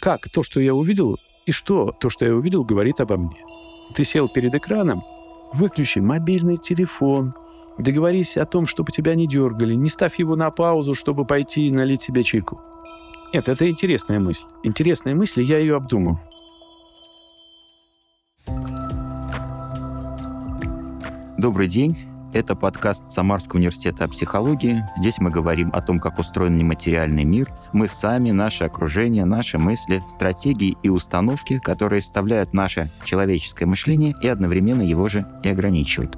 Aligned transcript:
как 0.00 0.28
то, 0.30 0.42
что 0.42 0.60
я 0.60 0.74
увидел, 0.74 1.18
и 1.46 1.52
что 1.52 1.92
то, 1.92 2.10
что 2.10 2.24
я 2.24 2.34
увидел, 2.34 2.64
говорит 2.64 3.00
обо 3.00 3.16
мне. 3.16 3.36
Ты 3.94 4.04
сел 4.04 4.28
перед 4.28 4.54
экраном, 4.54 5.02
выключи 5.52 5.98
мобильный 5.98 6.56
телефон, 6.56 7.34
договорись 7.78 8.36
о 8.36 8.46
том, 8.46 8.66
чтобы 8.66 8.92
тебя 8.92 9.14
не 9.14 9.26
дергали, 9.26 9.74
не 9.74 9.88
ставь 9.88 10.18
его 10.18 10.36
на 10.36 10.50
паузу, 10.50 10.94
чтобы 10.94 11.24
пойти 11.24 11.68
и 11.68 11.72
налить 11.72 12.02
себе 12.02 12.22
чайку. 12.22 12.60
Нет, 13.32 13.48
это 13.48 13.68
интересная 13.68 14.18
мысль. 14.18 14.44
Интересная 14.64 15.14
мысль, 15.14 15.42
я 15.42 15.58
ее 15.58 15.76
обдумаю. 15.76 16.18
Добрый 21.38 21.68
день. 21.68 22.09
Это 22.32 22.54
подкаст 22.54 23.10
Самарского 23.10 23.58
университета 23.58 24.04
о 24.04 24.08
психологии. 24.08 24.84
Здесь 24.96 25.18
мы 25.18 25.30
говорим 25.30 25.68
о 25.72 25.82
том, 25.82 25.98
как 25.98 26.20
устроен 26.20 26.56
нематериальный 26.56 27.24
мир. 27.24 27.52
Мы 27.72 27.88
сами, 27.88 28.30
наше 28.30 28.64
окружение, 28.64 29.24
наши 29.24 29.58
мысли, 29.58 30.00
стратегии 30.08 30.76
и 30.84 30.88
установки, 30.88 31.58
которые 31.58 32.00
составляют 32.00 32.54
наше 32.54 32.92
человеческое 33.04 33.66
мышление 33.66 34.14
и 34.22 34.28
одновременно 34.28 34.82
его 34.82 35.08
же 35.08 35.26
и 35.42 35.48
ограничивают. 35.48 36.16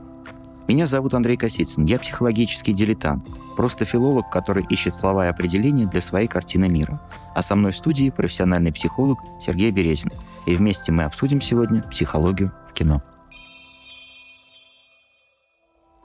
Меня 0.68 0.86
зовут 0.86 1.14
Андрей 1.14 1.38
Косицын. 1.38 1.86
Я 1.86 1.98
психологический 1.98 2.74
дилетант. 2.74 3.26
Просто 3.56 3.86
филолог, 3.86 4.28
который 4.30 4.66
ищет 4.68 4.94
слова 4.94 5.26
и 5.26 5.30
определения 5.30 5.86
для 5.86 6.02
своей 6.02 6.28
картины 6.28 6.68
мира. 6.68 7.00
А 7.34 7.42
со 7.42 7.54
мной 7.54 7.72
в 7.72 7.76
студии 7.76 8.10
профессиональный 8.10 8.72
психолог 8.72 9.18
Сергей 9.40 9.70
Березин. 9.70 10.10
И 10.44 10.54
вместе 10.56 10.92
мы 10.92 11.04
обсудим 11.04 11.40
сегодня 11.40 11.82
психологию 11.82 12.52
в 12.68 12.74
кино. 12.74 13.02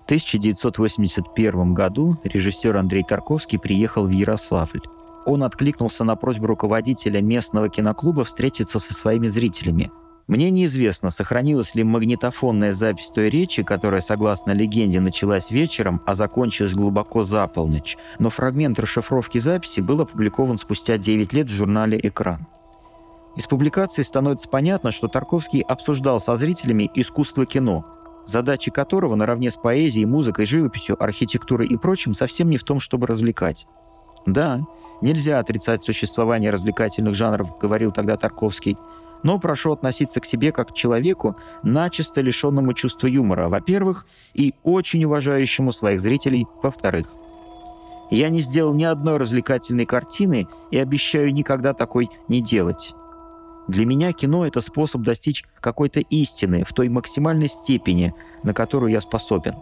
1981 0.08 1.74
году 1.74 2.16
режиссер 2.24 2.78
Андрей 2.78 3.04
Тарковский 3.04 3.60
приехал 3.60 4.08
в 4.08 4.10
Ярославль. 4.10 4.80
Он 5.26 5.44
откликнулся 5.44 6.06
на 6.06 6.16
просьбу 6.16 6.48
руководителя 6.48 7.22
местного 7.22 7.68
киноклуба 7.68 8.24
встретиться 8.24 8.80
со 8.80 8.94
своими 8.94 9.28
зрителями. 9.28 9.92
Мне 10.28 10.50
неизвестно, 10.50 11.10
сохранилась 11.10 11.76
ли 11.76 11.84
магнитофонная 11.84 12.72
запись 12.72 13.12
той 13.14 13.30
речи, 13.30 13.64
которая, 13.64 14.00
согласно 14.00 14.52
легенде, 14.52 15.02
началась 15.02 15.52
вечером, 15.52 16.00
а 16.06 16.16
закончилась 16.16 16.74
глубоко 16.74 17.26
за 17.26 17.46
полночь, 17.48 17.98
но 18.18 18.30
фрагмент 18.30 18.80
расшифровки 18.80 19.40
записи 19.40 19.82
был 19.82 20.00
опубликован 20.00 20.58
спустя 20.58 20.98
9 20.98 21.34
лет 21.34 21.50
в 21.50 21.54
журнале 21.54 22.00
«Экран». 22.02 22.48
Из 23.36 23.46
публикации 23.46 24.04
становится 24.04 24.48
понятно, 24.48 24.92
что 24.92 25.10
Тарковский 25.10 25.62
обсуждал 25.62 26.22
со 26.22 26.38
зрителями 26.38 26.90
искусство 26.96 27.46
кино, 27.46 27.86
задачи 28.28 28.70
которого 28.70 29.16
наравне 29.16 29.50
с 29.50 29.56
поэзией, 29.56 30.06
музыкой, 30.06 30.46
живописью, 30.46 31.02
архитектурой 31.02 31.68
и 31.68 31.78
прочим 31.78 32.14
совсем 32.14 32.50
не 32.50 32.58
в 32.58 32.64
том, 32.64 32.80
чтобы 32.80 33.08
развлекать. 33.08 33.66
Да, 34.26 34.62
нельзя 35.02 35.40
отрицать 35.40 35.84
существование 35.84 36.52
развлекательных 36.52 37.16
жанров, 37.16 37.58
говорил 37.58 37.92
тогда 37.92 38.18
Тарковский, 38.18 38.78
но 39.24 39.40
прошу 39.40 39.72
относиться 39.72 40.20
к 40.20 40.26
себе 40.26 40.52
как 40.52 40.70
к 40.70 40.74
человеку, 40.74 41.38
начисто 41.64 42.22
лишенному 42.22 42.74
чувства 42.74 43.08
юмора, 43.08 43.50
во-первых, 43.50 44.06
и 44.34 44.54
очень 44.64 45.04
уважающему 45.06 45.72
своих 45.72 46.02
зрителей, 46.02 46.46
во-вторых. 46.62 47.12
Я 48.10 48.30
не 48.30 48.42
сделал 48.42 48.74
ни 48.74 48.84
одной 48.84 49.18
развлекательной 49.18 49.86
картины 49.86 50.48
и 50.72 50.78
обещаю 50.78 51.34
никогда 51.34 51.74
такой 51.74 52.10
не 52.28 52.42
делать. 52.42 52.94
Для 53.68 53.86
меня 53.86 54.14
кино— 54.14 54.46
это 54.48 54.62
способ 54.62 55.02
достичь 55.02 55.44
какой-то 55.60 56.00
истины 56.00 56.64
в 56.64 56.74
той 56.74 56.90
максимальной 56.90 57.50
степени, 57.50 58.14
на 58.44 58.54
которую 58.54 58.92
я 58.92 59.02
способен. 59.02 59.56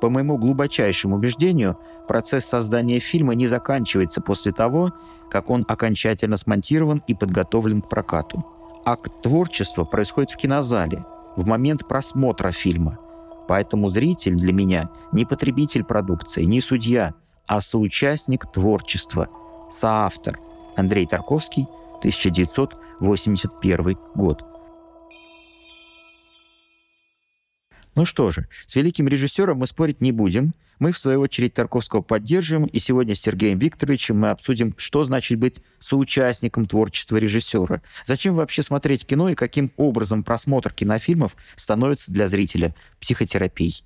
По 0.00 0.10
моему 0.10 0.36
глубочайшему 0.36 1.16
убеждению, 1.16 1.78
процесс 2.06 2.44
создания 2.44 2.98
фильма 2.98 3.34
не 3.34 3.46
заканчивается 3.46 4.20
после 4.20 4.52
того, 4.52 4.92
как 5.30 5.48
он 5.48 5.64
окончательно 5.66 6.36
смонтирован 6.36 7.02
и 7.06 7.14
подготовлен 7.14 7.80
к 7.80 7.88
прокату. 7.88 8.44
Акт 8.84 9.22
творчества 9.22 9.84
происходит 9.84 10.30
в 10.30 10.36
кинозале, 10.36 11.04
в 11.36 11.46
момент 11.46 11.88
просмотра 11.88 12.52
фильма. 12.52 12.98
Поэтому 13.48 13.88
зритель 13.88 14.36
для 14.36 14.52
меня 14.52 14.88
не 15.12 15.24
потребитель 15.24 15.84
продукции, 15.84 16.44
не 16.44 16.60
судья, 16.60 17.14
а 17.46 17.60
соучастник 17.60 18.46
творчества, 18.52 19.28
соавтор. 19.72 20.38
Андрей 20.76 21.06
Тарковский, 21.06 21.66
1900 21.98 22.74
1981 23.00 23.96
год. 24.14 24.42
Ну 27.96 28.04
что 28.04 28.30
же, 28.30 28.48
с 28.66 28.74
великим 28.74 29.06
режиссером 29.06 29.58
мы 29.58 29.66
спорить 29.66 30.00
не 30.00 30.10
будем. 30.10 30.52
Мы, 30.80 30.90
в 30.90 30.98
свою 30.98 31.20
очередь, 31.20 31.54
Тарковского 31.54 32.02
поддерживаем, 32.02 32.66
и 32.66 32.80
сегодня 32.80 33.14
с 33.14 33.20
Сергеем 33.20 33.58
Викторовичем 33.58 34.18
мы 34.18 34.30
обсудим, 34.30 34.74
что 34.76 35.04
значит 35.04 35.38
быть 35.38 35.56
соучастником 35.78 36.66
творчества 36.66 37.16
режиссера. 37.16 37.82
Зачем 38.04 38.34
вообще 38.34 38.62
смотреть 38.62 39.06
кино 39.06 39.28
и 39.28 39.36
каким 39.36 39.70
образом 39.76 40.24
просмотр 40.24 40.72
кинофильмов 40.72 41.36
становится 41.54 42.10
для 42.10 42.26
зрителя 42.26 42.74
психотерапией. 43.00 43.84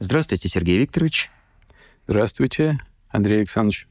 Здравствуйте, 0.00 0.48
Сергей 0.48 0.78
Викторович. 0.78 1.30
Здравствуйте, 2.08 2.80
Андрей 3.08 3.38
Александрович. 3.38 3.86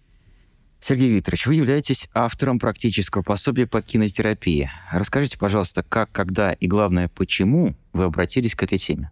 Сергей 0.82 1.12
Викторович, 1.12 1.46
вы 1.46 1.56
являетесь 1.56 2.10
автором 2.14 2.58
практического 2.58 3.22
пособия 3.22 3.68
по 3.68 3.84
кинотерапии. 3.84 4.72
Расскажите, 4.92 5.38
пожалуйста, 5.38 5.86
как, 5.88 6.12
когда 6.12 6.54
и, 6.54 6.68
главное, 6.68 7.08
почему 7.08 7.76
вы 7.94 8.06
обратились 8.06 8.56
к 8.56 8.64
этой 8.64 8.80
теме? 8.80 9.12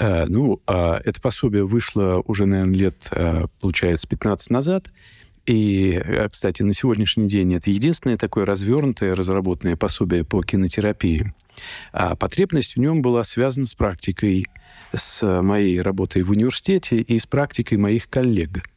Э, 0.00 0.24
ну, 0.26 0.60
э, 0.66 1.00
это 1.04 1.20
пособие 1.20 1.64
вышло 1.64 2.22
уже, 2.26 2.46
наверное, 2.46 2.74
лет, 2.74 2.96
э, 3.12 3.46
получается, 3.60 4.08
15 4.08 4.50
назад. 4.50 4.90
И, 5.46 5.92
э, 5.92 6.28
кстати, 6.28 6.64
на 6.64 6.72
сегодняшний 6.72 7.28
день 7.28 7.54
это 7.54 7.70
единственное 7.70 8.16
такое 8.16 8.44
развернутое, 8.44 9.14
разработанное 9.14 9.76
пособие 9.76 10.24
по 10.24 10.42
кинотерапии. 10.42 11.32
А 11.92 12.16
потребность 12.16 12.74
в 12.74 12.80
нем 12.80 13.00
была 13.00 13.22
связана 13.22 13.66
с 13.66 13.74
практикой, 13.74 14.46
с 14.92 15.24
моей 15.40 15.80
работой 15.80 16.22
в 16.22 16.30
университете 16.30 16.96
и 16.96 17.16
с 17.16 17.26
практикой 17.26 17.78
моих 17.78 18.08
коллег– 18.08 18.64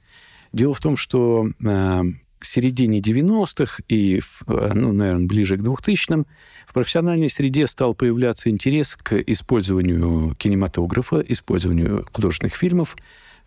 Дело 0.58 0.74
в 0.74 0.80
том, 0.80 0.98
что 0.98 1.48
э, 1.64 2.04
к 2.40 2.44
середине 2.44 3.00
90-х 3.00 3.84
и, 3.88 4.18
э, 4.48 4.72
ну, 4.74 4.92
наверное, 4.92 5.28
ближе 5.28 5.56
к 5.56 5.62
2000-м 5.62 6.26
в 6.66 6.74
профессиональной 6.74 7.30
среде 7.30 7.68
стал 7.68 7.94
появляться 7.94 8.50
интерес 8.50 8.96
к 8.96 9.20
использованию 9.20 10.34
кинематографа, 10.34 11.20
использованию 11.20 12.08
художественных 12.12 12.56
фильмов 12.56 12.98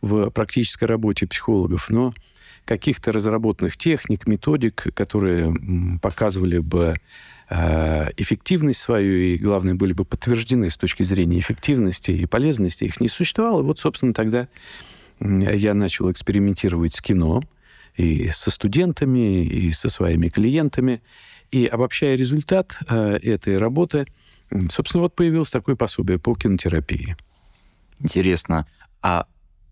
в 0.01 0.31
практической 0.31 0.85
работе 0.85 1.27
психологов, 1.27 1.91
но 1.91 2.13
каких-то 2.65 3.11
разработанных 3.11 3.77
техник, 3.77 4.29
методик, 4.29 4.87
которые 4.95 5.53
показывали 6.01 6.59
бы 6.59 6.95
э, 7.49 8.11
эффективность 8.19 8.79
свою 8.79 9.17
и, 9.17 9.37
главное, 9.37 9.75
были 9.75 9.95
бы 9.95 10.05
подтверждены 10.05 10.71
с 10.71 10.77
точки 10.77 11.03
зрения 11.03 11.41
эффективности 11.41 12.13
и 12.13 12.25
полезности, 12.27 12.85
их 12.85 13.01
не 13.01 13.09
существовало. 13.09 13.63
Вот, 13.63 13.81
собственно, 13.81 14.15
тогда 14.15 14.47
я 15.21 15.75
начал 15.75 16.11
экспериментировать 16.11 16.95
с 16.95 17.01
кино 17.01 17.43
и 17.97 18.29
со 18.29 18.51
студентами, 18.51 19.45
и 19.45 19.71
со 19.71 19.89
своими 19.89 20.29
клиентами. 20.29 21.03
И 21.51 21.67
обобщая 21.67 22.17
результат 22.17 22.79
э, 22.89 23.19
этой 23.23 23.57
работы, 23.57 24.07
собственно, 24.71 25.03
вот 25.03 25.15
появилось 25.15 25.51
такое 25.51 25.77
пособие 25.77 26.19
по 26.19 26.35
кинотерапии. 26.35 27.17
Интересно, 27.99 28.67
а 29.03 29.27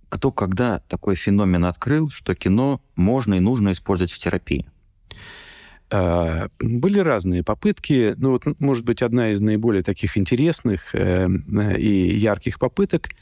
кто 0.08 0.32
когда 0.32 0.80
такой 0.88 1.14
феномен 1.14 1.64
открыл, 1.64 2.10
что 2.10 2.34
кино 2.34 2.80
можно 2.96 3.34
и 3.34 3.40
нужно 3.40 3.72
использовать 3.72 4.12
в 4.12 4.18
терапии? 4.18 4.68
Э, 5.90 6.48
были 6.58 6.98
разные 6.98 7.42
попытки. 7.44 8.14
Ну, 8.18 8.32
вот, 8.32 8.60
может 8.60 8.84
быть, 8.84 9.02
одна 9.02 9.30
из 9.30 9.40
наиболее 9.40 9.82
таких 9.82 10.18
интересных 10.18 10.94
э, 10.94 11.28
и 11.78 12.16
ярких 12.16 12.58
попыток 12.58 13.08
а, 13.08 13.14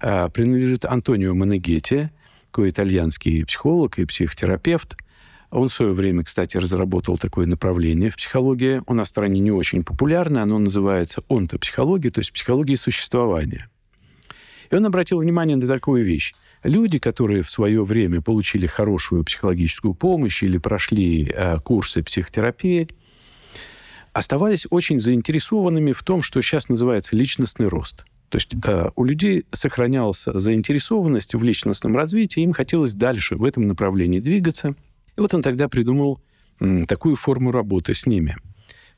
принадлежит 0.00 0.84
Антонио 0.84 1.34
Манегетти, 1.34 2.10
такой 2.54 2.70
итальянский 2.70 3.44
психолог 3.44 3.98
и 3.98 4.04
психотерапевт. 4.04 4.96
Он 5.50 5.66
в 5.66 5.72
свое 5.72 5.92
время, 5.92 6.22
кстати, 6.22 6.56
разработал 6.56 7.18
такое 7.18 7.46
направление 7.46 8.10
в 8.10 8.16
психологии. 8.16 8.80
У 8.86 8.94
нас 8.94 9.08
в 9.08 9.10
стране 9.10 9.40
не 9.40 9.50
очень 9.50 9.82
популярно, 9.82 10.40
оно 10.40 10.60
называется 10.60 11.24
онтопсихология, 11.28 12.12
то 12.12 12.20
есть 12.20 12.32
психология 12.32 12.76
существования. 12.76 13.68
И 14.70 14.74
он 14.76 14.86
обратил 14.86 15.18
внимание 15.18 15.56
на 15.56 15.66
такую 15.66 16.04
вещь. 16.04 16.32
Люди, 16.62 17.00
которые 17.00 17.42
в 17.42 17.50
свое 17.50 17.82
время 17.82 18.20
получили 18.20 18.66
хорошую 18.68 19.24
психологическую 19.24 19.94
помощь 19.94 20.44
или 20.44 20.58
прошли 20.58 21.28
э, 21.34 21.58
курсы 21.58 22.04
психотерапии, 22.04 22.86
оставались 24.12 24.64
очень 24.70 25.00
заинтересованными 25.00 25.90
в 25.90 26.04
том, 26.04 26.22
что 26.22 26.40
сейчас 26.40 26.68
называется 26.68 27.16
личностный 27.16 27.66
рост– 27.66 28.04
то 28.34 28.38
есть 28.38 28.52
э, 28.66 28.90
у 28.96 29.04
людей 29.04 29.46
сохранялась 29.52 30.24
заинтересованность 30.26 31.36
в 31.36 31.42
личностном 31.44 31.96
развитии, 31.96 32.42
им 32.42 32.52
хотелось 32.52 32.92
дальше 32.92 33.36
в 33.36 33.44
этом 33.44 33.68
направлении 33.68 34.18
двигаться. 34.18 34.74
И 35.16 35.20
вот 35.20 35.32
он 35.34 35.40
тогда 35.40 35.68
придумал 35.68 36.20
м, 36.58 36.84
такую 36.84 37.14
форму 37.14 37.52
работы 37.52 37.94
с 37.94 38.06
ними. 38.06 38.36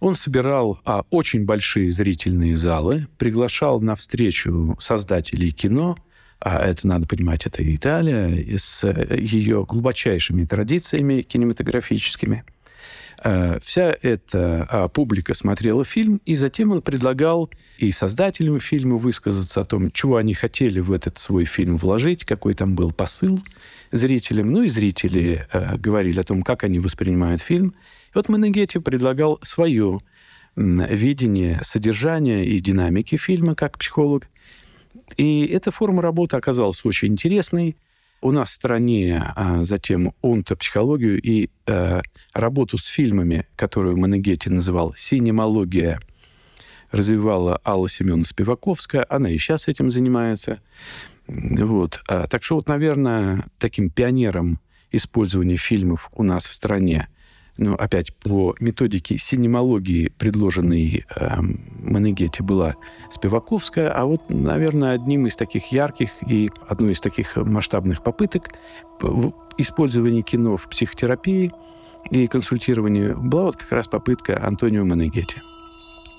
Он 0.01 0.15
собирал 0.15 0.81
а, 0.87 1.03
очень 1.11 1.45
большие 1.45 1.91
зрительные 1.91 2.57
залы, 2.57 3.09
приглашал 3.19 3.79
на 3.83 3.95
встречу 3.95 4.75
создателей 4.81 5.51
кино, 5.51 5.99
а 6.41 6.65
это, 6.65 6.87
надо 6.87 7.07
понимать, 7.07 7.45
это 7.45 7.63
Италия, 7.75 8.57
с 8.57 8.89
ее 8.89 9.67
глубочайшими 9.69 10.47
традициями 10.47 11.21
кинематографическими. 11.21 12.43
Э, 13.25 13.59
вся 13.63 13.97
эта 14.03 14.67
а, 14.69 14.89
публика 14.89 15.35
смотрела 15.35 15.85
фильм, 15.85 16.21
и 16.25 16.35
затем 16.35 16.73
он 16.73 16.83
предлагал 16.83 17.51
и 17.79 17.91
создателям 17.91 18.61
фильма 18.61 18.97
высказаться 18.97 19.63
о 19.63 19.65
том, 19.65 19.91
чего 19.91 20.17
они 20.17 20.35
хотели 20.35 20.81
в 20.81 20.93
этот 20.93 21.19
свой 21.19 21.45
фильм 21.45 21.77
вложить, 21.77 22.25
какой 22.25 22.55
там 22.55 22.75
был 22.75 22.93
посыл 22.93 23.41
зрителям. 23.93 24.53
Ну 24.53 24.63
и 24.63 24.69
зрители 24.69 25.47
э, 25.53 25.77
говорили 25.79 26.21
о 26.21 26.25
том, 26.25 26.43
как 26.43 26.65
они 26.65 26.79
воспринимают 26.79 27.41
фильм. 27.41 27.69
И 27.69 28.13
вот 28.15 28.29
Менегетти 28.29 28.79
предлагал 28.79 29.39
свое 29.43 30.01
видение 30.57 31.61
содержания 31.63 32.47
и 32.47 32.59
динамики 32.61 33.17
фильма 33.17 33.55
как 33.55 33.79
психолог. 33.79 34.29
И 35.17 35.47
эта 35.47 35.71
форма 35.71 36.01
работы 36.01 36.37
оказалась 36.37 36.85
очень 36.85 37.09
интересной. 37.09 37.77
У 38.23 38.33
нас 38.33 38.51
в 38.51 38.55
стране 38.55 39.33
а, 39.37 39.63
затем 39.65 40.15
онтопсихологию 40.23 41.21
и 41.21 41.51
а, 41.67 42.03
работу 42.35 42.79
с 42.79 42.87
фильмами, 42.87 43.47
которую 43.57 43.97
Манегетти 43.97 44.51
называл 44.51 44.95
«синемология», 44.97 46.01
развивала 46.91 47.61
Алла 47.65 47.89
Семеновна 47.89 48.25
Спиваковская. 48.25 49.07
Она 49.09 49.31
и 49.31 49.39
сейчас 49.39 49.69
этим 49.69 49.91
занимается. 49.91 50.61
Вот. 51.27 52.01
А, 52.09 52.27
так 52.27 52.43
что 52.43 52.57
вот, 52.57 52.69
наверное, 52.69 53.45
таким 53.59 53.91
пионером 53.91 54.61
использования 54.91 55.57
фильмов 55.57 56.11
у 56.15 56.23
нас 56.23 56.47
в 56.47 56.55
стране 56.55 57.09
ну, 57.59 57.75
опять 57.75 58.15
по 58.15 58.55
методике 58.61 59.17
синемологии, 59.19 60.13
предложенной 60.19 61.05
э, 61.15 61.37
Манегетти, 61.81 62.43
была 62.43 62.75
Спиваковская, 63.11 63.91
а 63.91 64.05
вот, 64.05 64.29
наверное, 64.29 64.93
одним 64.93 65.27
из 65.27 65.37
таких 65.37 65.73
ярких 65.73 66.11
и 66.27 66.51
одной 66.69 66.93
из 66.93 67.01
таких 67.01 67.37
масштабных 67.37 68.03
попыток 68.03 68.51
в 69.01 69.33
использовании 69.59 70.23
кино 70.23 70.57
в 70.57 70.69
психотерапии 70.69 71.51
и 72.11 72.27
консультировании 72.27 73.09
была 73.09 73.45
вот 73.45 73.57
как 73.57 73.73
раз 73.73 73.89
попытка 73.89 74.45
Антонио 74.45 74.85
Манегетти. 74.85 75.37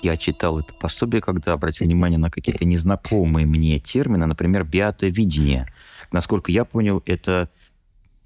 Я 0.02 0.16
читал 0.16 0.60
это 0.60 0.72
пособие, 0.74 1.20
когда 1.20 1.52
обратил 1.52 1.86
внимание 1.86 2.18
на 2.18 2.30
какие-то 2.30 2.64
незнакомые 2.64 3.46
мне 3.46 3.80
термины, 3.80 4.26
например, 4.26 4.64
биатовидение. 4.64 5.66
Насколько 6.12 6.52
я 6.52 6.64
понял, 6.64 7.02
это 7.04 7.50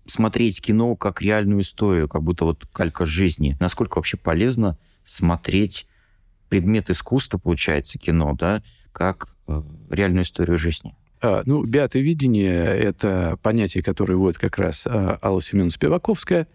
смотреть 0.06 0.60
кино 0.60 0.96
как 0.96 1.22
реальную 1.22 1.60
историю, 1.60 2.08
как 2.08 2.22
будто 2.22 2.44
вот 2.44 2.66
калька 2.72 3.06
жизни. 3.06 3.56
Насколько 3.60 3.96
вообще 3.96 4.16
полезно 4.16 4.76
смотреть 5.04 5.86
предмет 6.48 6.90
искусства, 6.90 7.38
получается, 7.38 7.98
кино, 7.98 8.34
да, 8.38 8.62
как 8.92 9.36
э, 9.48 9.62
реальную 9.90 10.24
историю 10.24 10.58
жизни? 10.58 10.94
А, 11.22 11.42
ну, 11.46 11.64
биатовидение— 11.64 12.62
это 12.64 13.38
понятие, 13.42 13.82
которое 13.82 14.16
вводит 14.16 14.38
как 14.38 14.58
раз 14.58 14.86
а, 14.86 15.18
Алла 15.22 15.40
Семеновна 15.40 15.70
Спиваковская, 15.70 16.48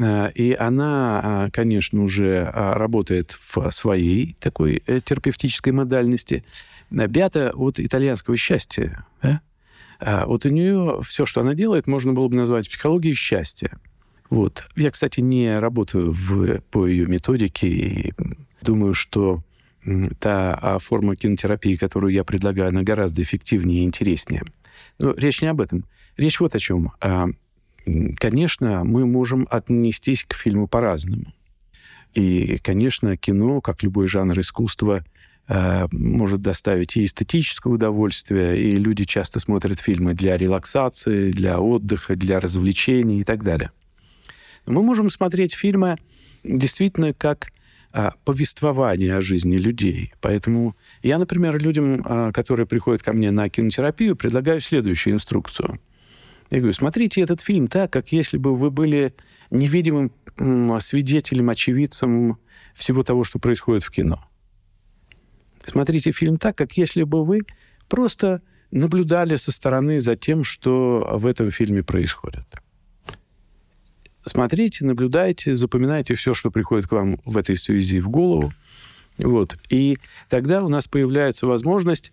а, 0.00 0.28
и 0.28 0.52
она, 0.52 1.20
а, 1.22 1.50
конечно, 1.50 2.02
уже 2.02 2.50
а, 2.52 2.74
работает 2.74 3.32
в 3.32 3.70
своей 3.70 4.36
такой 4.38 4.82
э, 4.86 5.00
терапевтической 5.00 5.72
модальности. 5.72 6.44
Биата 6.90 7.50
от 7.54 7.80
итальянского 7.80 8.36
счастья, 8.36 9.06
да? 9.22 9.40
А 10.04 10.26
вот 10.26 10.44
у 10.44 10.48
нее 10.48 10.98
все, 11.04 11.24
что 11.24 11.42
она 11.42 11.54
делает, 11.54 11.86
можно 11.86 12.12
было 12.12 12.26
бы 12.26 12.34
назвать 12.34 12.68
психологией 12.68 13.14
счастья. 13.14 13.78
Вот. 14.30 14.64
Я, 14.74 14.90
кстати, 14.90 15.20
не 15.20 15.56
работаю 15.58 16.10
в, 16.10 16.60
по 16.72 16.86
ее 16.86 17.06
методике 17.06 17.68
и 17.68 18.12
думаю, 18.62 18.94
что 18.94 19.44
та 20.18 20.58
а, 20.60 20.78
форма 20.80 21.14
кинотерапии, 21.14 21.76
которую 21.76 22.12
я 22.12 22.24
предлагаю, 22.24 22.70
она 22.70 22.82
гораздо 22.82 23.22
эффективнее 23.22 23.82
и 23.82 23.84
интереснее. 23.84 24.42
Но 24.98 25.14
речь 25.16 25.40
не 25.40 25.48
об 25.48 25.60
этом. 25.60 25.84
Речь 26.16 26.40
вот 26.40 26.56
о 26.56 26.58
чем. 26.58 26.92
А, 27.00 27.28
конечно, 28.16 28.82
мы 28.82 29.06
можем 29.06 29.46
отнестись 29.50 30.24
к 30.24 30.34
фильму 30.34 30.66
по-разному. 30.66 31.32
И, 32.14 32.58
конечно, 32.58 33.16
кино, 33.16 33.60
как 33.60 33.84
любой 33.84 34.08
жанр 34.08 34.40
искусства, 34.40 35.04
может 35.48 36.40
доставить 36.40 36.96
и 36.96 37.04
эстетическое 37.04 37.72
удовольствие, 37.72 38.62
и 38.62 38.70
люди 38.70 39.04
часто 39.04 39.40
смотрят 39.40 39.80
фильмы 39.80 40.14
для 40.14 40.36
релаксации, 40.36 41.30
для 41.30 41.60
отдыха, 41.60 42.14
для 42.14 42.40
развлечений 42.40 43.20
и 43.20 43.24
так 43.24 43.42
далее. 43.42 43.72
Мы 44.66 44.82
можем 44.82 45.10
смотреть 45.10 45.54
фильмы 45.54 45.96
действительно 46.44 47.12
как 47.12 47.52
а, 47.92 48.14
повествование 48.24 49.16
о 49.16 49.20
жизни 49.20 49.56
людей. 49.56 50.14
Поэтому 50.20 50.76
я, 51.02 51.18
например, 51.18 51.60
людям, 51.60 52.02
а, 52.04 52.32
которые 52.32 52.66
приходят 52.66 53.02
ко 53.02 53.12
мне 53.12 53.30
на 53.30 53.50
кинотерапию, 53.50 54.16
предлагаю 54.16 54.60
следующую 54.60 55.14
инструкцию. 55.14 55.78
Я 56.50 56.58
говорю, 56.58 56.72
смотрите 56.72 57.20
этот 57.20 57.42
фильм 57.42 57.68
так, 57.68 57.92
как 57.92 58.10
если 58.12 58.38
бы 58.38 58.56
вы 58.56 58.70
были 58.70 59.14
невидимым 59.50 60.10
свидетелем, 60.80 61.50
очевидцем 61.50 62.38
всего 62.74 63.02
того, 63.02 63.24
что 63.24 63.38
происходит 63.38 63.84
в 63.84 63.90
кино. 63.90 64.24
Смотрите 65.66 66.12
фильм 66.12 66.36
так, 66.36 66.56
как 66.56 66.76
если 66.76 67.02
бы 67.02 67.24
вы 67.24 67.40
просто 67.88 68.42
наблюдали 68.70 69.36
со 69.36 69.52
стороны 69.52 70.00
за 70.00 70.16
тем, 70.16 70.44
что 70.44 71.06
в 71.12 71.26
этом 71.26 71.50
фильме 71.50 71.82
происходит. 71.82 72.44
Смотрите, 74.24 74.84
наблюдайте, 74.84 75.54
запоминайте 75.54 76.14
все, 76.14 76.32
что 76.32 76.50
приходит 76.50 76.86
к 76.86 76.92
вам 76.92 77.18
в 77.24 77.36
этой 77.36 77.56
связи 77.56 78.00
в 78.00 78.08
голову. 78.08 78.52
Вот. 79.18 79.56
И 79.68 79.98
тогда 80.28 80.62
у 80.62 80.68
нас 80.68 80.88
появляется 80.88 81.46
возможность 81.46 82.12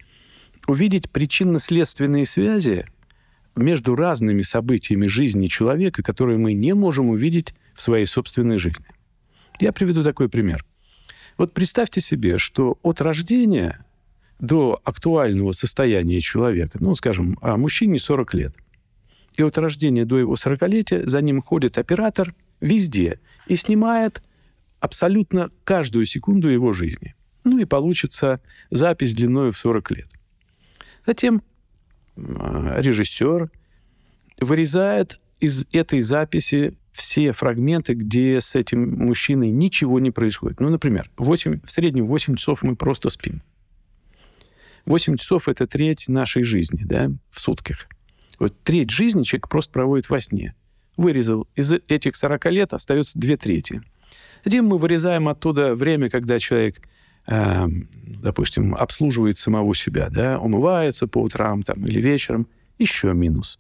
увидеть 0.68 1.10
причинно-следственные 1.10 2.26
связи 2.26 2.86
между 3.56 3.96
разными 3.96 4.42
событиями 4.42 5.08
жизни 5.08 5.48
человека, 5.48 6.04
которые 6.04 6.38
мы 6.38 6.54
не 6.54 6.74
можем 6.74 7.10
увидеть 7.10 7.54
в 7.74 7.82
своей 7.82 8.06
собственной 8.06 8.58
жизни. 8.58 8.86
Я 9.60 9.72
приведу 9.72 10.04
такой 10.04 10.30
пример. 10.30 10.66
Вот 11.40 11.54
представьте 11.54 12.02
себе, 12.02 12.38
что 12.38 12.78
от 12.84 13.00
рождения 13.00 13.86
до 14.40 14.78
актуального 14.84 15.54
состояния 15.54 16.20
человека, 16.20 16.78
ну, 16.82 16.94
скажем, 16.96 17.40
а 17.42 17.56
мужчине 17.56 17.98
40 17.98 18.34
лет, 18.34 18.56
и 19.38 19.42
от 19.42 19.58
рождения 19.58 20.04
до 20.04 20.18
его 20.18 20.34
40-летия 20.34 21.08
за 21.08 21.22
ним 21.22 21.42
ходит 21.42 21.78
оператор 21.78 22.36
везде 22.60 23.22
и 23.48 23.56
снимает 23.56 24.22
абсолютно 24.82 25.50
каждую 25.64 26.06
секунду 26.06 26.50
его 26.50 26.74
жизни. 26.74 27.16
Ну 27.46 27.58
и 27.58 27.64
получится 27.64 28.42
запись 28.70 29.16
длиной 29.16 29.52
в 29.52 29.58
40 29.58 29.92
лет. 29.92 30.10
Затем 31.06 31.42
режиссер 32.18 33.50
вырезает 34.42 35.22
из 35.40 35.66
этой 35.72 36.02
записи 36.02 36.76
все 36.92 37.32
фрагменты, 37.32 37.94
где 37.94 38.42
с 38.42 38.56
этим 38.56 39.06
мужчиной 39.06 39.52
ничего 39.52 40.00
не 40.00 40.12
происходит. 40.12 40.60
Ну, 40.60 40.70
например, 40.70 41.10
8, 41.18 41.62
в 41.64 41.72
среднем 41.72 42.06
8 42.08 42.36
часов 42.36 42.64
мы 42.64 42.76
просто 42.76 43.10
спим. 43.10 43.42
8 44.86 45.16
часов— 45.18 45.48
это 45.48 45.68
треть 45.68 46.08
нашей 46.08 46.44
жизни, 46.44 46.84
да, 46.84 47.10
в 47.30 47.40
сутках. 47.40 47.88
Вот 48.40 48.54
треть 48.64 48.90
жизни 48.90 49.24
человек 49.24 49.50
просто 49.50 49.72
проводит 49.72 50.10
во 50.10 50.20
сне. 50.20 50.56
Вырезал. 50.98 51.48
Из 51.56 51.72
этих 51.72 52.16
40 52.16 52.46
лет 52.52 52.74
остается 52.74 53.18
две 53.20 53.38
трети. 53.38 53.82
Затем 54.44 54.66
мы 54.66 54.78
вырезаем 54.78 55.28
оттуда 55.28 55.76
время, 55.76 56.10
когда 56.10 56.40
человек, 56.40 56.82
э, 57.28 57.66
допустим, 58.06 58.76
обслуживает 58.76 59.38
самого 59.38 59.76
себя, 59.76 60.10
да, 60.10 60.40
умывается 60.40 61.08
по 61.08 61.20
утрам 61.20 61.64
там, 61.64 61.86
или 61.86 62.02
вечером. 62.02 62.48
Еще 62.78 63.14
минус. 63.14 63.60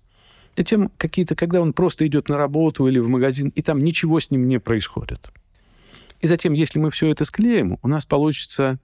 Затем 0.60 0.92
какие-то, 0.98 1.38
когда 1.38 1.62
он 1.62 1.72
просто 1.72 2.06
идет 2.06 2.28
на 2.28 2.36
работу 2.36 2.86
или 2.86 3.00
в 3.00 3.08
магазин, 3.08 3.48
и 3.56 3.62
там 3.62 3.80
ничего 3.80 4.20
с 4.20 4.30
ним 4.30 4.46
не 4.50 4.60
происходит. 4.60 5.32
И 6.20 6.28
затем, 6.28 6.52
если 6.52 6.80
мы 6.80 6.92
все 6.92 7.10
это 7.10 7.24
склеим, 7.24 7.78
у 7.82 7.88
нас 7.88 8.06
получится 8.06 8.78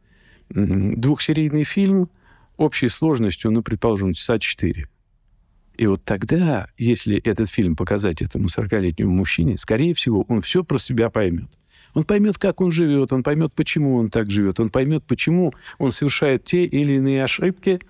двухсерийный 0.48 1.66
фильм 1.66 2.10
общей 2.56 2.88
сложностью, 2.88 3.52
ну, 3.52 3.62
предположим, 3.62 4.14
часа 4.14 4.40
четыре. 4.40 4.88
И 5.76 5.86
вот 5.86 6.02
тогда, 6.06 6.68
если 6.78 7.18
этот 7.18 7.50
фильм 7.50 7.76
показать 7.76 8.22
этому 8.22 8.48
40-летнему 8.48 9.12
мужчине, 9.12 9.58
скорее 9.58 9.94
всего, 9.94 10.22
он 10.30 10.40
все 10.40 10.64
про 10.64 10.78
себя 10.78 11.10
поймет. 11.10 11.50
Он 11.94 12.06
поймет, 12.06 12.38
как 12.38 12.62
он 12.62 12.72
живет, 12.72 13.12
он 13.12 13.22
поймет, 13.22 13.52
почему 13.54 13.98
он 13.98 14.08
так 14.08 14.32
живет, 14.32 14.62
он 14.62 14.70
поймет, 14.70 15.04
почему 15.06 15.52
он 15.78 15.92
совершает 15.92 16.46
те 16.46 16.64
или 16.64 16.94
иные 16.94 17.22
ошибки, 17.22 17.82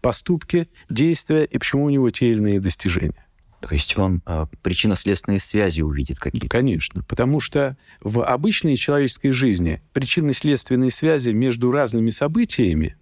поступки, 0.00 0.66
действия, 0.88 1.44
и 1.44 1.58
почему 1.58 1.84
у 1.84 1.90
него 1.90 2.08
те 2.08 2.28
или 2.28 2.38
иные 2.38 2.60
достижения. 2.60 3.23
То 3.68 3.74
есть 3.74 3.98
он 3.98 4.20
э, 4.26 4.46
причинно-следственные 4.62 5.38
связи 5.38 5.80
увидит 5.80 6.18
какие-то? 6.18 6.48
Конечно, 6.48 7.02
потому 7.02 7.40
что 7.40 7.78
в 8.02 8.22
обычной 8.22 8.76
человеческой 8.76 9.30
жизни 9.30 9.80
причинно-следственные 9.94 10.90
связи 10.90 11.30
между 11.30 11.72
разными 11.72 12.10
событиями 12.10 12.96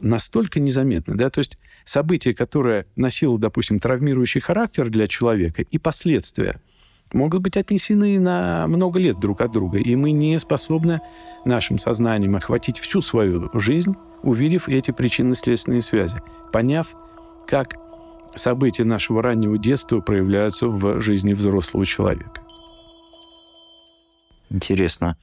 настолько 0.00 0.60
незаметны. 0.60 1.16
Да? 1.16 1.30
То 1.30 1.40
есть 1.40 1.58
событие, 1.84 2.32
которое 2.32 2.86
носило, 2.94 3.38
допустим, 3.40 3.80
травмирующий 3.80 4.40
характер 4.40 4.88
для 4.88 5.08
человека, 5.08 5.62
и 5.62 5.78
последствия 5.78 6.60
могут 7.12 7.42
быть 7.42 7.56
отнесены 7.56 8.20
на 8.20 8.68
много 8.68 9.00
лет 9.00 9.18
друг 9.18 9.40
от 9.40 9.52
друга, 9.52 9.78
и 9.78 9.96
мы 9.96 10.12
не 10.12 10.38
способны 10.38 11.00
нашим 11.44 11.78
сознанием 11.78 12.36
охватить 12.36 12.78
всю 12.78 13.02
свою 13.02 13.50
жизнь, 13.54 13.94
увидев 14.22 14.68
эти 14.68 14.92
причинно-следственные 14.92 15.82
связи, 15.82 16.18
поняв, 16.52 16.94
как 17.48 17.74
события 18.34 18.84
нашего 18.84 19.22
раннего 19.22 19.58
детства 19.58 20.00
проявляются 20.00 20.68
в 20.68 21.00
жизни 21.00 21.32
взрослого 21.32 21.84
человека. 21.86 22.40
Интересно. 24.50 25.16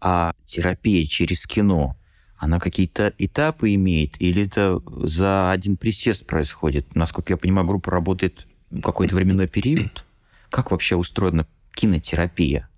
А 0.00 0.34
терапия 0.46 1.04
через 1.06 1.46
кино, 1.46 1.96
она 2.36 2.58
какие-то 2.58 3.12
этапы 3.18 3.74
имеет 3.74 4.20
или 4.20 4.46
это 4.46 4.80
за 4.86 5.50
один 5.50 5.76
присест 5.76 6.26
происходит? 6.26 6.94
Насколько 6.94 7.34
я 7.34 7.36
понимаю, 7.36 7.66
группа 7.66 7.90
работает 7.90 8.46
какой-то 8.82 9.16
временной 9.16 9.48
период. 9.48 10.04
Как 10.48 10.70
вообще 10.70 10.96
устроена 10.96 11.46
кинотерапия? 11.74 12.68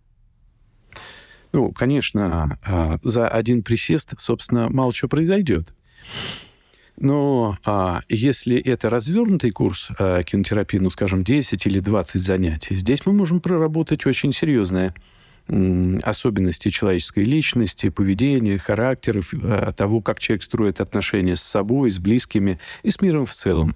Ну, 1.52 1.70
конечно, 1.70 2.58
а, 2.64 2.98
за 3.02 3.28
один 3.28 3.62
присест, 3.62 4.18
собственно, 4.18 4.68
мало 4.70 4.92
чего 4.92 5.08
произойдет. 5.08 5.74
Но 7.02 7.56
а, 7.64 8.02
если 8.08 8.56
это 8.56 8.88
развернутый 8.88 9.50
курс 9.50 9.88
а, 9.98 10.22
кинотерапии, 10.22 10.78
ну, 10.78 10.88
скажем, 10.88 11.24
10 11.24 11.66
или 11.66 11.80
20 11.80 12.22
занятий, 12.22 12.76
здесь 12.76 13.04
мы 13.04 13.12
можем 13.12 13.40
проработать 13.40 14.06
очень 14.06 14.32
серьезные 14.32 14.94
особенности 15.48 16.68
человеческой 16.68 17.24
личности, 17.24 17.88
поведения, 17.88 18.56
характеров, 18.56 19.34
а, 19.34 19.72
того, 19.72 20.00
как 20.00 20.20
человек 20.20 20.44
строит 20.44 20.80
отношения 20.80 21.34
с 21.34 21.42
собой, 21.42 21.90
с 21.90 21.98
близкими 21.98 22.60
и 22.84 22.92
с 22.92 23.00
миром 23.00 23.26
в 23.26 23.32
целом. 23.32 23.74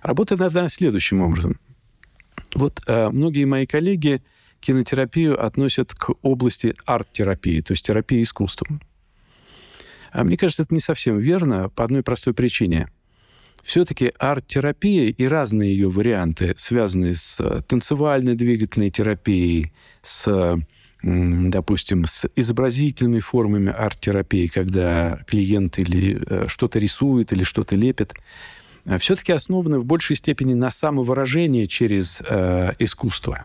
Работает 0.00 0.40
она 0.40 0.68
следующим 0.68 1.20
образом. 1.20 1.58
Вот 2.54 2.80
а, 2.86 3.10
многие 3.10 3.44
мои 3.44 3.66
коллеги 3.66 4.22
кинотерапию 4.60 5.38
относят 5.44 5.92
к 5.92 6.14
области 6.22 6.74
арт-терапии, 6.86 7.60
то 7.60 7.72
есть 7.72 7.84
терапии 7.84 8.22
искусством. 8.22 8.80
А 10.12 10.24
мне 10.24 10.36
кажется, 10.36 10.62
это 10.62 10.74
не 10.74 10.80
совсем 10.80 11.18
верно 11.18 11.68
по 11.70 11.84
одной 11.84 12.02
простой 12.02 12.34
причине. 12.34 12.88
Все-таки 13.62 14.12
арт-терапия 14.18 15.08
и 15.08 15.24
разные 15.26 15.72
ее 15.72 15.88
варианты, 15.88 16.54
связанные 16.58 17.14
с 17.14 17.40
э, 17.40 17.62
танцевальной 17.66 18.34
двигательной 18.34 18.90
терапией, 18.90 19.72
с 20.02 20.58
допустим, 21.02 22.04
с 22.06 22.28
изобразительными 22.36 23.18
формами 23.18 23.72
арт-терапии, 23.72 24.46
когда 24.46 25.18
клиент 25.26 25.78
или 25.78 26.22
э, 26.24 26.44
что-то 26.46 26.78
рисует, 26.78 27.32
или 27.32 27.42
что-то 27.42 27.74
лепит, 27.74 28.14
э, 28.84 28.98
все-таки 28.98 29.32
основаны 29.32 29.80
в 29.80 29.84
большей 29.84 30.14
степени 30.14 30.54
на 30.54 30.70
самовыражении 30.70 31.64
через 31.64 32.20
э, 32.20 32.74
искусство 32.78 33.44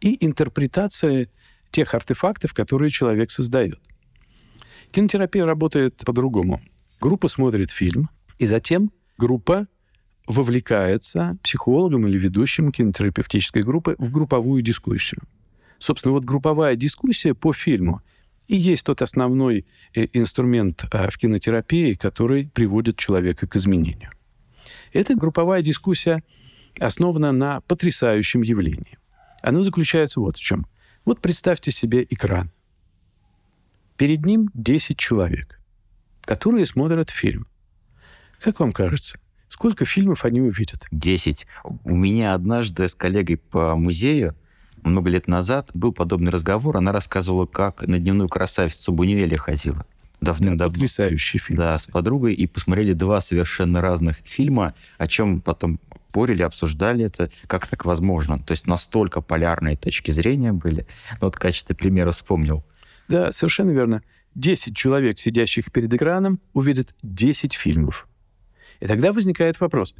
и 0.00 0.16
интерпретация 0.24 1.28
тех 1.70 1.94
артефактов, 1.94 2.54
которые 2.54 2.90
человек 2.90 3.30
создает. 3.30 3.78
Кинотерапия 4.92 5.46
работает 5.46 5.96
по-другому. 6.04 6.60
Группа 7.00 7.26
смотрит 7.28 7.70
фильм, 7.70 8.10
и 8.38 8.46
затем 8.46 8.92
группа 9.16 9.66
вовлекается 10.26 11.38
психологом 11.42 12.06
или 12.06 12.18
ведущим 12.18 12.70
кинотерапевтической 12.70 13.62
группы 13.62 13.96
в 13.98 14.10
групповую 14.10 14.60
дискуссию. 14.62 15.22
Собственно, 15.78 16.12
вот 16.12 16.24
групповая 16.24 16.76
дискуссия 16.76 17.32
по 17.32 17.54
фильму 17.54 18.02
и 18.48 18.56
есть 18.56 18.84
тот 18.84 19.00
основной 19.00 19.64
э, 19.94 20.08
инструмент 20.12 20.84
э, 20.92 21.10
в 21.10 21.16
кинотерапии, 21.16 21.94
который 21.94 22.50
приводит 22.52 22.98
человека 22.98 23.46
к 23.46 23.56
изменению. 23.56 24.10
Эта 24.92 25.14
групповая 25.14 25.62
дискуссия 25.62 26.22
основана 26.78 27.32
на 27.32 27.62
потрясающем 27.62 28.42
явлении. 28.42 28.98
Оно 29.40 29.62
заключается 29.62 30.20
вот 30.20 30.36
в 30.36 30.42
чем. 30.42 30.66
Вот 31.06 31.20
представьте 31.20 31.70
себе 31.70 32.06
экран– 32.10 32.50
Перед 34.02 34.26
ним 34.26 34.50
10 34.54 34.98
человек, 34.98 35.60
которые 36.22 36.66
смотрят 36.66 37.08
фильм. 37.08 37.46
Как 38.40 38.58
вам 38.58 38.72
кажется, 38.72 39.20
сколько 39.48 39.84
фильмов 39.84 40.24
они 40.24 40.40
увидят? 40.40 40.88
10. 40.90 41.46
У 41.84 41.94
меня 41.94 42.34
однажды 42.34 42.88
с 42.88 42.96
коллегой 42.96 43.36
по 43.36 43.76
музею 43.76 44.34
много 44.82 45.08
лет 45.08 45.28
назад 45.28 45.70
был 45.72 45.92
подобный 45.92 46.32
разговор. 46.32 46.78
Она 46.78 46.90
рассказывала, 46.90 47.46
как 47.46 47.86
на 47.86 48.00
дневную 48.00 48.28
красавицу 48.28 48.90
Бунюэля 48.90 49.38
ходила. 49.38 49.86
Давным-давно. 50.20 50.74
Потрясающий 50.74 51.38
фильм. 51.38 51.58
Да, 51.58 51.78
с 51.78 51.86
подругой. 51.86 52.34
И 52.34 52.48
посмотрели 52.48 52.94
два 52.94 53.20
совершенно 53.20 53.80
разных 53.80 54.16
фильма, 54.24 54.74
о 54.98 55.06
чем 55.06 55.40
потом 55.40 55.78
спорили, 56.12 56.42
обсуждали 56.42 57.04
это, 57.04 57.30
как 57.46 57.68
так 57.68 57.84
возможно. 57.84 58.40
То 58.40 58.50
есть 58.50 58.66
настолько 58.66 59.20
полярные 59.20 59.76
точки 59.76 60.10
зрения 60.10 60.52
были. 60.52 60.88
Ну, 61.12 61.18
вот 61.22 61.36
в 61.36 61.38
качестве 61.38 61.76
примера 61.76 62.10
вспомнил. 62.10 62.64
Да, 63.12 63.30
совершенно 63.30 63.72
верно. 63.72 64.02
10 64.36 64.74
человек, 64.74 65.18
сидящих 65.18 65.70
перед 65.70 65.92
экраном, 65.92 66.40
увидят 66.54 66.94
10 67.02 67.52
фильмов. 67.52 68.08
И 68.80 68.86
тогда 68.86 69.12
возникает 69.12 69.60
вопрос, 69.60 69.94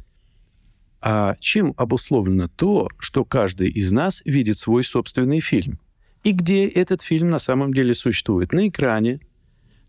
а 0.99 1.35
чем 1.39 1.75
обусловлено 1.77 2.47
то, 2.47 2.89
что 2.97 3.23
каждый 3.23 3.69
из 3.69 3.91
нас 3.91 4.23
видит 4.25 4.57
свой 4.57 4.83
собственный 4.83 5.41
фильм? 5.41 5.79
И 6.23 6.31
где 6.31 6.67
этот 6.67 7.03
фильм 7.03 7.29
на 7.29 7.37
самом 7.37 7.71
деле 7.71 7.93
существует? 7.93 8.51
На 8.51 8.67
экране, 8.67 9.19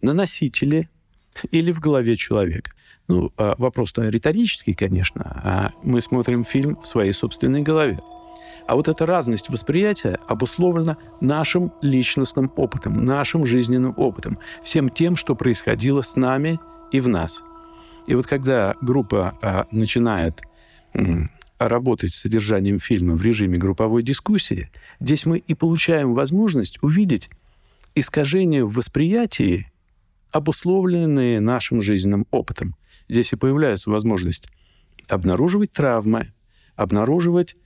на 0.02 0.12
носителе 0.12 0.90
или 1.50 1.72
в 1.72 1.80
голове 1.80 2.16
человека? 2.16 2.72
Ну, 3.08 3.32
а 3.38 3.54
вопрос-то 3.56 4.02
риторический, 4.02 4.74
конечно. 4.74 5.22
А 5.42 5.70
мы 5.82 6.02
смотрим 6.02 6.44
фильм 6.44 6.76
в 6.76 6.86
своей 6.86 7.12
собственной 7.12 7.62
голове. 7.62 7.98
А 8.66 8.76
вот 8.76 8.88
эта 8.88 9.04
разность 9.04 9.50
восприятия 9.50 10.18
обусловлена 10.26 10.96
нашим 11.20 11.72
личностным 11.82 12.50
опытом, 12.56 13.04
нашим 13.04 13.44
жизненным 13.44 13.92
опытом, 13.96 14.38
всем 14.62 14.88
тем, 14.88 15.16
что 15.16 15.34
происходило 15.34 16.00
с 16.00 16.16
нами 16.16 16.58
и 16.90 17.00
в 17.00 17.08
нас. 17.08 17.44
И 18.06 18.14
вот 18.14 18.26
когда 18.26 18.74
группа 18.80 19.36
а, 19.42 19.66
начинает 19.70 20.42
м, 20.94 21.30
работать 21.58 22.12
с 22.12 22.20
содержанием 22.20 22.78
фильма 22.78 23.14
в 23.14 23.22
режиме 23.22 23.58
групповой 23.58 24.02
дискуссии, 24.02 24.70
здесь 24.98 25.26
мы 25.26 25.38
и 25.38 25.54
получаем 25.54 26.14
возможность 26.14 26.82
увидеть 26.82 27.30
искажения 27.94 28.64
в 28.64 28.74
восприятии, 28.74 29.70
обусловленные 30.32 31.40
нашим 31.40 31.80
жизненным 31.80 32.26
опытом. 32.30 32.76
Здесь 33.08 33.32
и 33.32 33.36
появляется 33.36 33.90
возможность 33.90 34.48
обнаруживать 35.08 35.72
травмы, 35.72 36.32
обнаруживать 36.76 37.56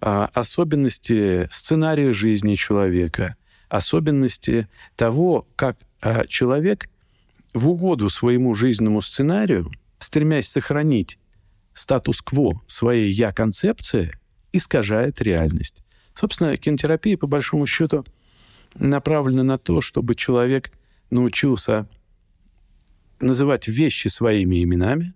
особенности 0.00 1.48
сценария 1.50 2.12
жизни 2.12 2.54
человека, 2.54 3.36
особенности 3.68 4.68
того, 4.96 5.46
как 5.56 5.76
а, 6.00 6.26
человек 6.26 6.88
в 7.54 7.68
угоду 7.68 8.10
своему 8.10 8.54
жизненному 8.54 9.00
сценарию, 9.00 9.70
стремясь 9.98 10.48
сохранить 10.48 11.18
статус-кво 11.74 12.62
своей 12.66 13.10
«я-концепции», 13.10 14.18
искажает 14.52 15.20
реальность. 15.20 15.82
Собственно, 16.14 16.56
кинотерапия, 16.56 17.16
по 17.16 17.26
большому 17.26 17.66
счету, 17.66 18.04
направлена 18.74 19.42
на 19.42 19.58
то, 19.58 19.80
чтобы 19.80 20.14
человек 20.14 20.72
научился 21.10 21.88
называть 23.20 23.68
вещи 23.68 24.08
своими 24.08 24.62
именами 24.62 25.14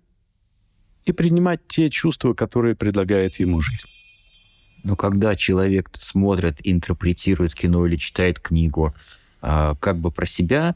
и 1.05 1.11
принимать 1.11 1.65
те 1.67 1.89
чувства, 1.89 2.33
которые 2.33 2.75
предлагает 2.75 3.39
ему 3.39 3.59
жизнь. 3.59 3.89
Но 4.83 4.95
когда 4.95 5.35
человек 5.35 5.89
смотрит, 5.97 6.57
интерпретирует 6.63 7.55
кино 7.55 7.85
или 7.87 7.95
читает 7.95 8.39
книгу 8.39 8.93
а, 9.41 9.75
как 9.75 9.97
бы 9.97 10.11
про 10.11 10.25
себя, 10.25 10.75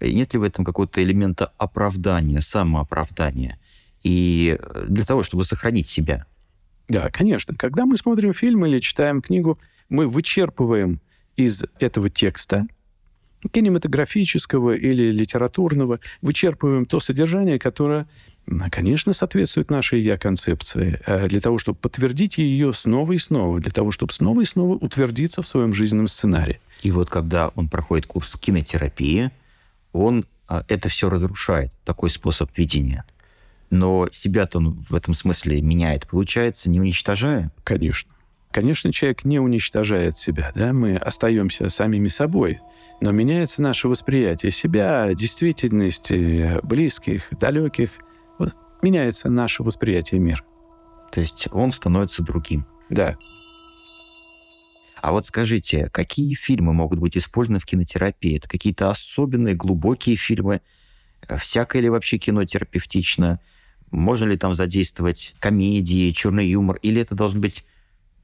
нет 0.00 0.32
ли 0.32 0.38
в 0.38 0.42
этом 0.42 0.64
какого-то 0.64 1.02
элемента 1.02 1.52
оправдания, 1.56 2.40
самооправдания? 2.40 3.58
И 4.02 4.58
для 4.88 5.04
того, 5.04 5.22
чтобы 5.22 5.44
сохранить 5.44 5.88
себя. 5.88 6.26
Да, 6.88 7.10
конечно. 7.10 7.54
Когда 7.54 7.84
мы 7.84 7.96
смотрим 7.96 8.32
фильм 8.32 8.64
или 8.66 8.78
читаем 8.78 9.20
книгу, 9.20 9.58
мы 9.88 10.06
вычерпываем 10.06 11.00
из 11.36 11.64
этого 11.78 12.08
текста 12.08 12.66
кинематографического 13.52 14.74
или 14.74 15.12
литературного, 15.12 16.00
вычерпываем 16.22 16.86
то 16.86 16.98
содержание, 16.98 17.58
которое 17.58 18.08
конечно, 18.70 19.12
соответствует 19.12 19.70
нашей 19.70 20.00
я-концепции, 20.00 21.00
э, 21.06 21.26
для 21.28 21.40
того, 21.40 21.58
чтобы 21.58 21.78
подтвердить 21.78 22.38
ее 22.38 22.72
снова 22.72 23.12
и 23.12 23.18
снова, 23.18 23.60
для 23.60 23.70
того, 23.70 23.90
чтобы 23.90 24.12
снова 24.12 24.40
и 24.40 24.44
снова 24.44 24.74
утвердиться 24.74 25.42
в 25.42 25.48
своем 25.48 25.74
жизненном 25.74 26.06
сценарии. 26.06 26.60
И 26.82 26.90
вот 26.90 27.10
когда 27.10 27.48
он 27.48 27.68
проходит 27.68 28.06
курс 28.06 28.36
кинотерапии, 28.40 29.30
он 29.92 30.24
а, 30.46 30.64
это 30.68 30.88
все 30.88 31.10
разрушает, 31.10 31.72
такой 31.84 32.10
способ 32.10 32.56
видения. 32.56 33.04
Но 33.70 34.08
себя-то 34.10 34.58
он 34.58 34.86
в 34.88 34.94
этом 34.94 35.12
смысле 35.12 35.60
меняет, 35.60 36.06
получается, 36.06 36.70
не 36.70 36.80
уничтожая? 36.80 37.52
Конечно. 37.64 38.10
Конечно, 38.50 38.92
человек 38.92 39.26
не 39.26 39.38
уничтожает 39.38 40.16
себя, 40.16 40.52
да, 40.54 40.72
мы 40.72 40.96
остаемся 40.96 41.68
самими 41.68 42.08
собой, 42.08 42.60
но 43.02 43.12
меняется 43.12 43.60
наше 43.60 43.88
восприятие 43.88 44.52
себя, 44.52 45.12
действительности, 45.12 46.58
близких, 46.62 47.28
далеких– 47.38 47.90
меняется 48.82 49.28
наше 49.30 49.62
восприятие 49.62 50.20
мира. 50.20 50.42
То 51.12 51.20
есть 51.20 51.48
он 51.52 51.70
становится 51.70 52.22
другим. 52.22 52.66
Да. 52.90 53.16
А 55.00 55.12
вот 55.12 55.26
скажите, 55.26 55.88
какие 55.90 56.34
фильмы 56.34 56.72
могут 56.72 56.98
быть 56.98 57.16
использованы 57.16 57.60
в 57.60 57.66
кинотерапии? 57.66 58.36
Это 58.36 58.48
какие-то 58.48 58.90
особенные, 58.90 59.54
глубокие 59.54 60.16
фильмы? 60.16 60.60
Всякое 61.38 61.82
ли 61.82 61.88
вообще 61.88 62.18
кино 62.18 62.44
терапевтично? 62.44 63.40
Можно 63.90 64.26
ли 64.26 64.36
там 64.36 64.54
задействовать 64.54 65.34
комедии, 65.38 66.10
черный 66.10 66.48
юмор? 66.48 66.76
Или 66.82 67.00
это 67.00 67.14
должны 67.14 67.40
быть 67.40 67.64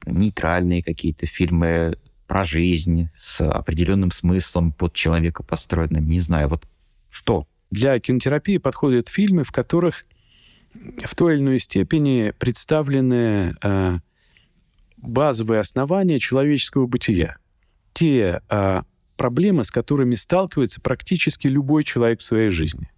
нейтральные 0.05 0.83
какие-то 0.83 1.25
фильмы, 1.25 1.95
про 2.27 2.43
жизнь 2.43 3.09
с 3.15 3.41
определенным 3.41 4.11
смыслом 4.11 4.71
под 4.71 4.93
человека 4.93 5.43
построенным. 5.43 6.07
Не 6.07 6.19
знаю, 6.19 6.49
вот 6.49 6.67
что? 7.09 7.47
Для 7.71 7.99
кинотерапии 7.99 8.57
подходят 8.57 9.09
фильмы, 9.09 9.43
в 9.43 9.51
которых 9.51 10.05
в 11.03 11.15
той 11.15 11.35
или 11.35 11.41
иной 11.41 11.59
степени 11.59 12.33
представлены 12.37 13.53
э, 13.61 13.97
базовые 14.97 15.61
основания 15.61 16.19
человеческого 16.19 16.87
бытия. 16.87 17.37
Те 17.93 18.41
э, 18.49 18.81
проблемы, 19.17 19.63
с 19.63 19.71
которыми 19.71 20.15
сталкивается 20.15 20.81
практически 20.81 21.47
любой 21.47 21.83
человек 21.83 22.19
в 22.19 22.23
своей 22.23 22.49
жизни. 22.49 22.89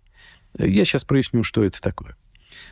Я 0.58 0.86
сейчас 0.86 1.04
проясню, 1.04 1.44
что 1.44 1.64
это 1.64 1.82
такое. 1.82 2.16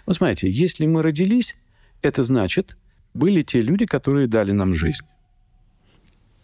Вот 0.06 0.16
смотрите, 0.16 0.50
если 0.50 0.86
мы 0.86 1.02
родились, 1.02 1.56
это 2.02 2.24
значит, 2.24 2.78
были 3.14 3.42
те 3.42 3.62
люди, 3.62 3.86
которые 3.86 4.28
дали 4.28 4.52
нам 4.52 4.74
жизнь. 4.74 5.06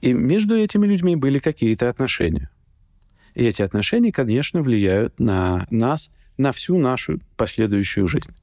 И 0.02 0.14
между 0.14 0.58
этими 0.58 0.86
людьми 0.88 1.16
были 1.16 1.40
какие-то 1.40 1.90
отношения. 1.90 2.50
И 3.36 3.44
эти 3.44 3.62
отношения, 3.62 4.12
конечно, 4.12 4.62
влияют 4.62 5.20
на 5.20 5.66
нас, 5.70 6.12
на 6.38 6.52
всю 6.52 6.78
нашу 6.78 7.20
последующую 7.38 8.08
жизнь. 8.08 8.34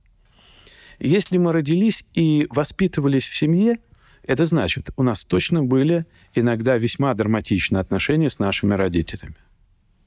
Если 0.99 1.39
мы 1.39 1.53
родились 1.53 2.05
и 2.15 2.47
воспитывались 2.51 3.27
в 3.27 3.37
семье, 3.37 3.79
это 4.23 4.45
значит, 4.45 4.91
у 4.97 5.03
нас 5.03 5.25
точно 5.25 5.63
были 5.63 6.07
иногда 6.35 6.77
весьма 6.77 7.15
драматичные 7.15 7.81
отношения 7.81 8.29
с 8.29 8.39
нашими 8.39 8.75
родителями. 8.75 9.37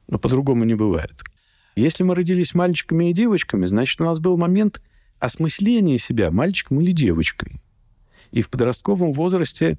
Но 0.08 0.20
по-другому 0.20 0.66
не 0.66 0.76
бывает. 0.76 1.24
Если 1.76 2.04
мы 2.04 2.16
родились 2.16 2.54
мальчиками 2.54 3.10
и 3.10 3.14
девочками, 3.14 3.66
значит, 3.66 4.02
у 4.02 4.04
нас 4.04 4.20
был 4.20 4.38
момент 4.38 4.82
осмысления 5.20 5.98
себя 5.98 6.30
мальчиком 6.30 6.82
или 6.82 6.92
девочкой. 6.92 7.62
И 8.32 8.42
в 8.42 8.50
подростковом 8.50 9.14
возрасте 9.14 9.78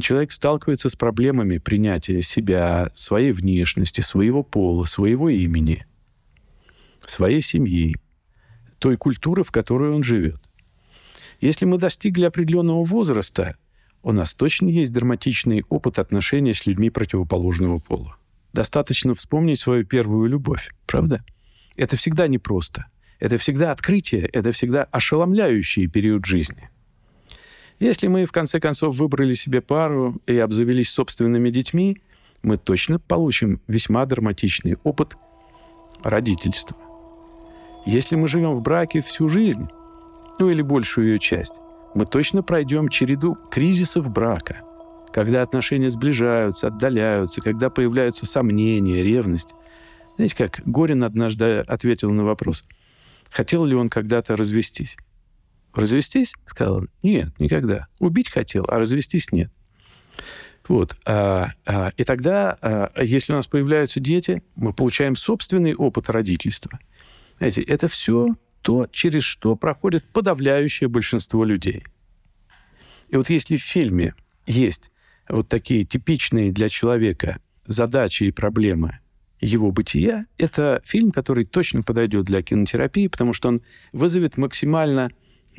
человек 0.00 0.30
сталкивается 0.30 0.88
с 0.88 0.96
проблемами 0.96 1.58
принятия 1.58 2.22
себя, 2.22 2.92
своей 2.94 3.32
внешности, 3.32 4.00
своего 4.00 4.42
пола, 4.44 4.84
своего 4.84 5.28
имени, 5.28 5.86
своей 7.04 7.40
семьи, 7.40 7.96
той 8.78 8.96
культуры, 8.96 9.42
в 9.42 9.50
которой 9.50 9.90
он 9.90 10.02
живет. 10.02 10.40
Если 11.42 11.66
мы 11.66 11.76
достигли 11.76 12.24
определенного 12.24 12.84
возраста, 12.84 13.56
у 14.04 14.12
нас 14.12 14.32
точно 14.32 14.68
есть 14.68 14.92
драматичный 14.92 15.64
опыт 15.68 15.98
отношения 15.98 16.54
с 16.54 16.66
людьми 16.66 16.88
противоположного 16.88 17.80
пола. 17.80 18.16
Достаточно 18.52 19.12
вспомнить 19.12 19.58
свою 19.58 19.84
первую 19.84 20.28
любовь, 20.28 20.70
правда? 20.86 21.24
Это 21.76 21.96
всегда 21.96 22.28
непросто. 22.28 22.86
Это 23.18 23.38
всегда 23.38 23.72
открытие, 23.72 24.26
это 24.26 24.52
всегда 24.52 24.84
ошеломляющий 24.84 25.88
период 25.88 26.26
жизни. 26.26 26.70
Если 27.80 28.06
мы, 28.06 28.24
в 28.24 28.30
конце 28.30 28.60
концов, 28.60 28.94
выбрали 28.94 29.34
себе 29.34 29.60
пару 29.60 30.22
и 30.28 30.38
обзавелись 30.38 30.90
собственными 30.90 31.50
детьми, 31.50 32.00
мы 32.44 32.56
точно 32.56 33.00
получим 33.00 33.60
весьма 33.66 34.06
драматичный 34.06 34.76
опыт 34.84 35.16
родительства. 36.04 36.76
Если 37.84 38.14
мы 38.14 38.28
живем 38.28 38.54
в 38.54 38.62
браке 38.62 39.00
всю 39.00 39.28
жизнь, 39.28 39.66
ну 40.38 40.50
или 40.50 40.62
большую 40.62 41.08
ее 41.08 41.18
часть, 41.18 41.60
мы 41.94 42.06
точно 42.06 42.42
пройдем 42.42 42.88
череду 42.88 43.36
кризисов 43.50 44.10
брака, 44.10 44.60
когда 45.12 45.42
отношения 45.42 45.90
сближаются, 45.90 46.68
отдаляются, 46.68 47.40
когда 47.40 47.70
появляются 47.70 48.26
сомнения, 48.26 49.02
ревность. 49.02 49.54
Знаете, 50.16 50.36
как 50.36 50.60
Горин 50.64 51.04
однажды 51.04 51.58
ответил 51.58 52.10
на 52.10 52.24
вопрос, 52.24 52.64
хотел 53.30 53.64
ли 53.64 53.74
он 53.74 53.88
когда-то 53.88 54.36
развестись. 54.36 54.96
«Развестись?»— 55.74 56.34
сказал 56.46 56.76
он. 56.76 56.90
«Нет, 57.02 57.38
никогда. 57.38 57.88
Убить 57.98 58.30
хотел, 58.30 58.64
а 58.68 58.78
развестись 58.78 59.32
нет». 59.32 59.50
Вот. 60.68 60.96
А, 61.06 61.48
а, 61.66 61.92
и 61.96 62.04
тогда, 62.04 62.56
а, 62.60 62.92
если 63.02 63.32
у 63.32 63.36
нас 63.36 63.46
появляются 63.46 64.00
дети, 64.00 64.42
мы 64.54 64.72
получаем 64.72 65.16
собственный 65.16 65.74
опыт 65.74 66.10
родительства. 66.10 66.78
Знаете, 67.38 67.62
это 67.62 67.88
все 67.88 68.36
то, 68.62 68.86
через 68.90 69.24
что 69.24 69.56
проходит 69.56 70.04
подавляющее 70.04 70.88
большинство 70.88 71.44
людей. 71.44 71.84
И 73.08 73.16
вот 73.16 73.28
если 73.28 73.56
в 73.56 73.62
фильме 73.62 74.14
есть 74.46 74.90
вот 75.28 75.48
такие 75.48 75.84
типичные 75.84 76.52
для 76.52 76.68
человека 76.68 77.38
задачи 77.64 78.24
и 78.24 78.30
проблемы 78.30 79.00
его 79.40 79.72
бытия, 79.72 80.26
это 80.38 80.80
фильм, 80.84 81.10
который 81.10 81.44
точно 81.44 81.82
подойдет 81.82 82.24
для 82.26 82.42
кинотерапии, 82.42 83.08
потому 83.08 83.32
что 83.32 83.48
он 83.48 83.60
вызовет 83.92 84.36
максимально 84.36 85.10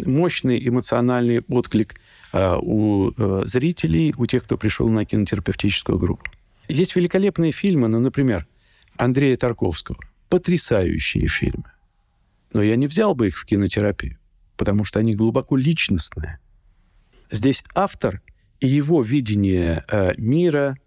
мощный 0.06 0.66
эмоциональный 0.68 1.42
отклик 1.42 1.96
э, 2.32 2.56
у 2.60 3.12
э, 3.12 3.44
зрителей, 3.46 4.14
у 4.18 4.26
тех, 4.26 4.44
кто 4.46 4.58
пришел 4.58 4.88
на 4.90 5.06
кинотерапевтическую 5.06 6.00
группу. 6.00 6.32
Есть 6.68 6.96
великолепные 6.96 7.52
фильмы, 7.52 7.90
ну, 7.90 8.00
например, 8.00 8.48
Андрея 8.96 9.36
Тарковского. 9.38 9.98
Потрясающие 10.30 11.28
фильмы. 11.28 11.73
Но 12.54 12.62
я 12.62 12.76
не 12.76 12.88
взял 12.88 13.16
бы 13.16 13.28
их 13.28 13.38
в 13.38 13.46
кинотерапию, 13.46 14.18
потому 14.58 14.86
что 14.86 15.00
они 15.00 15.14
глубоко 15.14 15.58
личностные. 15.58 16.40
Здесь 17.32 17.64
автор 17.74 18.22
и 18.60 18.68
его 18.68 19.02
видение 19.02 19.84
э, 19.92 20.14
мира 20.18 20.78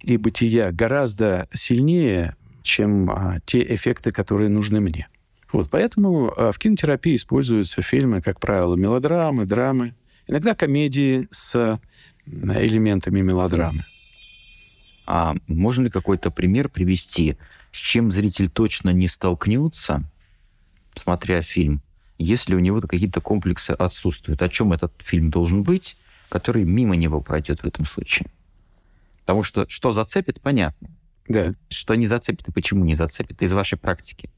и 0.00 0.16
бытия 0.16 0.72
гораздо 0.72 1.48
сильнее, 1.54 2.36
чем 2.62 3.10
э, 3.10 3.40
те 3.46 3.62
эффекты, 3.74 4.10
которые 4.10 4.50
нужны 4.50 4.80
мне. 4.80 5.08
Вот, 5.52 5.70
поэтому 5.70 6.32
э, 6.36 6.50
в 6.52 6.58
кинотерапии 6.58 7.14
используются 7.14 7.82
фильмы, 7.82 8.20
как 8.20 8.40
правило, 8.40 8.74
мелодрамы, 8.74 9.46
драмы, 9.46 9.94
иногда 10.26 10.54
комедии 10.54 11.28
с 11.30 11.80
элементами 12.26 13.20
мелодрамы. 13.20 13.84
А 15.06 15.34
можно 15.46 15.84
ли 15.84 15.90
какой-то 15.90 16.30
пример 16.30 16.68
привести, 16.68 17.36
с 17.70 17.78
чем 17.78 18.10
зритель 18.10 18.48
точно 18.48 18.90
не 18.90 19.08
столкнется, 19.08 20.04
смотря 20.94 21.42
фильм, 21.42 21.82
если 22.18 22.54
у 22.54 22.58
него 22.58 22.80
какие-то 22.80 23.20
комплексы 23.20 23.70
отсутствуют. 23.70 24.42
О 24.42 24.48
чем 24.48 24.72
этот 24.72 24.92
фильм 24.98 25.30
должен 25.30 25.62
быть, 25.62 25.96
который 26.28 26.64
мимо 26.64 26.96
него 26.96 27.20
пройдет 27.20 27.60
в 27.60 27.66
этом 27.66 27.84
случае? 27.84 28.28
Потому 29.20 29.42
что 29.42 29.68
что 29.68 29.92
зацепит, 29.92 30.40
понятно. 30.40 30.90
Да. 31.28 31.54
Что 31.68 31.94
не 31.94 32.06
зацепит 32.06 32.48
и 32.48 32.52
почему 32.52 32.84
не 32.84 32.94
зацепит 32.94 33.42
из 33.42 33.52
вашей 33.52 33.78
практики? 33.78 34.30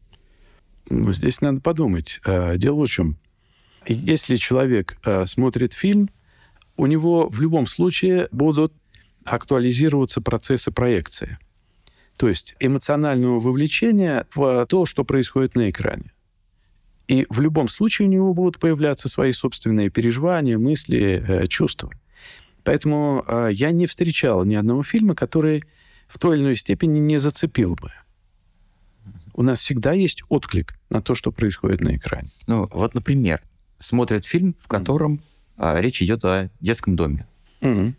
Здесь 0.89 1.41
надо 1.41 1.61
подумать. 1.61 2.21
А, 2.27 2.57
дело 2.57 2.85
в 2.85 2.89
чем. 2.89 3.17
Если 3.87 4.37
человек 4.37 4.99
а, 5.05 5.27
смотрит 5.27 5.73
фильм, 5.73 6.11
у 6.77 6.87
него 6.87 7.29
в 7.29 7.41
любом 7.41 7.67
случае 7.67 8.29
будут 8.33 8.73
актуализироваться 9.25 10.21
процессы 10.21 10.71
проекции. 10.71 11.39
То 12.17 12.29
есть 12.29 12.55
эмоционального 12.61 13.39
вовлечения 13.39 14.27
в 14.35 14.67
то, 14.67 14.87
что 14.87 15.05
происходит 15.05 15.55
на 15.55 15.71
экране. 15.71 16.13
И 17.09 17.27
в 17.29 17.41
любом 17.41 17.69
случае 17.69 18.09
у 18.09 18.11
него 18.11 18.33
будут 18.33 18.59
появляться 18.59 19.09
свои 19.09 19.33
собственные 19.33 19.91
переживания, 19.91 20.59
мысли, 20.59 21.25
э, 21.27 21.47
чувства. 21.47 21.91
Поэтому 22.63 23.25
э, 23.27 23.49
я 23.53 23.71
не 23.73 23.87
встречал 23.87 24.45
ни 24.45 24.55
одного 24.55 24.83
фильма, 24.83 25.15
который 25.15 25.65
в 26.09 26.19
той 26.19 26.37
или 26.37 26.45
иной 26.45 26.57
степени 26.57 26.99
не 26.99 27.19
зацепил 27.19 27.75
бы. 27.75 27.93
У 29.35 29.43
нас 29.43 29.61
всегда 29.61 29.93
есть 29.93 30.23
отклик 30.29 30.75
на 30.91 31.03
то, 31.03 31.15
что 31.15 31.33
происходит 31.33 31.81
на 31.81 31.97
экране. 31.97 32.31
Ну, 32.47 32.69
вот, 32.73 32.95
например, 32.95 33.43
смотрят 33.79 34.25
фильм, 34.25 34.55
в 34.61 34.69
котором 34.69 35.21
а, 35.57 35.81
речь 35.81 36.01
идет 36.03 36.25
о 36.25 36.51
детском 36.61 36.97
доме. 36.97 37.27
Mm-hmm. 37.61 37.95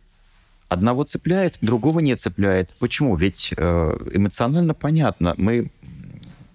Одного 0.68 1.04
цепляет, 1.04 1.58
другого 1.62 2.00
не 2.00 2.16
цепляет. 2.16 2.74
Почему? 2.80 3.16
Ведь 3.16 3.54
э, 3.56 3.98
эмоционально 4.14 4.74
понятно. 4.74 5.36
Мы 5.38 5.72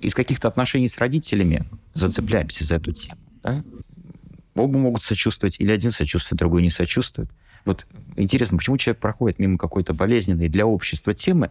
из 0.00 0.14
каких-то 0.14 0.48
отношений 0.48 0.88
с 0.88 0.98
родителями 0.98 1.68
зацепляемся 1.94 2.64
за 2.64 2.76
эту 2.76 2.92
тему. 2.92 3.20
Да? 3.42 3.62
Оба 4.54 4.78
могут 4.78 5.02
сочувствовать, 5.02 5.60
или 5.60 5.70
один 5.70 5.90
сочувствует, 5.90 6.38
другой 6.38 6.62
не 6.62 6.70
сочувствует. 6.70 7.30
Вот 7.64 7.86
интересно, 8.16 8.58
почему 8.58 8.78
человек 8.78 9.00
проходит 9.00 9.38
мимо 9.38 9.58
какой-то 9.58 9.94
болезненной 9.94 10.48
для 10.48 10.66
общества 10.66 11.14
темы, 11.14 11.50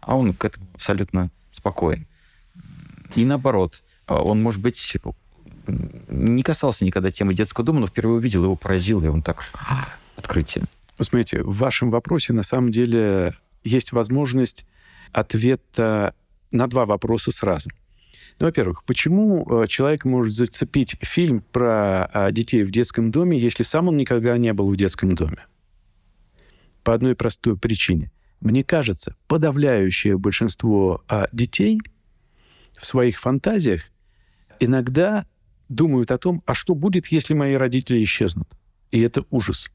а 0.00 0.16
он 0.16 0.32
к 0.32 0.44
этому 0.44 0.66
абсолютно 0.74 1.30
спокоен. 1.50 2.06
И 3.16 3.24
наоборот, 3.24 3.82
он, 4.06 4.42
может 4.42 4.60
быть, 4.60 4.96
не 6.08 6.42
касался 6.42 6.84
никогда 6.84 7.10
темы 7.10 7.34
детского 7.34 7.66
дома, 7.66 7.80
но 7.80 7.86
впервые 7.86 8.18
увидел 8.18 8.44
его, 8.44 8.56
поразил, 8.56 9.02
и 9.04 9.08
он 9.08 9.22
так 9.22 9.44
открытие. 10.16 10.64
Посмотрите, 10.96 11.42
в 11.42 11.56
вашем 11.56 11.90
вопросе 11.90 12.32
на 12.32 12.42
самом 12.42 12.70
деле 12.70 13.34
есть 13.64 13.92
возможность 13.92 14.66
ответа 15.12 16.14
на 16.50 16.66
два 16.66 16.86
вопроса 16.86 17.30
сразу. 17.30 17.70
Ну, 18.40 18.46
во-первых, 18.46 18.84
почему 18.84 19.62
э, 19.62 19.66
человек 19.66 20.04
может 20.04 20.32
зацепить 20.32 20.96
фильм 21.00 21.40
про 21.40 22.04
а, 22.06 22.30
детей 22.30 22.62
в 22.62 22.70
детском 22.70 23.10
доме, 23.10 23.36
если 23.36 23.64
сам 23.64 23.88
он 23.88 23.96
никогда 23.96 24.38
не 24.38 24.52
был 24.52 24.70
в 24.70 24.76
детском 24.76 25.14
доме? 25.16 25.44
По 26.84 26.94
одной 26.94 27.16
простой 27.16 27.58
причине. 27.58 28.12
Мне 28.40 28.62
кажется, 28.62 29.16
подавляющее 29.26 30.16
большинство 30.16 31.02
а, 31.08 31.28
детей 31.32 31.80
в 32.76 32.86
своих 32.86 33.18
фантазиях 33.18 33.90
иногда 34.60 35.26
думают 35.68 36.12
о 36.12 36.18
том, 36.18 36.42
а 36.46 36.54
что 36.54 36.76
будет, 36.76 37.08
если 37.08 37.34
мои 37.34 37.54
родители 37.54 38.00
исчезнут. 38.04 38.48
И 38.92 39.00
это 39.00 39.24
ужас. 39.30 39.70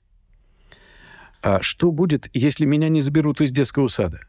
А 1.42 1.62
что 1.62 1.92
будет, 1.92 2.30
если 2.34 2.64
меня 2.66 2.88
не 2.88 3.02
заберут 3.02 3.42
из 3.42 3.52
детского 3.52 3.88
сада? 3.88 4.22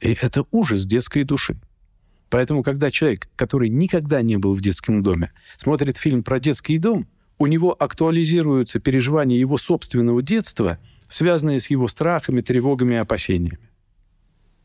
И 0.00 0.16
это 0.20 0.44
ужас 0.52 0.86
детской 0.86 1.24
души. 1.24 1.60
Поэтому, 2.30 2.62
когда 2.62 2.90
человек, 2.90 3.28
который 3.36 3.68
никогда 3.68 4.22
не 4.22 4.36
был 4.36 4.54
в 4.54 4.60
детском 4.62 5.02
доме, 5.02 5.32
смотрит 5.56 5.96
фильм 5.96 6.22
про 6.22 6.38
детский 6.38 6.78
дом, 6.78 7.08
у 7.38 7.46
него 7.46 7.74
актуализируются 7.78 8.78
переживания 8.78 9.36
его 9.36 9.58
собственного 9.58 10.22
детства, 10.22 10.78
связанные 11.08 11.58
с 11.58 11.68
его 11.70 11.88
страхами, 11.88 12.40
тревогами 12.40 12.94
и 12.94 12.98
опасениями. 12.98 13.70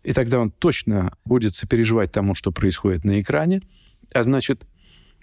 И 0.04 0.14
тогда 0.14 0.40
он 0.40 0.52
точно 0.52 1.18
будет 1.26 1.56
сопереживать 1.56 2.12
тому, 2.12 2.36
что 2.36 2.52
происходит 2.52 3.04
на 3.04 3.20
экране, 3.20 3.62
а 4.14 4.22
значит, 4.22 4.62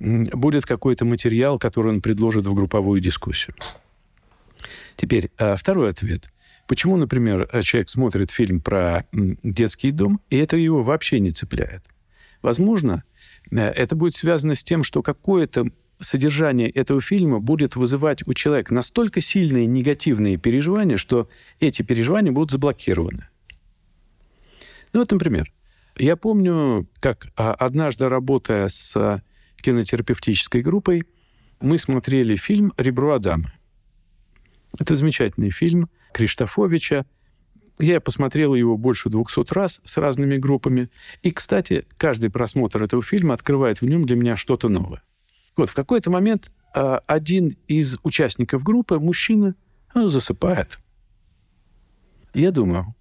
будет 0.01 0.67
какой-то 0.67 1.05
материал, 1.05 1.61
который 1.61 1.93
он 1.93 2.01
предложит 2.01 2.47
в 2.47 2.55
групповую 2.55 2.99
дискуссию. 2.99 3.55
Теперь 4.97 5.31
а, 5.39 5.55
второй 5.55 5.91
ответ. 5.91 6.33
Почему, 6.67 6.97
например, 6.97 7.49
человек 7.63 7.89
смотрит 7.89 8.31
фильм 8.33 8.61
про 8.61 9.05
детский 9.13 9.93
дом, 9.93 10.21
и 10.31 10.39
это 10.39 10.57
его 10.57 10.83
вообще 10.83 11.21
не 11.21 11.31
цепляет? 11.31 11.85
Возможно, 12.43 13.05
э, 13.51 13.57
это 13.57 13.97
будет 13.97 14.15
связано 14.15 14.55
с 14.55 14.65
тем, 14.65 14.83
что 14.83 15.03
какое-то 15.03 15.67
содержание 16.01 16.69
этого 16.69 17.01
фильма 17.01 17.39
будет 17.39 17.77
вызывать 17.77 18.27
у 18.27 18.35
человека 18.35 18.75
настолько 18.75 19.21
сильные 19.21 19.67
негативные 19.67 20.37
переживания, 20.37 20.97
что 20.97 21.29
эти 21.61 21.83
переживания 21.83 22.33
будут 22.33 22.51
заблокированы. 22.51 23.29
Ну 24.93 25.01
вот, 25.01 25.11
например, 25.11 25.53
я 25.97 26.17
помню, 26.17 26.89
как 27.01 27.29
а, 27.37 27.55
однажды 27.55 28.09
работая 28.09 28.69
с 28.69 29.23
кинотерапевтической 29.57 30.63
группой, 30.63 31.05
мы 31.61 31.79
смотрели 31.79 32.35
фильм 32.37 32.73
«Ребро 32.77 33.15
Адама». 33.15 33.53
Это 34.79 34.97
замечательный 34.97 35.51
фильм 35.51 35.89
Криштофовича. 36.13 37.07
Я 37.79 38.01
посмотрел 38.01 38.55
его 38.55 38.77
больше 38.77 39.09
200 39.09 39.53
раз 39.53 39.81
с 39.85 39.97
разными 39.97 40.37
группами. 40.37 40.91
И, 41.23 41.31
кстати, 41.31 41.87
каждый 41.97 42.31
просмотр 42.31 42.83
этого 42.83 43.03
фильма 43.03 43.35
открывает 43.35 43.81
в 43.81 43.87
нем 43.87 44.05
для 44.05 44.17
меня 44.17 44.37
что-то 44.37 44.69
новое. 44.69 45.03
Вот 45.57 45.71
в 45.71 45.75
какой-то 45.75 46.11
момент 46.11 46.53
э, 46.75 46.99
один 47.07 47.57
из 47.67 47.99
участников 48.03 48.63
группы, 48.63 48.99
мужчина, 48.99 49.55
он 49.95 50.09
засыпает. 50.09 50.79
Я 52.35 52.51
думаю, 52.51 52.95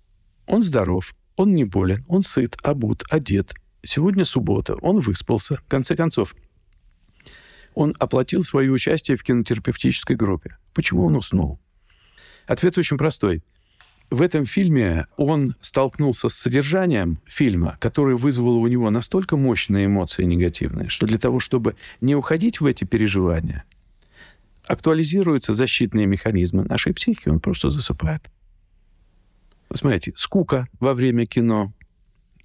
он 0.46 0.62
здоров, 0.62 1.14
он 1.38 1.52
не 1.52 1.64
болен, 1.64 2.04
он 2.08 2.24
сыт, 2.24 2.58
обут, 2.62 3.04
одет. 3.10 3.54
Сегодня 3.84 4.26
суббота, 4.26 4.76
он 4.76 4.98
выспался. 4.98 5.58
В 5.58 5.64
конце 5.68 5.96
концов, 5.96 6.36
он 7.74 7.96
оплатил 8.00 8.44
свое 8.44 8.72
участие 8.72 9.16
в 9.16 9.24
кинотерапевтической 9.24 10.16
группе. 10.16 10.58
Почему 10.74 11.06
он 11.06 11.16
уснул? 11.16 11.60
Ответ 12.48 12.78
очень 12.78 12.98
простой. 12.98 13.44
В 14.12 14.22
этом 14.22 14.46
фильме 14.46 15.08
он 15.16 15.56
столкнулся 15.62 16.28
с 16.28 16.34
содержанием 16.34 17.20
фильма, 17.26 17.78
которое 17.80 18.18
вызвало 18.18 18.58
у 18.58 18.68
него 18.68 18.90
настолько 18.90 19.38
мощные 19.38 19.86
эмоции 19.86 20.26
негативные, 20.26 20.90
что 20.90 21.08
для 21.08 21.18
того, 21.18 21.40
чтобы 21.40 21.78
не 22.02 22.14
уходить 22.14 22.60
в 22.60 22.66
эти 22.66 22.84
переживания, 22.84 23.64
актуализируются 24.68 25.54
защитные 25.54 26.08
механизмы 26.08 26.66
нашей 26.66 26.94
психики, 26.94 27.30
он 27.30 27.40
просто 27.40 27.70
засыпает. 27.70 28.30
Вы 29.70 29.78
смотрите, 29.78 30.12
скука 30.18 30.68
во 30.82 30.94
время 30.94 31.26
кино, 31.26 31.72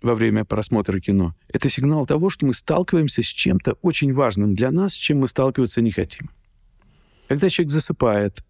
во 0.02 0.14
время 0.14 0.44
просмотра 0.44 1.00
кино, 1.00 1.34
это 1.48 1.68
сигнал 1.68 2.06
того, 2.06 2.30
что 2.30 2.46
мы 2.46 2.54
сталкиваемся 2.54 3.24
с 3.24 3.26
чем-то 3.26 3.72
очень 3.82 4.12
важным 4.12 4.54
для 4.54 4.70
нас, 4.70 4.92
с 4.94 4.96
чем 4.96 5.18
мы 5.18 5.26
сталкиваться 5.26 5.82
не 5.82 5.90
хотим. 5.90 6.30
Когда 7.26 7.48
человек 7.48 7.72
засыпает 7.72 8.44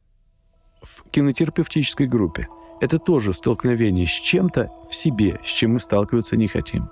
в 0.82 1.02
кинотерапевтической 1.10 2.06
группе, 2.06 2.46
это 2.80 2.98
тоже 2.98 3.32
столкновение 3.32 4.06
с 4.06 4.10
чем-то 4.10 4.70
в 4.88 4.94
себе, 4.94 5.40
с 5.44 5.48
чем 5.48 5.74
мы 5.74 5.80
сталкиваться 5.80 6.36
не 6.36 6.48
хотим. 6.48 6.88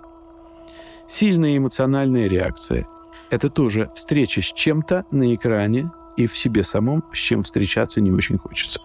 Сильная 1.09 1.57
эмоциональная 1.57 2.29
реакция– 2.29 2.87
это 3.31 3.49
тоже 3.49 3.90
встреча 3.94 4.40
с 4.40 4.53
чем-то 4.53 5.05
на 5.11 5.35
экране 5.35 5.90
и 6.16 6.27
в 6.27 6.37
себе 6.37 6.62
самом, 6.62 7.05
с 7.12 7.18
чем 7.18 7.42
встречаться 7.42 8.01
не 8.01 8.11
очень 8.11 8.38
хочется. 8.38 8.81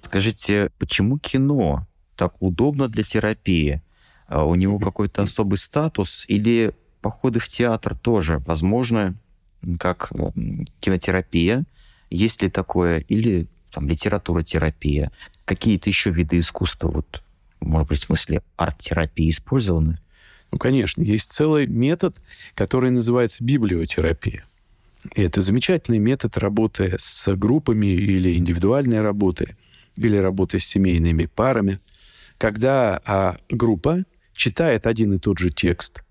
Скажите, 0.00 0.70
почему 0.78 1.18
кино 1.18 1.86
так 2.16 2.40
удобно 2.40 2.88
для 2.88 3.02
терапии? 3.02 3.82
А 4.28 4.44
у 4.44 4.54
него 4.54 4.78
какой-то 4.78 5.22
особый 5.22 5.58
статус 5.58 6.24
или 6.28 6.72
походы 7.00 7.40
в 7.40 7.48
театр 7.48 7.98
тоже 7.98 8.38
возможны 8.46 9.14
как 9.78 10.12
кинотерапия? 10.80 11.64
Есть 12.10 12.42
ли 12.42 12.50
такое? 12.50 13.00
Или 13.00 13.48
там 13.74 13.88
литература-терапия? 13.88 15.12
Какие-то 15.44 15.90
еще 15.90 16.10
виды 16.10 16.38
искусства, 16.38 16.88
вот, 16.88 17.22
может 17.60 17.88
быть, 17.88 17.98
в 17.98 18.02
смысле 18.02 18.42
арт-терапии 18.56 19.28
использованы? 19.28 19.98
Ну, 20.52 20.58
конечно, 20.58 21.02
есть 21.02 21.32
целый 21.32 21.66
метод, 21.66 22.16
который 22.54 22.90
называется 22.90 23.42
библиотерапия. 23.42 24.44
И 25.14 25.22
это 25.22 25.40
замечательный 25.42 25.98
метод 25.98 26.38
работы 26.38 26.96
с 26.98 27.34
группами 27.36 27.86
или 27.86 28.36
индивидуальной 28.36 29.00
работы, 29.00 29.56
или 29.96 30.16
работы 30.16 30.58
с 30.58 30.64
семейными 30.64 31.26
парами, 31.26 31.80
когда 32.38 33.00
а, 33.04 33.36
группа 33.48 34.04
читает 34.34 34.86
один 34.86 35.12
и 35.12 35.18
тот 35.18 35.38
же 35.38 35.50
текст, 35.50 36.02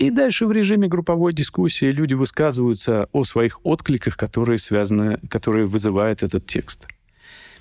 и 0.00 0.10
дальше 0.10 0.46
в 0.46 0.52
режиме 0.52 0.88
групповой 0.88 1.34
дискуссии 1.34 1.84
люди 1.84 2.14
высказываются 2.14 3.10
о 3.12 3.24
своих 3.24 3.64
откликах, 3.66 4.16
которые 4.16 4.56
связаны, 4.56 5.20
которые 5.28 5.66
вызывает 5.66 6.22
этот 6.22 6.46
текст. 6.46 6.86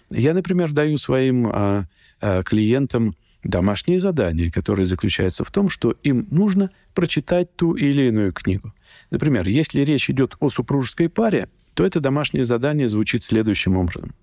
Я, 0.10 0.34
например, 0.34 0.72
даю 0.72 0.96
своим 0.96 1.48
а, 1.48 1.86
а, 2.22 2.42
клиентам 2.44 3.14
домашнее 3.44 4.00
задание, 4.00 4.50
которое 4.54 4.86
заключается 4.86 5.44
в 5.44 5.52
том, 5.52 5.68
что 5.68 5.92
им 6.02 6.28
нужно 6.32 6.72
прочитать 6.94 7.54
ту 7.58 7.74
или 7.74 8.04
иную 8.04 8.32
книгу. 8.32 8.74
Например, 9.12 9.46
если 9.46 9.82
речь 9.82 10.10
идет 10.10 10.38
о 10.40 10.48
супружеской 10.48 11.10
паре, 11.10 11.50
то 11.74 11.86
это 11.86 12.00
домашнее 12.00 12.46
задание 12.46 12.88
звучит 12.88 13.22
следующим 13.22 13.76
образом. 13.76 14.14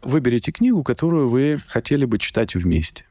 Выберите 0.00 0.52
книгу, 0.52 0.82
которую 0.82 1.28
вы 1.28 1.58
хотели 1.66 2.06
бы 2.06 2.18
читать 2.18 2.54
вместе. 2.54 3.04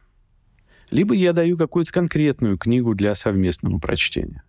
Либо 0.89 1.13
я 1.13 1.31
даю 1.33 1.57
какую-то 1.57 1.91
конкретную 1.91 2.57
книгу 2.57 2.95
для 2.95 3.13
совместного 3.13 3.77
прочтения. 3.77 4.41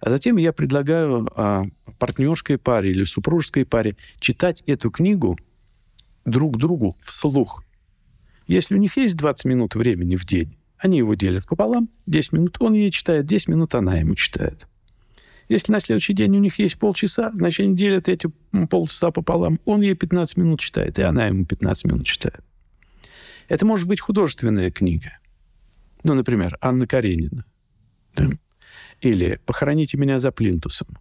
А 0.00 0.10
затем 0.10 0.36
я 0.38 0.52
предлагаю 0.52 1.28
а, 1.36 1.64
партнерской 1.98 2.58
паре 2.58 2.90
или 2.90 3.04
супружеской 3.04 3.66
паре 3.66 3.96
читать 4.18 4.62
эту 4.66 4.90
книгу 4.90 5.36
друг 6.24 6.56
другу 6.56 6.96
вслух. 7.00 7.62
Если 8.46 8.74
у 8.74 8.78
них 8.78 8.96
есть 8.96 9.16
20 9.16 9.44
минут 9.44 9.74
времени 9.74 10.16
в 10.16 10.24
день, 10.24 10.56
они 10.78 10.98
его 10.98 11.14
делят 11.14 11.46
пополам, 11.46 11.90
10 12.06 12.32
минут 12.32 12.56
он 12.60 12.72
ей 12.72 12.90
читает, 12.90 13.26
10 13.26 13.48
минут 13.48 13.74
она 13.74 13.96
ему 13.96 14.14
читает. 14.14 14.66
Если 15.50 15.72
на 15.72 15.80
следующий 15.80 16.14
день 16.14 16.36
у 16.36 16.40
них 16.40 16.58
есть 16.58 16.78
полчаса, 16.78 17.32
значит, 17.34 17.66
они 17.66 17.74
делят 17.74 18.08
эти 18.08 18.30
полчаса 18.70 19.10
пополам. 19.10 19.58
Он 19.64 19.80
ей 19.80 19.94
15 19.94 20.36
минут 20.36 20.60
читает, 20.60 20.98
и 20.98 21.02
она 21.02 21.26
ему 21.26 21.44
15 21.44 21.86
минут 21.86 22.06
читает. 22.06 22.40
Это 23.48 23.66
может 23.66 23.88
быть 23.88 24.00
художественная 24.00 24.70
книга. 24.70 25.18
Ну, 26.04 26.14
например, 26.14 26.56
Анна 26.60 26.86
Каренина. 26.86 27.44
Да? 28.14 28.30
Или 29.00 29.40
«Похороните 29.46 29.96
меня 29.96 30.18
за 30.18 30.30
плинтусом». 30.30 30.98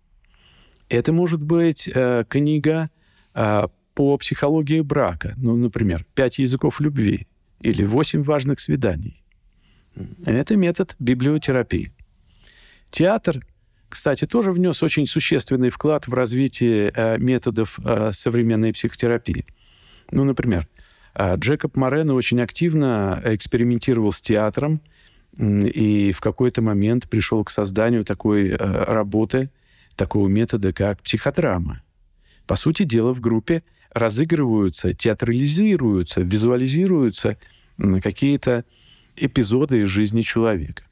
Это 0.87 1.13
может 1.13 1.43
быть 1.43 1.89
э, 1.93 2.23
книга 2.27 2.89
э, 3.33 3.63
по 3.93 4.17
психологии 4.17 4.81
брака. 4.81 5.33
Ну, 5.37 5.55
например, 5.55 6.05
«Пять 6.15 6.39
языков 6.39 6.79
любви» 6.79 7.27
или 7.61 7.83
«Восемь 7.83 8.23
важных 8.23 8.59
свиданий». 8.59 9.23
Это 10.25 10.55
метод 10.55 10.95
библиотерапии. 10.99 11.91
Театр, 12.89 13.45
кстати, 13.89 14.25
тоже 14.25 14.51
внес 14.51 14.81
очень 14.81 15.05
существенный 15.05 15.69
вклад 15.69 16.07
в 16.07 16.13
развитие 16.13 16.91
э, 16.95 17.17
методов 17.17 17.79
э, 17.85 18.11
современной 18.13 18.71
психотерапии. 18.71 19.45
Ну, 20.11 20.23
например, 20.23 20.67
э, 21.15 21.35
Джекоб 21.35 21.75
Морено 21.75 22.13
очень 22.13 22.41
активно 22.41 23.21
экспериментировал 23.25 24.11
с 24.11 24.21
театром, 24.21 24.81
и 25.37 26.11
в 26.11 26.21
какой-то 26.21 26.61
момент 26.61 27.09
пришел 27.09 27.43
к 27.43 27.51
созданию 27.51 28.03
такой 28.03 28.49
э, 28.49 28.55
работы, 28.55 29.51
такого 29.95 30.27
метода, 30.27 30.73
как 30.73 31.01
психодрама. 31.01 31.81
По 32.47 32.55
сути 32.55 32.83
дела, 32.83 33.13
в 33.13 33.21
группе 33.21 33.63
разыгрываются, 33.93 34.93
театрализируются, 34.93 36.21
визуализируются 36.21 37.37
какие-то 38.01 38.65
эпизоды 39.15 39.79
из 39.79 39.89
жизни 39.89 40.21
человека. 40.21 40.83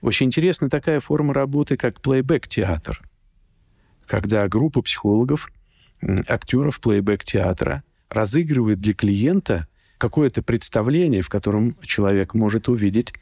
Очень 0.00 0.26
интересна 0.26 0.68
такая 0.68 1.00
форма 1.00 1.32
работы, 1.34 1.76
как 1.76 2.00
плейбэк-театр, 2.00 3.00
когда 4.06 4.46
группа 4.48 4.82
психологов, 4.82 5.50
актеров 6.28 6.80
плейбэк-театра 6.80 7.82
разыгрывает 8.08 8.80
для 8.80 8.94
клиента 8.94 9.66
какое-то 9.98 10.42
представление, 10.42 11.22
в 11.22 11.28
котором 11.28 11.76
человек 11.82 12.34
может 12.34 12.68
увидеть 12.68 13.14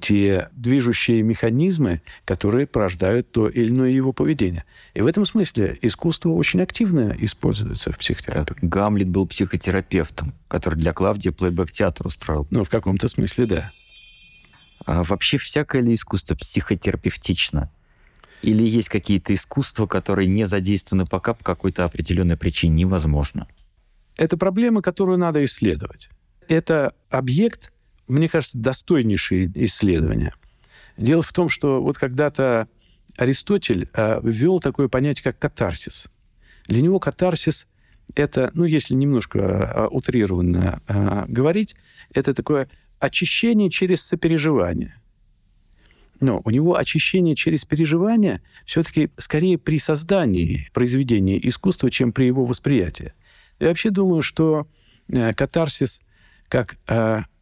те 0.00 0.48
движущие 0.52 1.22
механизмы, 1.22 2.02
которые 2.24 2.66
порождают 2.66 3.30
то 3.30 3.48
или 3.48 3.70
иное 3.70 3.90
его 3.90 4.12
поведение. 4.12 4.64
И 4.94 5.00
в 5.00 5.06
этом 5.06 5.24
смысле 5.24 5.78
искусство 5.82 6.30
очень 6.30 6.60
активно 6.62 7.14
используется 7.18 7.92
в 7.92 7.98
психотерапии. 7.98 8.54
Как 8.54 8.58
Гамлет 8.68 9.08
был 9.08 9.26
психотерапевтом, 9.26 10.34
который 10.48 10.76
для 10.76 10.92
Клавдии 10.92 11.30
плейбэк-театр 11.30 12.06
устроил. 12.06 12.46
Ну, 12.50 12.64
в 12.64 12.70
каком-то 12.70 13.08
смысле, 13.08 13.46
да. 13.46 13.72
А 14.86 15.02
вообще 15.02 15.38
всякое 15.38 15.82
ли 15.82 15.94
искусство 15.94 16.34
психотерапевтично? 16.34 17.70
Или 18.42 18.62
есть 18.62 18.88
какие-то 18.88 19.34
искусства, 19.34 19.86
которые 19.86 20.26
не 20.26 20.46
задействованы 20.46 21.04
пока 21.04 21.34
по 21.34 21.44
какой-то 21.44 21.84
определенной 21.84 22.36
причине 22.36 22.74
невозможно? 22.84 23.46
Это 24.16 24.36
проблема, 24.36 24.82
которую 24.82 25.18
надо 25.18 25.44
исследовать. 25.44 26.08
Это 26.48 26.94
объект, 27.10 27.72
мне 28.10 28.28
кажется, 28.28 28.58
достойнейшее 28.58 29.50
исследования. 29.54 30.34
Дело 30.96 31.22
в 31.22 31.32
том, 31.32 31.48
что 31.48 31.82
вот 31.82 31.96
когда-то 31.96 32.68
Аристотель 33.16 33.88
э, 33.92 34.20
ввел 34.22 34.60
такое 34.60 34.88
понятие, 34.88 35.24
как 35.24 35.38
катарсис. 35.38 36.08
Для 36.66 36.80
него 36.80 36.98
катарсис– 36.98 37.66
это, 38.14 38.50
ну, 38.54 38.64
если 38.64 38.94
немножко 38.94 39.38
э, 39.38 39.86
утрированно 39.90 40.82
э, 40.86 41.24
говорить, 41.28 41.76
это 42.12 42.34
такое 42.34 42.68
очищение 42.98 43.70
через 43.70 44.02
сопереживание. 44.02 45.00
Но 46.20 46.42
у 46.44 46.50
него 46.50 46.76
очищение 46.76 47.34
через 47.34 47.64
переживание 47.64 48.42
все-таки 48.66 49.10
скорее 49.16 49.56
при 49.56 49.78
создании 49.78 50.68
произведения 50.74 51.38
искусства, 51.48 51.90
чем 51.90 52.12
при 52.12 52.26
его 52.26 52.44
восприятии. 52.44 53.14
Я 53.58 53.68
вообще 53.68 53.88
думаю, 53.88 54.20
что 54.20 54.66
катарсис 55.08 56.02
как 56.48 56.76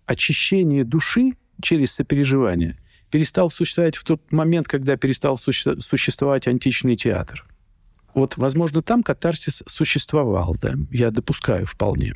очищение 0.08 0.84
души 0.84 1.34
через 1.62 1.92
сопереживание 1.92 2.76
перестал 3.10 3.50
существовать 3.50 3.96
в 3.96 4.04
тот 4.04 4.32
момент, 4.32 4.66
когда 4.66 4.96
перестал 4.96 5.36
суще- 5.36 5.80
существовать 5.80 6.48
античный 6.48 6.96
театр. 6.96 7.46
Вот, 8.14 8.36
возможно, 8.36 8.82
там 8.82 9.02
катарсис 9.02 9.62
существовал, 9.66 10.56
да, 10.60 10.74
я 10.90 11.10
допускаю 11.10 11.66
вполне. 11.66 12.14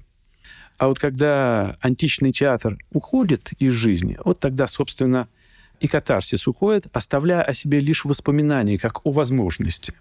А 0.78 0.88
вот 0.88 0.98
когда 0.98 1.76
античный 1.80 2.32
театр 2.32 2.76
уходит 2.90 3.52
из 3.58 3.72
жизни, 3.72 4.18
вот 4.24 4.40
тогда, 4.40 4.66
собственно, 4.66 5.28
и 5.80 5.86
катарсис 5.88 6.46
уходит, 6.46 6.86
оставляя 6.92 7.42
о 7.42 7.54
себе 7.54 7.80
лишь 7.80 8.04
воспоминания, 8.04 8.78
как 8.78 9.04
о 9.06 9.12
возможности. 9.12 9.94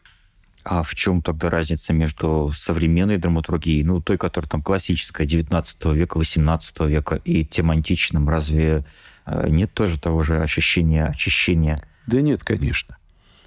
А 0.63 0.83
в 0.83 0.93
чем 0.95 1.21
тогда 1.21 1.49
разница 1.49 1.93
между 1.93 2.51
современной 2.55 3.17
драматургией, 3.17 3.83
ну, 3.83 4.01
той, 4.01 4.17
которая 4.17 4.49
там 4.49 4.61
классическая, 4.61 5.25
19 5.25 5.85
века, 5.87 6.17
18 6.17 6.81
века, 6.81 7.15
и 7.25 7.43
тем 7.45 7.71
античным? 7.71 8.29
Разве 8.29 8.85
э, 9.25 9.49
нет 9.49 9.73
тоже 9.73 9.99
того 9.99 10.23
же 10.23 10.41
ощущения 10.41 11.05
очищения? 11.05 11.83
Да 12.05 12.21
нет, 12.21 12.43
конечно. 12.43 12.97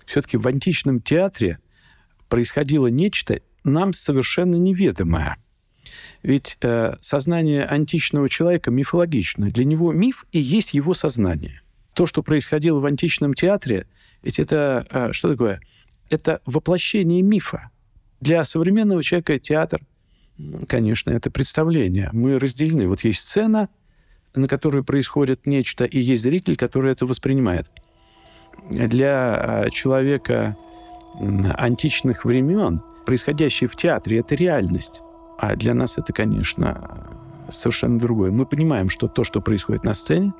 Все-таки 0.07 0.37
в 0.37 0.47
античном 0.47 1.01
театре 1.01 1.59
происходило 2.29 2.89
нечто 2.89 3.41
нам 3.63 3.93
совершенно 3.93 4.57
неведомое. 4.57 5.37
Ведь 6.23 6.59
э, 6.63 6.97
сознание 7.01 7.65
античного 7.65 8.29
человека 8.29 8.71
мифологично. 8.71 9.51
Для 9.51 9.65
него 9.65 9.93
миф 9.93 10.27
и 10.33 10.39
есть 10.39 10.75
его 10.75 10.95
сознание 10.95 11.61
то, 11.95 12.07
что 12.07 12.23
происходило 12.23 12.81
в 12.81 12.87
античном 12.87 13.35
театре, 13.35 13.87
ведь 14.23 14.39
это 14.39 14.87
а, 14.91 15.13
что 15.13 15.31
такое? 15.31 15.61
Это 16.11 16.41
воплощение 16.47 17.23
мифа. 17.23 17.71
Для 18.21 18.45
современного 18.45 19.03
человека 19.03 19.39
театр, 19.39 19.81
конечно, 20.69 21.11
это 21.11 21.31
представление. 21.31 22.11
Мы 22.13 22.39
разделены. 22.39 22.89
Вот 22.89 23.05
есть 23.05 23.21
сцена, 23.21 23.69
на 24.35 24.49
которой 24.49 24.83
происходит 24.83 25.47
нечто, 25.47 25.85
и 25.85 25.99
есть 25.99 26.23
зритель, 26.23 26.57
который 26.57 26.93
это 26.93 27.07
воспринимает. 27.07 27.71
Для 28.71 29.35
а, 29.35 29.71
человека 29.71 30.57
античных 31.57 32.25
времен 32.25 32.83
происходящее 33.07 33.69
в 33.69 33.77
театре— 33.77 34.19
это 34.21 34.35
реальность. 34.35 35.01
А 35.39 35.55
для 35.57 35.75
нас 35.75 35.99
это, 35.99 36.13
конечно, 36.13 37.17
совершенно 37.51 37.99
другое. 37.99 38.31
Мы 38.31 38.47
понимаем, 38.47 38.89
что 38.89 39.07
то, 39.07 39.25
что 39.25 39.41
происходит 39.41 39.85
на 39.85 39.95
сцене, 39.95 40.33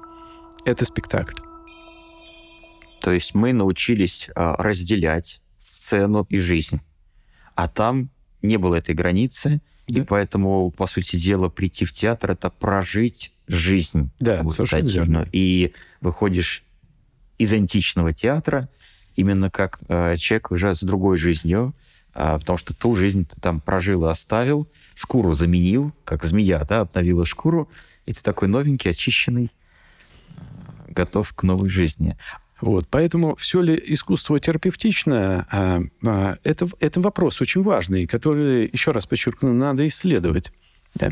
это 0.65 0.85
спектакль. 0.85 1.37
То 3.01 3.13
есть 3.13 3.35
мы 3.35 3.53
научились 3.53 4.31
а, 4.35 4.57
разделять 4.57 5.43
сцену 5.65 6.27
и 6.29 6.39
жизнь. 6.39 6.81
А 7.55 7.69
там 7.69 8.11
не 8.43 8.57
было 8.57 8.77
этой 8.77 8.95
границы, 8.95 9.63
да. 9.89 10.01
и 10.01 10.05
поэтому, 10.05 10.71
по 10.71 10.87
сути 10.87 11.17
дела, 11.17 11.49
прийти 11.49 11.85
в 11.85 11.93
театр— 11.93 12.31
это 12.33 12.51
прожить 12.51 13.33
жизнь. 13.47 14.11
Да, 14.21 14.43
вот, 14.43 14.55
совершенно 14.55 14.89
верно. 14.89 15.29
И 15.33 15.73
выходишь 16.01 16.65
из 17.39 17.53
античного 17.53 18.13
театра 18.13 18.69
именно 19.17 19.51
как 19.51 19.81
э, 19.89 20.17
человек 20.17 20.51
уже 20.51 20.75
с 20.75 20.81
другой 20.81 21.17
жизнью, 21.17 21.75
э, 22.15 22.39
потому 22.39 22.59
что 22.59 22.75
ту 22.75 22.95
жизнь 22.95 23.27
ты 23.27 23.41
там 23.41 23.61
прожил 23.61 24.07
и 24.07 24.11
оставил, 24.11 24.69
шкуру 24.95 25.35
заменил, 25.35 25.93
как 26.05 26.25
змея, 26.25 26.65
да, 26.65 26.81
обновила 26.81 27.25
шкуру, 27.25 27.69
и 28.07 28.13
ты 28.13 28.23
такой 28.23 28.49
новенький, 28.49 28.91
очищенный, 28.91 29.51
готов 30.89 31.33
к 31.33 31.43
новой 31.43 31.69
жизни. 31.69 32.17
Вот, 32.61 32.87
поэтому 32.89 33.35
все 33.37 33.61
ли 33.61 33.81
искусство 33.87 34.39
терапевтично, 34.39 35.47
а, 35.51 35.81
а, 36.07 36.37
это, 36.45 36.67
это 36.81 37.01
вопрос 37.01 37.41
очень 37.41 37.63
важный, 37.63 38.07
который, 38.07 38.71
еще 38.73 38.93
раз 38.93 39.07
подчеркну, 39.07 39.53
надо 39.53 39.87
исследовать. 39.87 40.53
Да? 40.95 41.11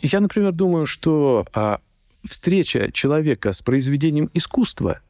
Я, 0.00 0.20
например, 0.20 0.52
думаю, 0.52 0.86
что 0.86 1.46
а, 1.52 1.80
встреча 2.24 2.90
человека 2.92 3.52
с 3.52 3.62
произведением 3.62 4.30
искусства 4.32 5.00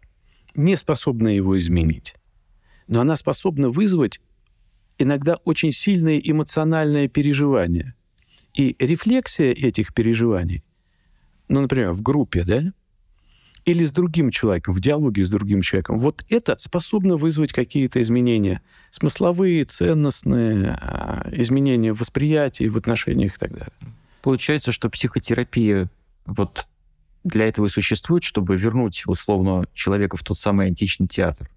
не 0.54 0.76
способна 0.76 1.28
его 1.28 1.56
изменить, 1.58 2.16
но 2.88 3.00
она 3.00 3.14
способна 3.16 3.70
вызвать 3.70 4.20
иногда 4.98 5.36
очень 5.44 5.70
сильные 5.70 6.28
эмоциональные 6.28 7.08
переживания. 7.08 7.94
И 8.54 8.74
рефлексия 8.80 9.52
этих 9.52 9.94
переживаний, 9.94 10.64
ну, 11.48 11.60
например, 11.60 11.92
в 11.92 12.02
группе, 12.02 12.42
да, 12.44 12.72
или 13.68 13.84
с 13.84 13.92
другим 13.92 14.30
человеком, 14.30 14.72
в 14.72 14.80
диалоге 14.80 15.22
с 15.22 15.28
другим 15.28 15.60
человеком, 15.60 15.98
вот 15.98 16.24
это 16.30 16.56
способно 16.58 17.16
вызвать 17.16 17.52
какие-то 17.52 18.00
изменения 18.00 18.62
смысловые, 18.90 19.64
ценностные, 19.64 20.78
а, 20.80 21.28
изменения 21.32 21.92
в 21.92 22.00
восприятии, 22.00 22.64
в 22.64 22.78
отношениях 22.78 23.36
и 23.36 23.38
так 23.38 23.50
далее. 23.50 23.72
Получается, 24.22 24.72
что 24.72 24.88
психотерапия 24.88 25.90
вот 26.24 26.66
для 27.24 27.44
этого 27.44 27.66
и 27.66 27.68
существует, 27.68 28.24
чтобы 28.24 28.56
вернуть, 28.56 29.02
условно, 29.06 29.66
человека 29.74 30.16
в 30.16 30.22
тот 30.22 30.38
самый 30.38 30.68
античный 30.68 31.06
театр. 31.06 31.50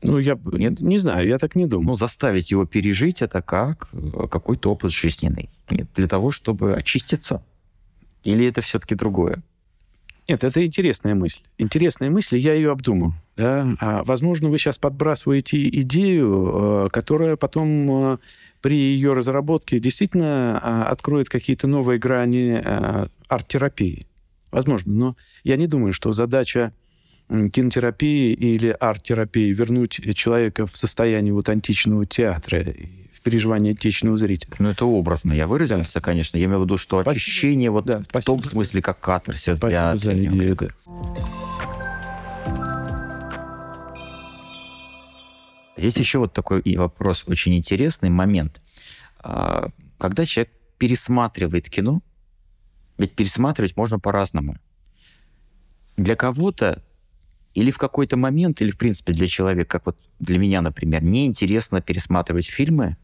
Ну, 0.00 0.18
я 0.18 0.38
Нет? 0.52 0.80
не 0.80 0.98
знаю, 0.98 1.26
я 1.26 1.38
так 1.38 1.56
не 1.56 1.66
думаю. 1.66 1.88
Ну, 1.88 1.94
заставить 1.94 2.52
его 2.52 2.64
пережить 2.64 3.22
это 3.22 3.42
как 3.42 3.88
э, 3.92 4.28
какой-то 4.30 4.70
опыт 4.70 4.92
жизненный. 4.92 5.50
Нет, 5.68 5.88
для 5.96 6.06
того, 6.06 6.30
чтобы 6.30 6.76
очиститься. 6.76 7.42
Или 8.22 8.46
это 8.46 8.60
все-таки 8.60 8.94
другое? 8.94 9.42
Нет, 10.28 10.44
это 10.44 10.64
интересная 10.64 11.14
мысль. 11.14 11.40
Интересная 11.56 12.10
мысль, 12.10 12.36
я 12.36 12.52
ее 12.52 12.70
обдумаю. 12.70 13.14
Да? 13.36 13.66
А, 13.80 14.02
возможно, 14.04 14.50
вы 14.50 14.58
сейчас 14.58 14.78
подбрасываете 14.78 15.66
идею, 15.80 16.86
э, 16.86 16.88
которая 16.90 17.36
потом 17.36 18.12
э, 18.12 18.18
при 18.60 18.76
ее 18.76 19.14
разработке 19.14 19.78
действительно 19.78 20.60
а, 20.62 20.90
откроет 20.90 21.30
какие-то 21.30 21.66
новые 21.66 21.98
грани 21.98 22.60
э, 22.62 23.06
арт-терапии. 23.28 24.06
Возможно, 24.52 24.92
но 24.92 25.16
я 25.44 25.56
не 25.56 25.66
думаю, 25.66 25.94
что 25.94 26.12
задача 26.12 26.72
кинотерапии 27.28 28.32
или 28.32 28.68
арт-терапии 28.68 29.52
вернуть 29.52 30.14
человека 30.14 30.66
в 30.66 30.76
состояние 30.76 31.32
вот 31.32 31.48
античного 31.48 32.06
театра 32.06 32.64
в 33.07 33.07
переживании 33.20 33.70
античного 33.70 34.16
зрителя. 34.16 34.54
Ну, 34.58 34.70
это 34.70 34.86
образно. 34.86 35.32
Я 35.32 35.46
выразился, 35.46 35.94
да. 35.94 36.00
конечно. 36.00 36.36
Я 36.36 36.44
имею 36.44 36.60
в 36.60 36.64
виду, 36.64 36.76
что 36.76 37.00
спасибо. 37.00 37.10
ощущение 37.10 37.70
вот 37.70 37.86
да, 37.86 38.02
в 38.12 38.24
том 38.24 38.42
смысле, 38.42 38.82
как 38.82 39.00
катарсис 39.00 39.56
спасибо 39.56 39.68
для 39.68 39.96
за 39.96 40.14
идею, 40.14 40.56
да. 40.56 40.68
Здесь 45.76 45.96
еще 45.96 46.18
вот 46.18 46.32
такой 46.32 46.62
вопрос, 46.76 47.24
очень 47.28 47.56
интересный 47.56 48.10
момент. 48.10 48.60
А, 49.20 49.68
когда 49.98 50.26
человек 50.26 50.52
пересматривает 50.76 51.70
кино, 51.70 52.02
ведь 52.98 53.14
пересматривать 53.14 53.76
можно 53.76 54.00
по-разному. 54.00 54.56
Для 55.96 56.16
кого-то 56.16 56.82
или 57.54 57.70
в 57.70 57.78
какой-то 57.78 58.16
момент, 58.16 58.60
или 58.60 58.70
в 58.70 58.78
принципе 58.78 59.12
для 59.12 59.26
человека, 59.26 59.68
как 59.68 59.86
вот 59.86 59.98
для 60.18 60.38
меня, 60.38 60.60
например, 60.62 61.02
неинтересно 61.02 61.80
пересматривать 61.80 62.46
фильмы, 62.46 62.96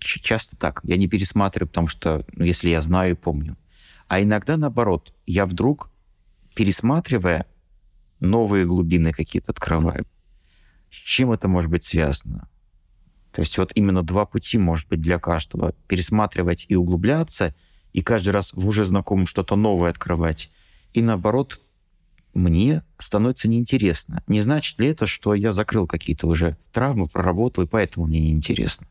часто 0.00 0.56
так. 0.56 0.80
Я 0.84 0.96
не 0.96 1.08
пересматриваю, 1.08 1.68
потому 1.68 1.88
что, 1.88 2.24
ну, 2.32 2.44
если 2.44 2.70
я 2.70 2.80
знаю 2.80 3.12
и 3.12 3.16
помню. 3.16 3.56
А 4.08 4.20
иногда 4.20 4.56
наоборот, 4.56 5.14
я 5.26 5.46
вдруг, 5.46 5.90
пересматривая, 6.54 7.46
новые 8.20 8.66
глубины 8.66 9.12
какие-то 9.12 9.52
открываю. 9.52 10.06
С 10.90 10.96
чем 10.96 11.32
это 11.32 11.48
может 11.48 11.70
быть 11.70 11.84
связано? 11.84 12.48
То 13.32 13.40
есть 13.40 13.56
вот 13.56 13.72
именно 13.74 14.02
два 14.02 14.26
пути 14.26 14.58
может 14.58 14.88
быть 14.88 15.00
для 15.00 15.18
каждого. 15.18 15.72
Пересматривать 15.88 16.66
и 16.68 16.76
углубляться, 16.76 17.54
и 17.92 18.02
каждый 18.02 18.30
раз 18.30 18.52
в 18.52 18.68
уже 18.68 18.84
знакомом 18.84 19.26
что-то 19.26 19.56
новое 19.56 19.90
открывать. 19.90 20.52
И 20.92 21.00
наоборот, 21.00 21.60
мне 22.34 22.82
становится 22.98 23.48
неинтересно. 23.48 24.22
Не 24.26 24.40
значит 24.40 24.78
ли 24.78 24.88
это, 24.88 25.06
что 25.06 25.34
я 25.34 25.52
закрыл 25.52 25.86
какие-то 25.86 26.26
уже 26.26 26.56
травмы, 26.72 27.08
проработал, 27.08 27.64
и 27.64 27.66
поэтому 27.66 28.06
мне 28.06 28.20
неинтересно? 28.20 28.86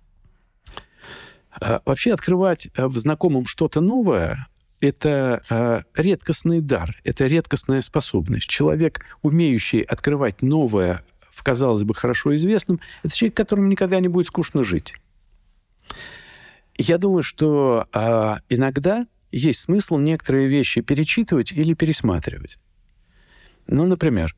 А, 1.60 1.82
вообще 1.86 2.14
открывать 2.14 2.70
э, 2.76 2.88
в 2.88 2.98
знакомом 2.98 3.46
что-то 3.46 3.82
новое– 3.82 4.48
это 4.82 5.44
э, 5.50 5.82
редкостный 5.96 6.62
дар, 6.62 7.00
это 7.04 7.28
редкостная 7.28 7.82
способность. 7.82 8.48
Человек, 8.48 9.06
умеющий 9.22 9.82
открывать 9.82 10.42
новое 10.42 11.04
в, 11.30 11.44
казалось 11.44 11.84
бы, 11.84 11.94
хорошо 11.94 12.36
известном, 12.36 12.80
это 13.04 13.16
человек, 13.16 13.38
которому 13.38 13.68
никогда 13.68 14.00
не 14.00 14.08
будет 14.08 14.28
скучно 14.28 14.64
жить. 14.64 14.96
Я 16.78 16.98
думаю, 16.98 17.24
что 17.24 17.88
э, 17.94 18.36
иногда 18.50 19.06
есть 19.32 19.62
смысл 19.62 19.98
некоторые 19.98 20.48
вещи 20.48 20.82
перечитывать 20.82 21.52
или 21.52 21.74
пересматривать. 21.74 22.58
Ну, 23.68 23.86
например, 23.86 24.36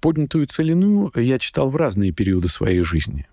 «Поднятую 0.00 0.46
целину» 0.46 1.10
я 1.14 1.38
читал 1.38 1.70
в 1.70 1.76
разные 1.76 2.12
периоды 2.12 2.48
своей 2.48 2.82
жизни. 2.82 3.26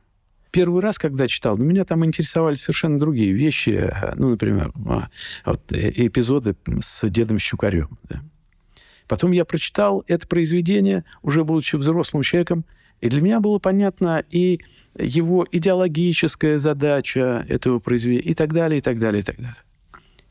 Первый 0.52 0.82
раз, 0.82 0.98
когда 0.98 1.28
читал, 1.28 1.58
меня 1.58 1.86
там 1.86 2.06
интересовали 2.06 2.56
совершенно 2.56 3.00
другие 3.00 3.32
вещи. 3.32 3.92
Ну, 4.16 4.30
например, 4.30 4.72
а, 4.88 5.10
вот, 5.46 5.72
э, 5.72 5.92
эпизоды 5.96 6.56
с 6.82 7.08
дедом 7.10 7.40
Щукарем. 7.40 7.98
Да. 8.10 8.22
Потом 9.08 9.32
я 9.32 9.46
прочитал 9.46 10.04
это 10.08 10.28
произведение, 10.28 11.06
уже 11.22 11.44
будучи 11.44 11.76
взрослым 11.76 12.24
человеком, 12.24 12.66
и 13.00 13.10
для 13.10 13.22
меня 13.22 13.40
было 13.40 13.60
понятно 13.60 14.24
и 14.30 14.60
его 14.98 15.48
идеологическая 15.52 16.58
задача 16.58 17.46
этого 17.50 17.80
произведения, 17.80 18.32
и 18.32 18.34
так 18.34 18.54
далее, 18.54 18.78
и 18.80 18.82
так 18.82 19.00
далее, 19.00 19.22
и 19.22 19.24
так 19.24 19.38
далее. 19.38 19.58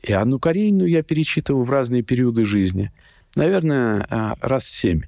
И 0.03 0.13
Анну 0.13 0.39
Каренину 0.39 0.85
я 0.85 1.03
перечитывал 1.03 1.63
в 1.63 1.71
разные 1.71 2.03
периоды 2.03 2.45
жизни– 2.45 2.93
наверное, 3.37 4.07
а, 4.11 4.35
раз 4.41 4.67
семь. 4.67 5.03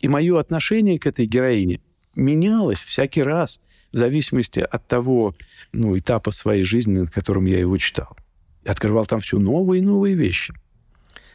И 0.00 0.08
мое 0.08 0.38
отношение 0.38 0.98
к 0.98 1.06
этой 1.06 1.26
героине 1.26 1.80
менялось 2.14 2.80
всякий 2.80 3.22
раз 3.22 3.60
в 3.92 3.96
зависимости 3.96 4.60
от 4.60 4.86
того 4.86 5.34
ну, 5.72 5.96
этапа 5.96 6.30
своей 6.30 6.64
жизни, 6.64 6.98
на 6.98 7.06
котором 7.06 7.46
я 7.46 7.58
его 7.58 7.76
читал. 7.76 8.16
Открывал 8.64 9.06
там 9.06 9.20
все 9.20 9.38
новые 9.38 9.82
и 9.82 9.86
новые 9.86 10.14
вещи. 10.14 10.54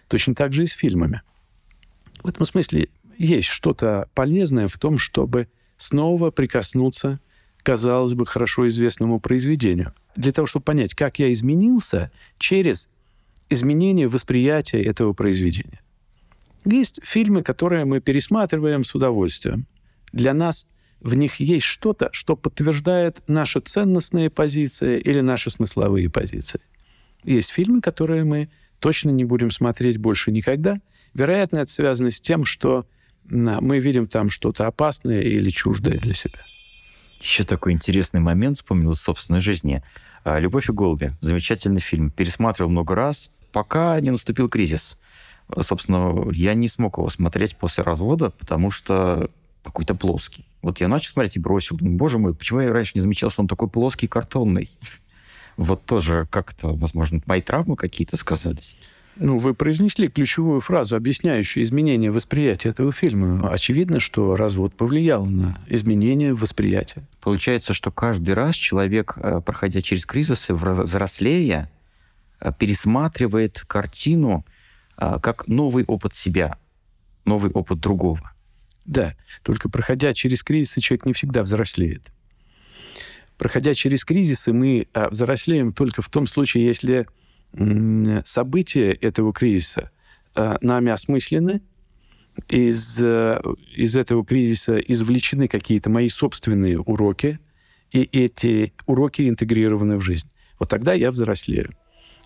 Точно 0.08 0.36
так 0.36 0.54
же 0.54 0.64
и 0.64 0.66
с 0.66 0.72
фильмами. 0.72 1.22
В 2.24 2.30
этом 2.30 2.46
смысле 2.46 2.90
есть 3.18 3.48
что-то 3.48 4.10
полезное 4.14 4.68
в 4.68 4.78
том, 4.78 4.98
чтобы 4.98 5.48
снова 5.78 6.32
прикоснуться 6.32 7.20
к, 7.58 7.66
казалось 7.66 8.14
бы, 8.14 8.26
хорошо 8.26 8.68
известному 8.68 9.20
произведению. 9.20 9.94
Для 10.16 10.32
того, 10.32 10.46
чтобы 10.46 10.66
понять, 10.66 10.94
как 10.94 11.20
я 11.20 11.32
изменился 11.32 12.12
через 12.38 12.90
изменение 13.50 14.08
восприятия 14.08 14.82
этого 14.84 15.14
произведения. 15.14 15.82
Есть 16.66 17.00
фильмы, 17.04 17.44
которые 17.44 17.86
мы 17.86 18.02
пересматриваем 18.02 18.84
с 18.84 18.94
удовольствием. 18.94 19.66
Для 20.12 20.34
нас 20.34 20.68
в 21.02 21.16
них 21.16 21.36
есть 21.36 21.66
что-то, 21.66 22.10
что 22.14 22.36
подтверждает 22.36 23.22
наши 23.28 23.60
ценностные 23.60 24.30
позиции 24.30 25.00
или 25.00 25.22
наши 25.22 25.50
смысловые 25.50 26.10
позиции. 26.10 26.62
Есть 27.24 27.52
фильмы, 27.52 27.82
которые 27.82 28.24
мы 28.24 28.50
точно 28.80 29.10
не 29.10 29.26
будем 29.26 29.52
смотреть 29.52 29.98
больше 29.98 30.32
никогда. 30.32 30.80
Вероятно, 31.14 31.58
это 31.58 31.72
связано 31.72 32.12
с 32.12 32.22
тем, 32.22 32.46
что 32.46 32.86
мы 33.26 33.80
видим 33.80 34.08
там 34.08 34.30
что-то 34.30 34.68
опасное 34.68 35.22
или 35.22 35.50
чуждое 35.50 36.00
для 36.00 36.14
себя. 36.14 36.40
Еще 37.20 37.44
такой 37.44 37.74
интересный 37.74 38.20
момент 38.20 38.58
вспомнил 38.58 38.92
из 38.92 39.02
собственной 39.02 39.42
жизни. 39.42 39.84
А, 40.24 40.40
«Любовь 40.40 40.70
и 40.70 40.72
голуби». 40.72 41.14
Замечательный 41.22 41.80
фильм. 41.80 42.10
Пересматривал 42.10 42.72
много 42.72 42.96
раз, 42.96 43.32
пока 43.52 44.00
не 44.00 44.10
наступил 44.10 44.50
кризис 44.50 44.98
собственно, 45.60 46.30
я 46.32 46.54
не 46.54 46.68
смог 46.68 46.98
его 46.98 47.10
смотреть 47.10 47.56
после 47.58 47.84
развода, 47.84 48.30
потому 48.32 48.72
что 48.72 49.30
какой-то 49.64 49.96
плоский. 49.96 50.46
Вот 50.62 50.80
я 50.80 50.88
начал 50.88 51.12
смотреть 51.12 51.38
и 51.38 51.40
бросил. 51.40 51.78
Думаю, 51.78 51.98
боже 51.98 52.20
мой, 52.20 52.36
почему 52.36 52.62
я 52.62 52.72
раньше 52.72 52.92
не 52.96 53.02
замечал, 53.02 53.30
что 53.30 53.42
он 53.42 53.48
такой 53.48 53.70
плоский, 53.70 54.08
картонный? 54.08 54.70
Вот 55.58 55.86
тоже 55.86 56.28
как-то, 56.32 56.70
возможно, 56.74 57.22
мои 57.26 57.42
травмы 57.42 57.76
какие-то 57.76 58.16
сказались. 58.16 58.78
Ну, 59.18 59.38
вы 59.38 59.54
произнесли 59.54 60.08
ключевую 60.08 60.62
фразу, 60.62 60.96
объясняющую 60.96 61.62
изменение 61.64 62.10
восприятия 62.10 62.70
этого 62.70 62.94
фильма. 62.94 63.52
Очевидно, 63.52 64.00
что 64.00 64.38
развод 64.38 64.74
повлиял 64.74 65.26
на 65.26 65.60
изменение 65.68 66.34
восприятия. 66.34 67.04
Получается, 67.20 67.74
что 67.74 67.92
каждый 67.92 68.34
раз 68.34 68.56
человек, 68.56 69.18
э, 69.18 69.42
проходя 69.46 69.82
через 69.82 70.06
кризисы, 70.06 70.54
взрослея, 70.54 71.70
э, 72.40 72.52
пересматривает 72.58 73.64
картину 73.68 74.46
а, 75.02 75.20
как 75.20 75.48
новый 75.48 75.84
опыт 75.86 76.14
себя, 76.14 76.58
новый 77.26 77.52
опыт 77.52 77.80
другого. 77.80 78.34
Да, 78.86 79.16
только 79.44 79.70
проходя 79.70 80.14
через 80.14 80.44
кризисы, 80.44 80.82
человек 80.82 81.06
не 81.06 81.14
всегда 81.14 81.44
взрослеет. 81.44 82.12
Проходя 83.38 83.74
через 83.74 84.06
кризисы, 84.06 84.54
мы 84.54 84.88
а, 84.94 85.10
взрослеем 85.10 85.74
только 85.74 86.02
в 86.02 86.10
том 86.10 86.28
случае, 86.28 86.66
если 86.66 87.08
события 88.24 88.94
этого 88.94 89.34
кризиса 89.34 89.92
а, 90.36 90.58
нами 90.62 90.92
осмыслены, 90.92 91.62
из, 92.48 92.98
из 93.02 93.98
этого 93.98 94.26
кризиса 94.26 94.78
извлечены 94.78 95.50
какие-то 95.50 95.90
мои 95.90 96.08
собственные 96.08 96.80
уроки, 96.80 97.40
и 97.92 98.08
эти 98.12 98.74
уроки 98.86 99.28
интегрированы 99.28 99.98
в 99.98 100.02
жизнь. 100.02 100.30
Вот 100.60 100.70
тогда 100.70 100.94
я 100.94 101.12
взрослею. 101.12 101.72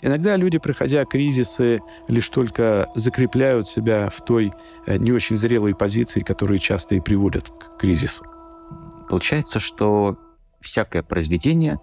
Иногда 0.02 0.36
люди, 0.36 0.58
проходя 0.58 1.06
кризисы, 1.06 1.80
лишь 2.08 2.30
только 2.30 2.88
закрепляют 2.96 3.68
себя 3.68 4.10
в 4.10 4.24
той 4.24 4.52
э, 4.86 4.98
не 4.98 5.12
очень 5.12 5.36
зрелой 5.36 5.74
позиции, 5.74 6.20
которые 6.20 6.60
часто 6.60 6.96
и 6.96 7.00
приводят 7.00 7.50
к 7.50 7.78
кризису. 7.78 8.24
Получается, 9.10 9.60
что 9.60 10.18
всякое 10.62 11.04
произведение 11.04 11.78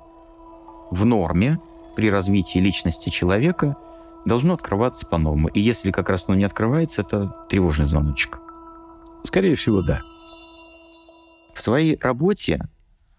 в 0.90 1.04
норме 1.04 1.58
при 1.96 2.10
развитии 2.10 2.58
личности 2.58 3.10
человека 3.10 3.76
должно 4.24 4.54
открываться 4.54 5.06
по-новому. 5.06 5.48
И 5.48 5.60
если 5.60 5.90
как 5.90 6.08
раз 6.08 6.28
оно 6.28 6.36
не 6.36 6.44
открывается, 6.44 7.02
это 7.02 7.28
тревожный 7.48 7.86
звоночек. 7.86 8.38
Скорее 9.24 9.54
всего, 9.54 9.82
да. 9.82 10.00
В 11.54 11.62
своей 11.62 11.98
работе 12.00 12.68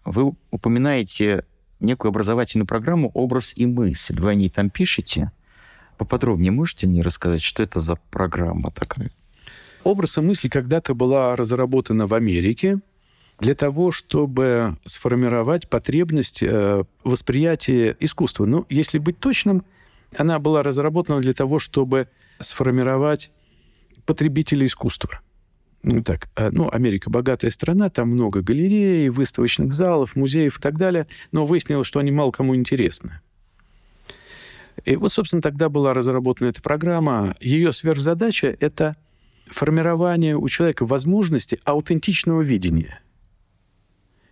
вы 0.04 0.34
упоминаете 0.50 1.44
некую 1.84 2.10
образовательную 2.10 2.66
программу 2.66 3.10
«Образ 3.14 3.52
и 3.56 3.66
мысль». 3.66 4.18
Вы 4.18 4.30
о 4.30 4.34
ней 4.34 4.50
там 4.50 4.70
пишете. 4.70 5.30
Поподробнее 5.98 6.50
можете 6.50 6.86
мне 6.86 7.02
рассказать, 7.02 7.42
что 7.42 7.62
это 7.62 7.80
за 7.80 7.96
программа 8.10 8.70
такая? 8.70 9.10
«Образ 9.84 10.18
и 10.18 10.20
мысль» 10.20 10.48
когда-то 10.48 10.94
была 10.94 11.36
разработана 11.36 12.06
в 12.06 12.14
Америке 12.14 12.78
для 13.38 13.54
того, 13.54 13.90
чтобы 13.90 14.78
сформировать 14.84 15.68
потребность 15.68 16.42
э, 16.42 16.84
восприятия 17.04 17.96
искусства. 18.00 18.46
Ну, 18.46 18.64
если 18.68 18.98
быть 18.98 19.18
точным, 19.18 19.64
она 20.16 20.38
была 20.38 20.62
разработана 20.62 21.20
для 21.20 21.34
того, 21.34 21.58
чтобы 21.58 22.08
сформировать 22.40 23.30
потребителя 24.06 24.66
искусства– 24.66 25.20
так, 26.04 26.28
э, 26.36 26.48
ну, 26.50 26.68
Америка 26.72 27.10
богатая 27.10 27.50
страна, 27.50 27.90
там 27.90 28.08
много 28.10 28.40
галерей, 28.42 29.08
выставочных 29.10 29.72
залов, 29.72 30.16
музеев 30.16 30.58
и 30.58 30.60
так 30.60 30.78
далее, 30.78 31.06
но 31.32 31.44
выяснилось, 31.44 31.86
что 31.86 32.00
они 32.00 32.10
мало 32.10 32.30
кому 32.30 32.56
интересны. 32.56 33.20
И 34.84 34.96
вот, 34.96 35.12
собственно, 35.12 35.42
тогда 35.42 35.68
была 35.68 35.94
разработана 35.94 36.48
эта 36.48 36.60
программа. 36.60 37.34
Ее 37.40 37.72
сверхзадача— 37.72 38.56
это 38.60 38.96
формирование 39.46 40.36
у 40.36 40.48
человека 40.48 40.84
возможности 40.84 41.60
аутентичного 41.64 42.42
видения. 42.42 43.00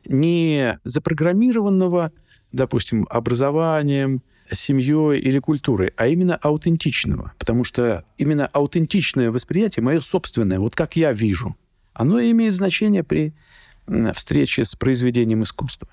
Не 0.04 0.78
запрограммированного, 0.84 2.12
допустим, 2.50 3.06
образованием, 3.08 4.22
семьей 4.52 5.20
или 5.20 5.38
культурой, 5.38 5.92
а 5.96 6.06
именно 6.06 6.36
аутентичного. 6.36 7.32
Потому 7.38 7.64
что 7.64 8.04
именно 8.18 8.46
аутентичное 8.46 9.30
восприятие, 9.30 9.82
мое 9.82 10.00
собственное, 10.00 10.58
вот 10.58 10.74
как 10.74 10.96
я 10.96 11.12
вижу, 11.12 11.56
оно 11.92 12.20
имеет 12.20 12.54
значение 12.54 13.02
при 13.02 13.34
встрече 14.14 14.64
с 14.64 14.74
произведением 14.74 15.42
искусства. 15.42 15.88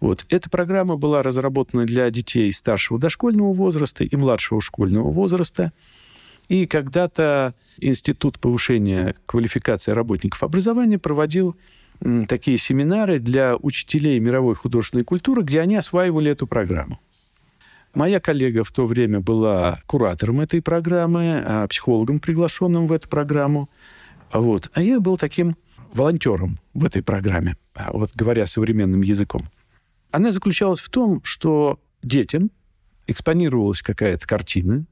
Вот. 0.00 0.26
Эта 0.28 0.50
программа 0.50 0.96
была 0.96 1.22
разработана 1.22 1.84
для 1.84 2.10
детей 2.10 2.52
старшего 2.52 2.98
дошкольного 2.98 3.52
возраста 3.52 4.04
и 4.04 4.16
младшего 4.16 4.60
школьного 4.60 5.10
возраста. 5.10 5.72
И 6.48 6.66
когда-то 6.66 7.54
Институт 7.78 8.38
повышения 8.38 9.16
квалификации 9.26 9.92
работников 9.92 10.42
образования 10.42 10.98
проводил 10.98 11.56
такие 12.28 12.58
семинары 12.58 13.18
для 13.18 13.56
учителей 13.56 14.20
мировой 14.20 14.54
художественной 14.54 15.04
культуры, 15.04 15.42
где 15.42 15.60
они 15.60 15.76
осваивали 15.76 16.30
эту 16.30 16.46
программу. 16.46 17.00
Моя 17.96 18.20
коллега 18.20 18.62
в 18.62 18.70
то 18.72 18.84
время 18.84 19.20
была 19.20 19.78
куратором 19.86 20.42
этой 20.42 20.60
программы, 20.60 21.42
а, 21.42 21.66
психологом, 21.66 22.20
приглашенным 22.20 22.86
в 22.86 22.92
эту 22.92 23.08
программу. 23.08 23.70
Вот. 24.30 24.68
А 24.74 24.82
я 24.82 25.00
был 25.00 25.16
таким 25.16 25.56
волонтером 25.94 26.58
в 26.74 26.84
этой 26.84 27.02
программе, 27.02 27.56
а, 27.74 27.90
вот 27.94 28.10
говоря 28.14 28.46
современным 28.46 29.00
языком. 29.00 29.48
Она 30.10 30.30
заключалась 30.30 30.80
в 30.80 30.90
том, 30.90 31.22
что 31.24 31.80
детям 32.02 32.50
экспонировалась 33.06 33.80
какая-то 33.80 34.26
картина, 34.26 34.84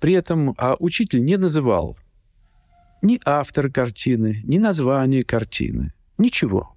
при 0.00 0.14
этом 0.14 0.54
а, 0.56 0.76
учитель 0.78 1.22
не 1.22 1.36
называл 1.36 1.98
ни 3.02 3.20
автора 3.22 3.68
картины, 3.68 4.40
ни 4.44 4.56
название 4.56 5.24
картины. 5.24 5.92
Ничего. 6.16 6.73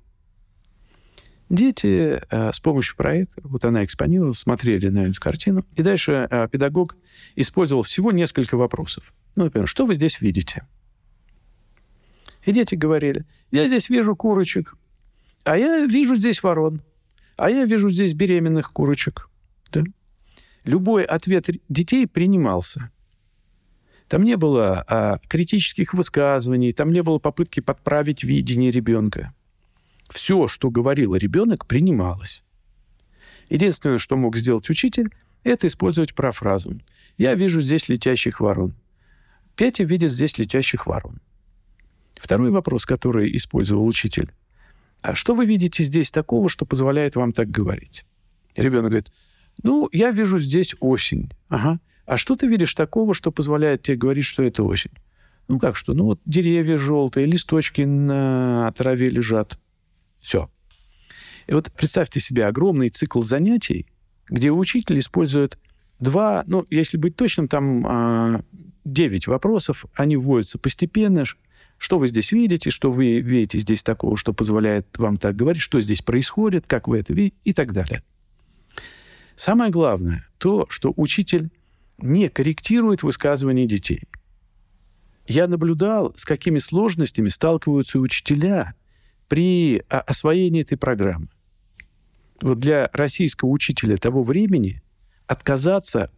Дети 1.50 2.22
э, 2.30 2.52
с 2.52 2.60
помощью 2.60 2.98
проекта, 2.98 3.42
вот 3.44 3.64
она 3.64 3.84
экспонировала, 3.84 4.34
смотрели 4.34 4.90
на 4.90 5.06
эту 5.06 5.20
картину, 5.22 5.66
и 5.76 5.82
дальше 5.82 6.28
э, 6.30 6.48
педагог 6.52 6.98
использовал 7.36 7.84
всего 7.84 8.12
несколько 8.12 8.58
вопросов. 8.58 9.14
Ну, 9.36 9.46
например, 9.46 9.68
что 9.68 9.86
вы 9.86 9.94
здесь 9.94 10.20
видите? 10.20 10.68
И 12.46 12.52
дети 12.52 12.76
говорили, 12.76 13.26
я 13.52 13.68
здесь 13.68 13.90
вижу 13.90 14.16
курочек, 14.16 14.76
а 15.46 15.58
я 15.58 15.86
вижу 15.86 16.16
здесь 16.16 16.44
ворон, 16.44 16.82
а 17.38 17.50
я 17.50 17.66
вижу 17.66 17.90
здесь 17.90 18.14
беременных 18.14 18.74
курочек. 18.74 19.30
Да? 19.72 19.84
Любой 20.66 21.04
ответ 21.04 21.50
детей 21.70 22.08
принимался. 22.08 22.92
Там 24.10 24.24
не 24.24 24.36
было 24.36 24.86
а, 24.88 25.20
критических 25.28 25.94
высказываний, 25.94 26.72
там 26.72 26.92
не 26.92 27.04
было 27.04 27.20
попытки 27.20 27.60
подправить 27.60 28.24
видение 28.24 28.72
ребенка. 28.72 29.34
Все, 30.10 30.48
что 30.48 30.70
говорил 30.70 31.16
ребенок, 31.16 31.66
принималось. 31.66 32.44
Единственное, 33.50 33.98
что 33.98 34.16
мог 34.18 34.36
сделать 34.38 34.70
учитель, 34.70 35.10
это 35.44 35.68
использовать 35.68 36.14
парафразу. 36.16 36.80
«Я 37.18 37.34
вижу 37.36 37.62
здесь 37.62 37.90
летящих 37.90 38.40
ворон». 38.40 38.76
Петя 39.56 39.84
видит 39.84 40.12
здесь 40.12 40.38
летящих 40.38 40.86
ворон. 40.86 41.20
Второй 42.16 42.52
вопрос, 42.52 42.86
который 42.86 43.36
использовал 43.36 43.86
учитель. 43.88 44.32
А 45.02 45.16
что 45.16 45.34
вы 45.36 45.46
видите 45.46 45.84
здесь 45.84 46.12
такого, 46.12 46.48
что 46.48 46.66
позволяет 46.66 47.16
вам 47.16 47.32
так 47.32 47.50
говорить? 47.50 48.06
ребенок 48.56 48.86
говорит, 48.86 49.12
ну, 49.64 49.90
я 49.92 50.12
вижу 50.12 50.40
здесь 50.40 50.76
осень. 50.80 51.32
Ага. 51.50 51.80
А 52.06 52.18
что 52.18 52.36
ты 52.36 52.48
видишь 52.48 52.74
такого, 52.74 53.14
что 53.14 53.32
позволяет 53.32 53.84
тебе 53.84 53.98
говорить, 53.98 54.26
что 54.26 54.44
это 54.44 54.64
осень? 54.64 54.92
Ну, 55.48 55.60
как 55.60 55.76
что? 55.76 55.94
Ну, 55.94 56.06
вот 56.06 56.22
деревья 56.26 56.78
желтые, 56.78 57.26
листочки 57.26 57.82
на 57.82 58.72
траве 58.76 59.10
лежат. 59.10 59.60
Все. 60.28 60.50
И 61.48 61.54
вот 61.54 61.72
представьте 61.72 62.20
себе 62.20 62.48
огромный 62.48 62.90
цикл 62.90 63.22
занятий, 63.22 63.88
где 64.28 64.52
учитель 64.52 65.00
использует 65.00 65.58
два, 66.02 66.44
ну, 66.48 66.66
если 66.70 66.98
быть 66.98 67.16
точным, 67.16 67.48
там 67.48 67.88
а, 67.88 68.42
девять 68.84 69.28
вопросов, 69.28 69.86
они 69.94 70.18
вводятся 70.18 70.60
постепенно, 70.60 71.24
что 71.78 71.98
вы 71.98 72.08
здесь 72.08 72.34
видите, 72.34 72.72
что 72.72 72.92
вы 72.92 73.22
видите 73.22 73.60
здесь 73.60 73.84
такого, 73.84 74.18
что 74.18 74.34
позволяет 74.34 74.98
вам 74.98 75.16
так 75.16 75.38
говорить, 75.38 75.62
что 75.62 75.80
здесь 75.80 76.02
происходит, 76.02 76.68
как 76.68 76.90
вы 76.90 76.98
это 76.98 77.14
видите 77.14 77.38
и 77.46 77.54
так 77.54 77.72
далее. 77.72 78.04
Самое 79.38 79.72
главное 79.72 80.28
то, 80.40 80.68
что 80.70 80.94
учитель 80.98 81.52
не 82.00 82.28
корректирует 82.28 83.02
высказывания 83.02 83.66
детей. 83.66 84.04
Я 85.26 85.48
наблюдал, 85.48 86.14
с 86.18 86.26
какими 86.26 86.58
сложностями 86.60 87.30
сталкиваются 87.30 87.98
учителя 87.98 88.74
при 89.28 89.84
освоении 89.90 90.62
этой 90.62 90.78
программы. 90.78 91.28
Вот 92.42 92.60
для 92.60 92.90
российского 92.94 93.50
учителя 93.50 93.98
того 93.98 94.24
времени 94.24 94.82
отказаться 95.26 96.12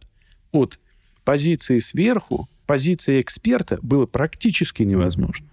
от 0.52 0.78
позиции 1.24 1.78
сверху, 1.78 2.48
позиции 2.66 3.20
эксперта 3.20 3.78
было 3.82 4.06
практически 4.06 4.82
невозможно. 4.82 5.48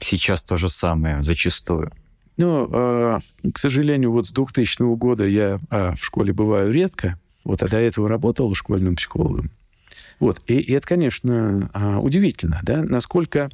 Сейчас 0.00 0.42
то 0.42 0.56
же 0.56 0.68
самое, 0.68 1.22
зачастую. 1.22 1.92
Ну, 2.36 2.68
э, 2.72 3.20
к 3.52 3.58
сожалению, 3.58 4.12
вот 4.12 4.26
с 4.26 4.32
2000 4.32 4.96
года 4.96 5.24
я 5.24 5.60
э, 5.70 5.94
в 5.94 6.04
школе 6.04 6.32
бываю 6.32 6.72
редко. 6.72 7.18
Вот, 7.44 7.62
а 7.62 7.68
до 7.68 7.78
этого 7.78 8.08
работал 8.08 8.54
школьным 8.54 8.96
психологом. 8.96 9.50
Вот, 10.18 10.40
и, 10.46 10.58
и 10.58 10.72
это, 10.72 10.86
конечно, 10.86 11.70
э, 11.72 11.96
удивительно, 11.96 12.60
да, 12.62 12.82
насколько 12.82 13.50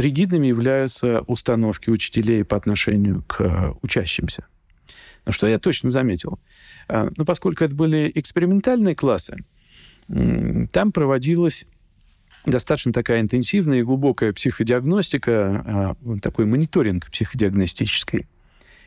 ригидными 0.00 0.46
являются 0.46 1.20
установки 1.22 1.90
учителей 1.90 2.44
по 2.44 2.56
отношению 2.56 3.22
к 3.26 3.40
э, 3.40 3.72
учащимся. 3.82 4.46
Но 5.26 5.32
что 5.32 5.46
я 5.46 5.58
точно 5.58 5.90
заметил? 5.90 6.38
Э, 6.88 7.08
ну, 7.16 7.24
поскольку 7.24 7.64
это 7.64 7.74
были 7.74 8.10
экспериментальные 8.14 8.94
классы, 8.96 9.36
там 10.72 10.90
проводилась 10.90 11.66
достаточно 12.46 12.92
такая 12.92 13.20
интенсивная 13.20 13.80
и 13.80 13.82
глубокая 13.82 14.32
психодиагностика, 14.32 15.96
а, 16.04 16.18
такой 16.20 16.46
мониторинг 16.46 17.10
психодиагностический. 17.10 18.26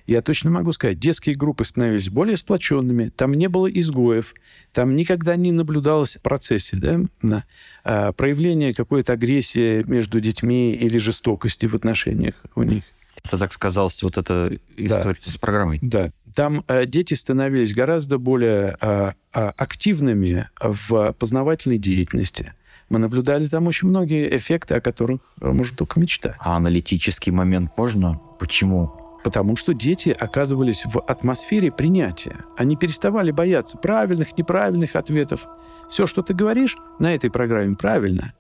Я 0.06 0.22
точно 0.22 0.52
могу 0.52 0.72
сказать, 0.72 1.00
детские 1.00 1.36
группы 1.36 1.64
становились 1.64 2.10
более 2.10 2.36
сплоченными, 2.36 3.10
там 3.10 3.34
не 3.34 3.48
было 3.48 3.68
изгоев, 3.68 4.34
там 4.74 4.96
никогда 4.96 5.36
не 5.36 5.52
наблюдалось 5.52 6.18
в 6.18 6.22
процессе 6.22 6.78
да, 6.78 7.00
на, 7.22 7.46
а, 7.84 8.12
проявления 8.12 8.74
какой-то 8.74 9.14
агрессии 9.14 9.84
между 9.84 10.20
детьми 10.20 10.74
или 10.74 10.98
жестокости 10.98 11.66
в 11.66 11.74
отношениях 11.74 12.36
у 12.56 12.64
них. 12.64 12.84
Это 13.24 13.38
так 13.38 13.54
сказалось 13.54 14.04
вот 14.04 14.18
эта 14.18 14.58
история 14.76 15.16
да. 15.26 15.32
с 15.32 15.38
программой. 15.38 15.80
Да. 15.82 16.12
Там 16.36 16.66
э, 16.68 16.86
дети 16.86 17.14
становились 17.14 17.74
гораздо 17.74 18.18
более 18.18 18.76
э, 18.82 19.12
активными 19.32 20.50
в 20.60 21.14
познавательной 21.14 21.78
деятельности 21.78 22.54
мы 22.94 23.00
наблюдали 23.00 23.48
там 23.48 23.68
очень 23.68 23.88
многие 23.88 24.38
эффекты, 24.38 24.76
о 24.76 24.82
которых 24.82 25.22
э, 25.42 25.50
можно 25.52 25.76
только 25.76 26.00
мечтать. 26.00 26.36
А 26.40 26.58
аналитический 26.58 27.32
момент 27.32 27.72
можно? 27.76 28.20
Почему? 28.40 29.03
Потому 29.24 29.56
что 29.56 29.74
дети 29.74 30.10
оказывались 30.10 30.86
в 30.86 31.00
атмосфере 31.00 31.72
принятия. 31.72 32.38
Они 32.58 32.76
переставали 32.76 33.32
бояться 33.32 33.78
правильных, 33.78 34.38
неправильных 34.38 34.96
ответов. 34.96 35.46
Все, 35.90 36.06
что 36.06 36.22
ты 36.22 36.34
говоришь 36.34 36.78
на 37.00 37.16
этой 37.16 37.30
программе, 37.30 37.76
правильно. 37.76 38.34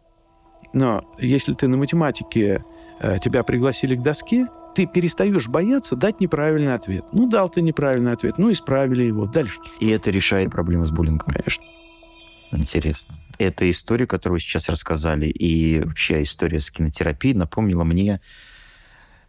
Но 0.73 1.03
если 1.19 1.53
ты 1.53 1.67
на 1.67 1.77
математике 1.77 2.63
э, 2.99 3.17
тебя 3.19 3.43
пригласили 3.43 3.95
к 3.95 4.01
доске, 4.01 4.47
ты 4.73 4.87
перестаешь 4.87 5.47
бояться 5.47 5.95
дать 5.95 6.19
неправильный 6.19 6.73
ответ. 6.73 7.05
Ну, 7.11 7.29
дал 7.29 7.47
ты 7.47 7.61
неправильный 7.61 8.11
ответ, 8.11 8.37
ну, 8.37 8.51
исправили 8.51 9.03
его. 9.03 9.25
Дальше. 9.25 9.59
И 9.79 9.89
это 9.89 10.09
решает 10.09 10.51
проблемы 10.51 10.85
с 10.85 10.91
буллингом. 10.91 11.33
Конечно. 11.33 11.63
Интересно. 12.51 13.15
Эта 13.37 13.69
история, 13.69 14.07
которую 14.07 14.37
вы 14.37 14.39
сейчас 14.39 14.69
рассказали, 14.69 15.27
и 15.27 15.79
вообще 15.79 16.21
история 16.21 16.59
с 16.59 16.69
кинотерапией 16.69 17.35
напомнила 17.35 17.83
мне 17.83 18.19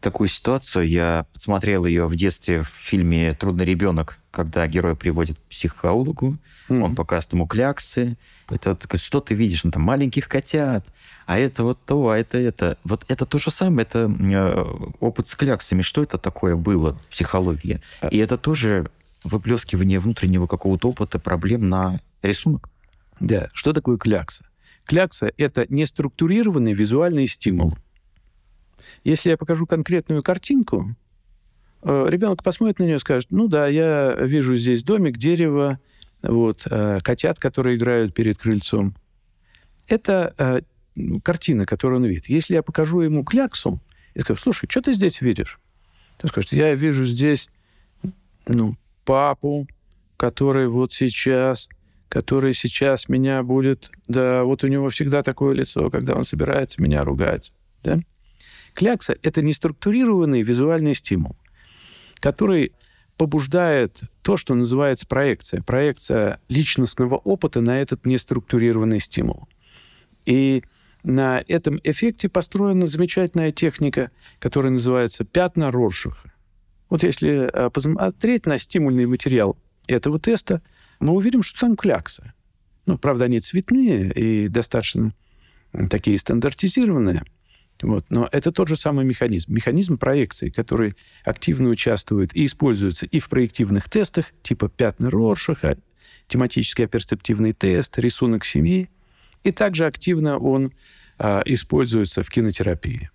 такую 0.04 0.28
ситуацию. 0.28 0.88
Я 0.88 1.26
смотрел 1.32 1.86
ее 1.86 2.06
в 2.06 2.14
детстве 2.14 2.62
в 2.62 2.68
фильме 2.68 3.32
«Трудный 3.32 3.64
ребенок», 3.64 4.18
когда 4.30 4.66
герой 4.66 4.96
приводит 4.96 5.38
к 5.38 5.42
психологу, 5.42 6.36
mm-hmm. 6.68 6.82
он 6.82 6.94
показывает 6.94 7.32
ему 7.32 7.46
кляксы. 7.46 8.16
Это 8.50 8.76
что 8.98 9.20
ты 9.20 9.34
видишь? 9.34 9.64
Ну, 9.64 9.70
там 9.70 9.82
маленьких 9.82 10.28
котят, 10.28 10.84
а 11.26 11.38
это 11.38 11.64
вот 11.64 11.78
то, 11.86 12.10
а 12.10 12.18
это 12.18 12.38
это. 12.38 12.76
Вот 12.84 13.04
это 13.08 13.24
то 13.24 13.38
же 13.38 13.50
самое, 13.50 13.86
это 13.86 14.10
э, 14.10 14.64
опыт 15.00 15.26
с 15.28 15.34
кляксами. 15.34 15.80
Что 15.82 16.02
это 16.02 16.18
такое 16.18 16.54
было 16.54 16.94
в 16.94 17.06
психологии? 17.06 17.80
А 18.00 18.08
и 18.08 18.18
это 18.18 18.36
тоже 18.36 18.90
выплескивание 19.22 20.00
внутреннего 20.00 20.46
какого-то 20.46 20.90
опыта, 20.90 21.18
проблем 21.18 21.70
на 21.70 22.00
рисунок. 22.22 22.68
Да, 23.20 23.48
что 23.54 23.72
такое 23.72 23.96
клякса? 23.96 24.44
Клякса— 24.84 25.32
это 25.38 25.64
неструктурированный 25.70 26.74
визуальный 26.74 27.26
стимул. 27.26 27.78
Если 29.02 29.30
я 29.30 29.36
покажу 29.36 29.66
конкретную 29.66 30.22
картинку, 30.22 30.94
э, 31.82 32.06
ребенок 32.08 32.42
посмотрит 32.42 32.78
на 32.78 32.84
нее 32.84 32.96
и 32.96 32.98
скажет, 32.98 33.30
ну 33.30 33.48
да, 33.48 33.66
я 33.66 34.14
вижу 34.14 34.54
здесь 34.54 34.82
домик, 34.82 35.16
дерево, 35.16 35.78
вот, 36.22 36.66
э, 36.70 37.00
котят, 37.02 37.38
которые 37.38 37.76
играют 37.76 38.14
перед 38.14 38.38
крыльцом. 38.38 38.94
Это 39.88 40.34
э, 40.38 40.60
картина, 41.22 41.66
которую 41.66 42.00
он 42.00 42.06
видит. 42.06 42.28
Если 42.28 42.54
я 42.54 42.62
покажу 42.62 43.00
ему 43.00 43.24
кляксу 43.24 43.80
и 44.14 44.20
скажу, 44.20 44.40
слушай, 44.40 44.68
что 44.70 44.80
ты 44.80 44.92
здесь 44.92 45.20
видишь? 45.20 45.58
Он 46.22 46.28
скажет, 46.28 46.52
я 46.52 46.74
вижу 46.74 47.04
здесь 47.04 47.50
ну, 48.46 48.76
папу, 49.04 49.66
который 50.16 50.68
вот 50.68 50.92
сейчас 50.92 51.68
который 52.14 52.52
сейчас 52.52 53.08
меня 53.08 53.42
будет... 53.42 53.90
Да, 54.06 54.44
вот 54.44 54.62
у 54.62 54.68
него 54.68 54.88
всегда 54.88 55.24
такое 55.24 55.52
лицо, 55.52 55.90
когда 55.90 56.14
он 56.14 56.22
собирается 56.22 56.80
меня 56.80 57.02
ругать. 57.02 57.52
Да? 57.82 57.98
Клякса— 58.74 59.16
это 59.22 59.42
неструктурированный 59.42 60.42
визуальный 60.42 60.94
стимул, 60.94 61.36
который 62.16 62.72
побуждает 63.16 64.00
то, 64.22 64.36
что 64.36 64.54
называется 64.54 65.06
проекция. 65.06 65.62
Проекция 65.62 66.40
личностного 66.48 67.16
опыта 67.16 67.60
на 67.60 67.80
этот 67.80 68.04
неструктурированный 68.06 69.00
стимул. 69.00 69.48
И 70.26 70.64
на 71.04 71.42
этом 71.46 71.78
эффекте 71.84 72.28
построена 72.28 72.86
замечательная 72.86 73.52
техника, 73.52 74.10
которая 74.40 74.72
называется 74.72 75.24
пятна 75.24 75.70
Роршаха. 75.70 76.32
Вот 76.90 77.02
если 77.02 77.50
э, 77.52 77.70
посмотреть 77.70 78.46
на 78.46 78.58
стимульный 78.58 79.06
материал 79.06 79.56
этого 79.86 80.18
теста— 80.18 80.60
мы 81.00 81.12
увидим, 81.12 81.42
что 81.42 81.60
там 81.60 81.76
кляксы. 81.76 82.32
Ну, 82.86 82.98
правда, 82.98 83.26
они 83.26 83.40
цветные 83.40 84.12
и 84.12 84.48
достаточно 84.48 85.12
такие 85.90 86.18
стандартизированные. 86.18 87.24
Вот. 87.82 88.06
Но 88.08 88.28
это 88.30 88.52
тот 88.52 88.68
же 88.68 88.76
самый 88.76 89.04
механизм. 89.04 89.52
Механизм 89.52 89.98
проекции, 89.98 90.48
который 90.48 90.94
активно 91.24 91.68
участвует 91.68 92.34
и 92.34 92.44
используется 92.44 93.06
и 93.06 93.18
в 93.18 93.28
проективных 93.28 93.88
тестах, 93.88 94.26
типа 94.42 94.68
пятна 94.68 95.10
Роршаха, 95.10 95.76
тематический 96.26 96.86
перцептивный 96.86 97.52
тест, 97.52 97.98
рисунок 97.98 98.44
семьи. 98.44 98.88
И 99.42 99.52
также 99.52 99.86
активно 99.86 100.38
он 100.38 100.72
а, 101.18 101.42
используется 101.44 102.22
в 102.22 102.30
кинотерапии. 102.30 103.10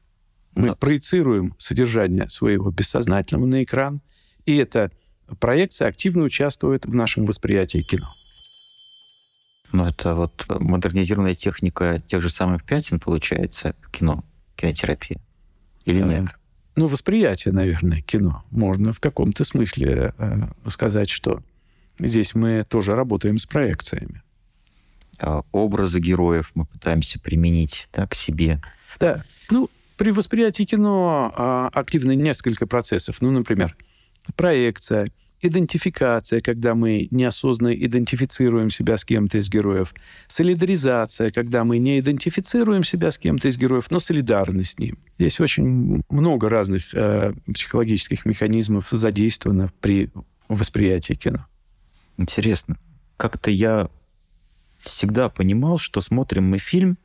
Мы 0.55 0.67
Но... 0.67 0.75
проецируем 0.75 1.55
содержание 1.57 2.27
своего 2.29 2.69
бессознательного 2.69 3.47
на 3.47 3.63
экран, 3.63 4.01
и 4.45 4.57
эта 4.57 4.91
проекция 5.39 5.87
активно 5.87 6.23
участвует 6.23 6.85
в 6.85 6.93
нашем 6.93 7.25
восприятии 7.25 7.81
кино. 7.81 8.13
Ну, 9.71 9.85
это 9.85 10.15
вот 10.15 10.45
модернизированная 10.47 11.35
техника 11.35 12.01
тех 12.05 12.21
же 12.21 12.29
самых 12.29 12.63
пятен, 12.63 12.99
получается, 12.99 13.75
в 13.81 13.91
кино, 13.91 14.23
кинотерапия. 14.59 15.19
Или 15.85 16.01
нет? 16.01 16.25
Ну, 16.75 16.87
восприятие, 16.87 17.53
наверное, 17.53 18.01
кино. 18.01 18.43
Можно 18.51 18.93
в 18.93 18.99
каком-то 18.99 19.43
смысле 19.43 20.13
э, 20.17 20.47
сказать, 20.67 21.09
что 21.09 21.41
здесь 21.99 22.35
мы 22.35 22.65
тоже 22.67 22.95
работаем 22.95 23.37
с 23.37 23.45
проекциями. 23.45 24.21
А 25.19 25.41
образы 25.51 25.99
героев 25.99 26.51
мы 26.55 26.65
пытаемся 26.65 27.19
применить 27.19 27.89
да, 27.93 28.07
к 28.07 28.15
себе. 28.15 28.61
Да. 28.99 29.23
Ну, 29.49 29.69
при 29.97 30.11
восприятии 30.11 30.63
кино 30.63 31.33
э, 31.35 31.69
активно 31.77 32.13
несколько 32.15 32.65
процессов. 32.67 33.17
Ну, 33.19 33.31
например, 33.31 33.75
проекция, 34.35 35.07
идентификация, 35.41 36.41
когда 36.41 36.75
мы 36.75 37.07
неосознанно 37.11 37.73
идентифицируем 37.73 38.69
себя 38.69 38.97
с 38.97 39.05
кем-то 39.05 39.37
из 39.37 39.49
героев, 39.49 39.93
солидаризация, 40.27 41.29
когда 41.29 41.63
мы 41.63 41.77
не 41.77 41.99
идентифицируем 41.99 42.83
себя 42.83 43.11
с 43.11 43.17
кем-то 43.17 43.47
из 43.47 43.57
героев, 43.57 43.89
но 43.91 43.99
солидарны 43.99 44.63
с 44.63 44.77
ним. 44.77 44.97
Здесь 45.17 45.39
очень 45.39 46.01
много 46.09 46.49
разных 46.49 46.93
э, 46.93 47.33
психологических 47.53 48.25
механизмов 48.25 48.87
задействовано 48.91 49.71
при 49.79 50.09
восприятии 50.47 51.13
кино. 51.13 51.45
Интересно. 52.17 52.77
Как-то 53.17 53.51
я 53.51 53.89
всегда 54.79 55.29
понимал, 55.29 55.77
что 55.77 56.01
смотрим 56.01 56.45
мы 56.45 56.57
фильм, 56.57 56.97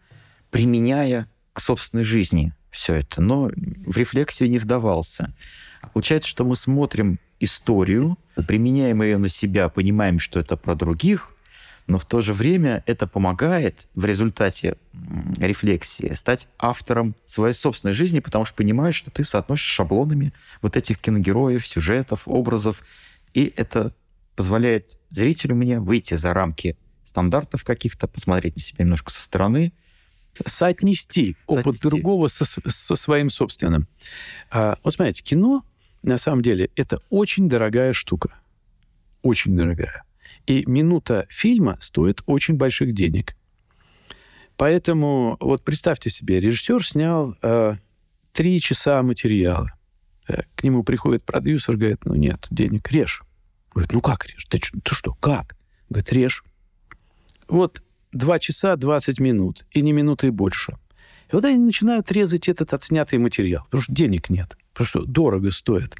применяя 0.50 1.28
к 1.52 1.60
собственной 1.60 2.04
жизни 2.04 2.52
все 2.70 2.94
это, 2.94 3.22
но 3.22 3.50
в 3.86 3.96
рефлексию 3.96 4.50
не 4.50 4.58
вдавался. 4.58 5.32
Получается, 5.92 6.28
что 6.28 6.44
мы 6.44 6.56
смотрим 6.56 7.18
историю, 7.44 8.18
применяем 8.48 9.02
ее 9.02 9.18
на 9.18 9.28
себя, 9.28 9.68
понимаем, 9.68 10.18
что 10.18 10.40
это 10.40 10.56
про 10.56 10.74
других, 10.74 11.30
но 11.86 11.98
в 11.98 12.04
то 12.06 12.22
же 12.22 12.32
время 12.32 12.82
это 12.86 13.06
помогает 13.06 13.88
в 13.94 14.04
результате 14.06 14.78
рефлексии 15.36 16.14
стать 16.14 16.48
автором 16.58 17.14
своей 17.26 17.54
собственной 17.54 17.92
жизни, 17.92 18.20
потому 18.20 18.44
что 18.44 18.56
понимаешь, 18.56 18.94
что 18.94 19.10
ты 19.10 19.22
соотносишь 19.22 19.66
шаблонами 19.66 20.32
вот 20.62 20.76
этих 20.76 20.98
киногероев, 20.98 21.66
сюжетов, 21.66 22.22
образов, 22.26 22.82
и 23.34 23.52
это 23.56 23.94
позволяет 24.34 24.98
зрителю 25.10 25.56
мне 25.56 25.78
выйти 25.78 26.14
за 26.14 26.32
рамки 26.32 26.76
стандартов 27.04 27.64
каких-то, 27.64 28.08
посмотреть 28.08 28.56
на 28.56 28.62
себя 28.62 28.84
немножко 28.84 29.12
со 29.12 29.20
стороны, 29.20 29.72
соотнести 30.46 31.36
опыт 31.46 31.76
другого 31.80 32.28
со, 32.28 32.44
со 32.44 32.96
своим 32.96 33.28
собственным. 33.28 33.86
А, 34.50 34.78
вот 34.82 34.94
смотрите, 34.94 35.22
кино 35.22 35.64
на 36.04 36.18
самом 36.18 36.42
деле 36.42 36.70
это 36.76 37.00
очень 37.10 37.48
дорогая 37.48 37.92
штука. 37.92 38.38
Очень 39.22 39.56
дорогая. 39.56 40.04
И 40.46 40.64
минута 40.66 41.26
фильма 41.30 41.78
стоит 41.80 42.22
очень 42.26 42.54
больших 42.54 42.92
денег. 42.92 43.34
Поэтому 44.56 45.36
вот 45.40 45.64
представьте 45.64 46.10
себе, 46.10 46.40
режиссер 46.40 46.86
снял 46.86 47.36
э, 47.42 47.76
часа 48.60 49.02
материала. 49.02 49.72
Э, 50.28 50.42
к 50.54 50.62
нему 50.62 50.84
приходит 50.84 51.24
продюсер, 51.24 51.76
говорит, 51.76 52.04
ну 52.04 52.14
нет, 52.14 52.46
денег, 52.50 52.90
режь. 52.92 53.22
Говорит, 53.72 53.92
ну 53.92 54.00
как 54.00 54.26
режь? 54.26 54.44
Ты, 54.44 54.58
ты 54.58 54.94
что, 54.94 55.14
как? 55.14 55.56
Говорит, 55.88 56.12
режь. 56.12 56.44
Вот 57.48 57.82
два 58.12 58.38
часа 58.38 58.76
20 58.76 59.18
минут, 59.20 59.66
и 59.72 59.80
не 59.82 59.92
минуты 59.92 60.30
больше. 60.30 60.76
И 61.32 61.34
вот 61.34 61.44
они 61.44 61.58
начинают 61.58 62.12
резать 62.12 62.48
этот 62.48 62.72
отснятый 62.74 63.18
материал, 63.18 63.64
потому 63.64 63.82
что 63.82 63.92
денег 63.92 64.30
нет, 64.30 64.56
потому 64.74 64.86
что 64.86 65.04
дорого 65.04 65.50
стоит. 65.50 65.94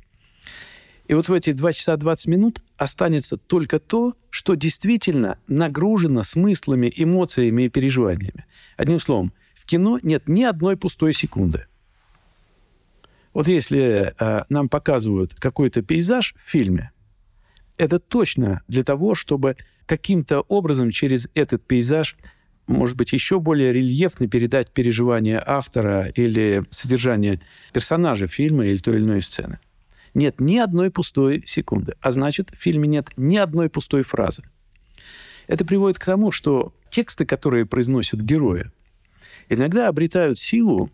И 1.06 1.14
вот 1.14 1.28
в 1.28 1.32
эти 1.32 1.52
2 1.52 1.72
часа 1.72 1.96
20 1.96 2.26
минут 2.26 2.62
останется 2.76 3.36
только 3.36 3.78
то, 3.78 4.14
что 4.30 4.54
действительно 4.54 5.38
нагружено 5.46 6.22
смыслами, 6.22 6.92
эмоциями 6.94 7.64
и 7.64 7.68
переживаниями. 7.68 8.46
Одним 8.76 8.98
словом, 8.98 9.32
в 9.54 9.64
кино 9.64 9.98
нет 10.02 10.28
ни 10.28 10.42
одной 10.42 10.76
пустой 10.76 11.12
секунды. 11.12 11.66
Вот 13.32 13.48
если 13.48 14.14
э, 14.18 14.44
нам 14.48 14.68
показывают 14.68 15.34
какой-то 15.34 15.82
пейзаж 15.82 16.34
в 16.36 16.50
фильме, 16.50 16.92
это 17.76 17.98
точно 17.98 18.62
для 18.68 18.84
того, 18.84 19.14
чтобы 19.14 19.56
каким-то 19.86 20.40
образом 20.40 20.90
через 20.90 21.28
этот 21.34 21.66
пейзаж 21.66 22.16
может 22.66 22.96
быть, 22.96 23.12
еще 23.12 23.40
более 23.40 23.72
рельефно 23.72 24.28
передать 24.28 24.70
переживания 24.70 25.42
автора 25.44 26.06
или 26.14 26.62
содержание 26.70 27.40
персонажа 27.72 28.26
фильма 28.26 28.66
или 28.66 28.76
той 28.76 28.96
или 28.96 29.02
иной 29.02 29.22
сцены. 29.22 29.58
Нет 30.14 30.40
ни 30.40 30.58
одной 30.58 30.90
пустой 30.90 31.42
секунды, 31.46 31.94
а 32.00 32.12
значит, 32.12 32.50
в 32.50 32.56
фильме 32.56 32.88
нет 32.88 33.08
ни 33.16 33.36
одной 33.36 33.68
пустой 33.68 34.02
фразы. 34.02 34.44
Это 35.46 35.64
приводит 35.64 35.98
к 35.98 36.04
тому, 36.04 36.30
что 36.30 36.72
тексты, 36.88 37.26
которые 37.26 37.66
произносят 37.66 38.20
герои, 38.20 38.70
иногда 39.48 39.88
обретают 39.88 40.38
силу 40.38 40.90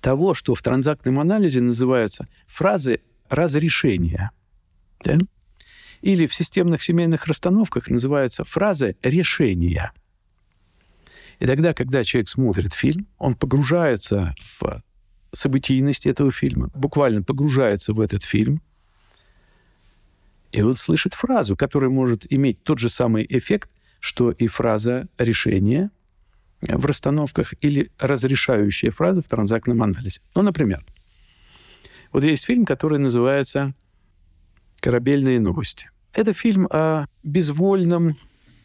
того, 0.00 0.34
что 0.34 0.54
в 0.54 0.62
транзактном 0.62 1.20
анализе 1.20 1.60
называется 1.60 2.26
фразы 2.46 3.00
разрешения. 3.28 4.30
Да? 5.04 5.18
Или 6.00 6.26
в 6.26 6.34
системных 6.34 6.82
семейных 6.82 7.26
расстановках 7.26 7.88
называется 7.88 8.44
фраза 8.44 8.94
решения. 9.02 9.92
И 11.42 11.44
тогда, 11.44 11.74
когда 11.74 12.04
человек 12.04 12.28
смотрит 12.28 12.72
фильм, 12.72 13.08
он 13.18 13.34
погружается 13.34 14.32
в 14.38 14.80
событийность 15.32 16.06
этого 16.06 16.30
фильма, 16.30 16.70
буквально 16.72 17.24
погружается 17.24 17.92
в 17.92 18.00
этот 18.00 18.22
фильм, 18.22 18.62
и 20.52 20.62
он 20.62 20.76
слышит 20.76 21.14
фразу, 21.14 21.56
которая 21.56 21.90
может 21.90 22.32
иметь 22.32 22.62
тот 22.62 22.78
же 22.78 22.88
самый 22.88 23.26
эффект, 23.28 23.70
что 23.98 24.30
и 24.30 24.46
фраза 24.46 25.08
решения 25.18 25.90
в 26.60 26.86
расстановках 26.86 27.54
или 27.60 27.90
разрешающая 27.98 28.92
фраза 28.92 29.20
в 29.20 29.26
транзактном 29.26 29.82
анализе. 29.82 30.20
Ну, 30.36 30.42
например, 30.42 30.84
вот 32.12 32.22
есть 32.22 32.44
фильм, 32.44 32.64
который 32.64 33.00
называется 33.00 33.74
«Корабельные 34.78 35.40
новости». 35.40 35.90
Это 36.12 36.34
фильм 36.34 36.68
о 36.70 37.06
безвольном 37.24 38.16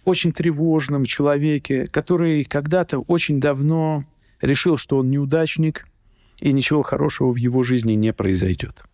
очень 0.08 0.32
тревожном 0.32 1.04
человеке, 1.04 1.86
который 1.88 2.46
когда-то 2.46 3.00
очень 3.00 3.42
давно 3.42 4.06
решил, 4.42 4.78
что 4.78 5.00
он 5.00 5.10
неудачник, 5.10 5.86
и 6.40 6.54
ничего 6.54 6.82
хорошего 6.82 7.34
в 7.34 7.36
его 7.36 7.62
жизни 7.62 7.92
не 7.92 8.14
произойдет. 8.14 8.86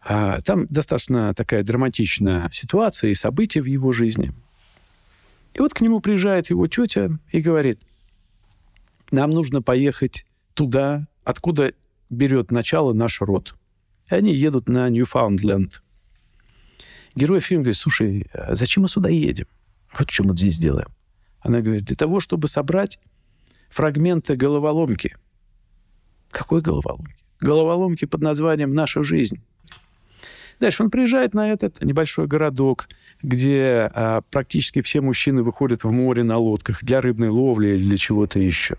А 0.00 0.40
там 0.40 0.66
достаточно 0.66 1.34
такая 1.34 1.62
драматичная 1.62 2.48
ситуация 2.50 3.10
и 3.10 3.14
события 3.14 3.60
в 3.62 3.66
его 3.66 3.92
жизни. 3.92 4.32
И 5.54 5.60
вот 5.60 5.72
к 5.72 5.80
нему 5.82 6.00
приезжает 6.00 6.50
его 6.50 6.66
тетя 6.66 7.10
и 7.30 7.40
говорит, 7.40 7.80
нам 9.12 9.30
нужно 9.30 9.62
поехать 9.62 10.26
туда, 10.54 11.06
откуда 11.22 11.74
берет 12.10 12.50
начало 12.50 12.92
наш 12.92 13.20
род. 13.20 13.54
И 14.10 14.14
они 14.14 14.34
едут 14.34 14.68
на 14.68 14.88
Ньюфаундленд. 14.88 15.82
Герой 17.14 17.38
фильма 17.38 17.64
говорит, 17.64 17.78
слушай, 17.78 18.26
а 18.32 18.56
зачем 18.56 18.82
мы 18.82 18.88
сюда 18.88 19.10
едем? 19.10 19.46
Вот 19.98 20.10
что 20.10 20.24
мы 20.24 20.36
здесь 20.36 20.58
делаем. 20.58 20.88
Она 21.40 21.60
говорит, 21.60 21.84
для 21.84 21.96
того, 21.96 22.20
чтобы 22.20 22.48
собрать 22.48 22.98
фрагменты 23.68 24.36
головоломки. 24.36 25.16
Какой 26.30 26.60
головоломки? 26.60 27.14
Головоломки 27.40 28.04
под 28.04 28.22
названием 28.22 28.74
«Наша 28.74 29.02
жизнь». 29.02 29.42
Дальше 30.58 30.82
он 30.82 30.90
приезжает 30.90 31.34
на 31.34 31.50
этот 31.52 31.82
небольшой 31.82 32.26
городок, 32.26 32.88
где 33.22 33.90
а, 33.94 34.22
практически 34.30 34.80
все 34.80 35.02
мужчины 35.02 35.42
выходят 35.42 35.84
в 35.84 35.90
море 35.90 36.24
на 36.24 36.38
лодках 36.38 36.82
для 36.82 37.02
рыбной 37.02 37.28
ловли 37.28 37.68
или 37.68 37.82
для 37.82 37.96
чего-то 37.98 38.38
еще. 38.38 38.78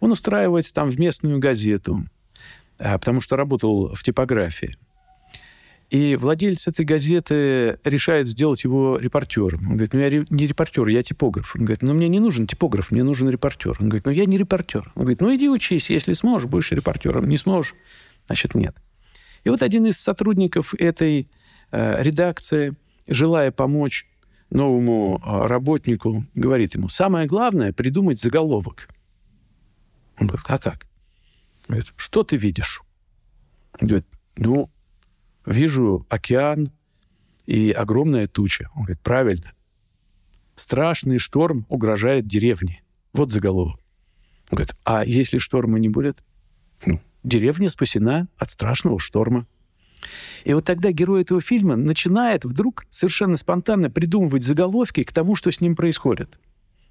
Он 0.00 0.12
устраивается 0.12 0.74
там 0.74 0.90
в 0.90 0.98
местную 0.98 1.38
газету, 1.38 2.04
а, 2.78 2.98
потому 2.98 3.22
что 3.22 3.36
работал 3.36 3.94
в 3.94 4.02
типографии. 4.02 4.76
И 5.90 6.16
владелец 6.16 6.66
этой 6.66 6.84
газеты 6.84 7.78
решает 7.84 8.26
сделать 8.26 8.64
его 8.64 8.98
репортером. 8.98 9.60
Он 9.68 9.76
говорит, 9.76 9.92
ну 9.92 10.00
я 10.00 10.24
не 10.30 10.46
репортер, 10.46 10.88
я 10.88 11.02
типограф. 11.02 11.54
Он 11.54 11.62
говорит, 11.64 11.82
ну 11.82 11.94
мне 11.94 12.08
не 12.08 12.18
нужен 12.18 12.48
типограф, 12.48 12.90
мне 12.90 13.04
нужен 13.04 13.28
репортер. 13.28 13.76
Он 13.78 13.88
говорит, 13.88 14.04
ну 14.04 14.10
я 14.10 14.26
не 14.26 14.36
репортер. 14.36 14.90
Он 14.96 15.02
говорит, 15.02 15.20
ну 15.20 15.34
иди 15.34 15.48
учись, 15.48 15.90
если 15.90 16.12
сможешь, 16.12 16.48
будешь 16.48 16.72
репортером. 16.72 17.28
Не 17.28 17.36
сможешь, 17.36 17.74
значит 18.26 18.56
нет. 18.56 18.76
И 19.44 19.48
вот 19.48 19.62
один 19.62 19.86
из 19.86 19.96
сотрудников 19.96 20.74
этой 20.74 21.28
э, 21.70 22.02
редакции, 22.02 22.74
желая 23.06 23.52
помочь 23.52 24.08
новому 24.50 25.22
э, 25.24 25.46
работнику, 25.46 26.24
говорит 26.34 26.74
ему, 26.74 26.88
самое 26.88 27.28
главное 27.28 27.72
придумать 27.72 28.20
заголовок. 28.20 28.88
Он 30.18 30.26
говорит, 30.26 30.46
а 30.48 30.58
как? 30.58 30.86
Говорит, 31.68 31.92
что 31.96 32.24
ты 32.24 32.36
видишь? 32.36 32.82
Он 33.80 33.86
говорит, 33.86 34.06
ну, 34.36 34.68
вижу 35.46 36.06
океан 36.08 36.68
и 37.46 37.70
огромная 37.70 38.26
туча. 38.26 38.70
Он 38.74 38.82
говорит, 38.82 39.00
правильно. 39.00 39.52
Страшный 40.56 41.18
шторм 41.18 41.66
угрожает 41.68 42.26
деревне. 42.26 42.82
Вот 43.12 43.32
заголовок. 43.32 43.80
Он 44.50 44.56
говорит, 44.56 44.74
а 44.84 45.04
если 45.04 45.38
шторма 45.38 45.78
не 45.78 45.88
будет? 45.88 46.18
Ну, 46.84 47.00
деревня 47.24 47.70
спасена 47.70 48.28
от 48.36 48.50
страшного 48.50 48.98
шторма. 48.98 49.46
И 50.44 50.54
вот 50.54 50.64
тогда 50.64 50.92
герой 50.92 51.22
этого 51.22 51.40
фильма 51.40 51.76
начинает 51.76 52.44
вдруг 52.44 52.86
совершенно 52.90 53.36
спонтанно 53.36 53.90
придумывать 53.90 54.44
заголовки 54.44 55.02
к 55.02 55.12
тому, 55.12 55.34
что 55.34 55.50
с 55.50 55.60
ним 55.60 55.74
происходит. 55.74 56.38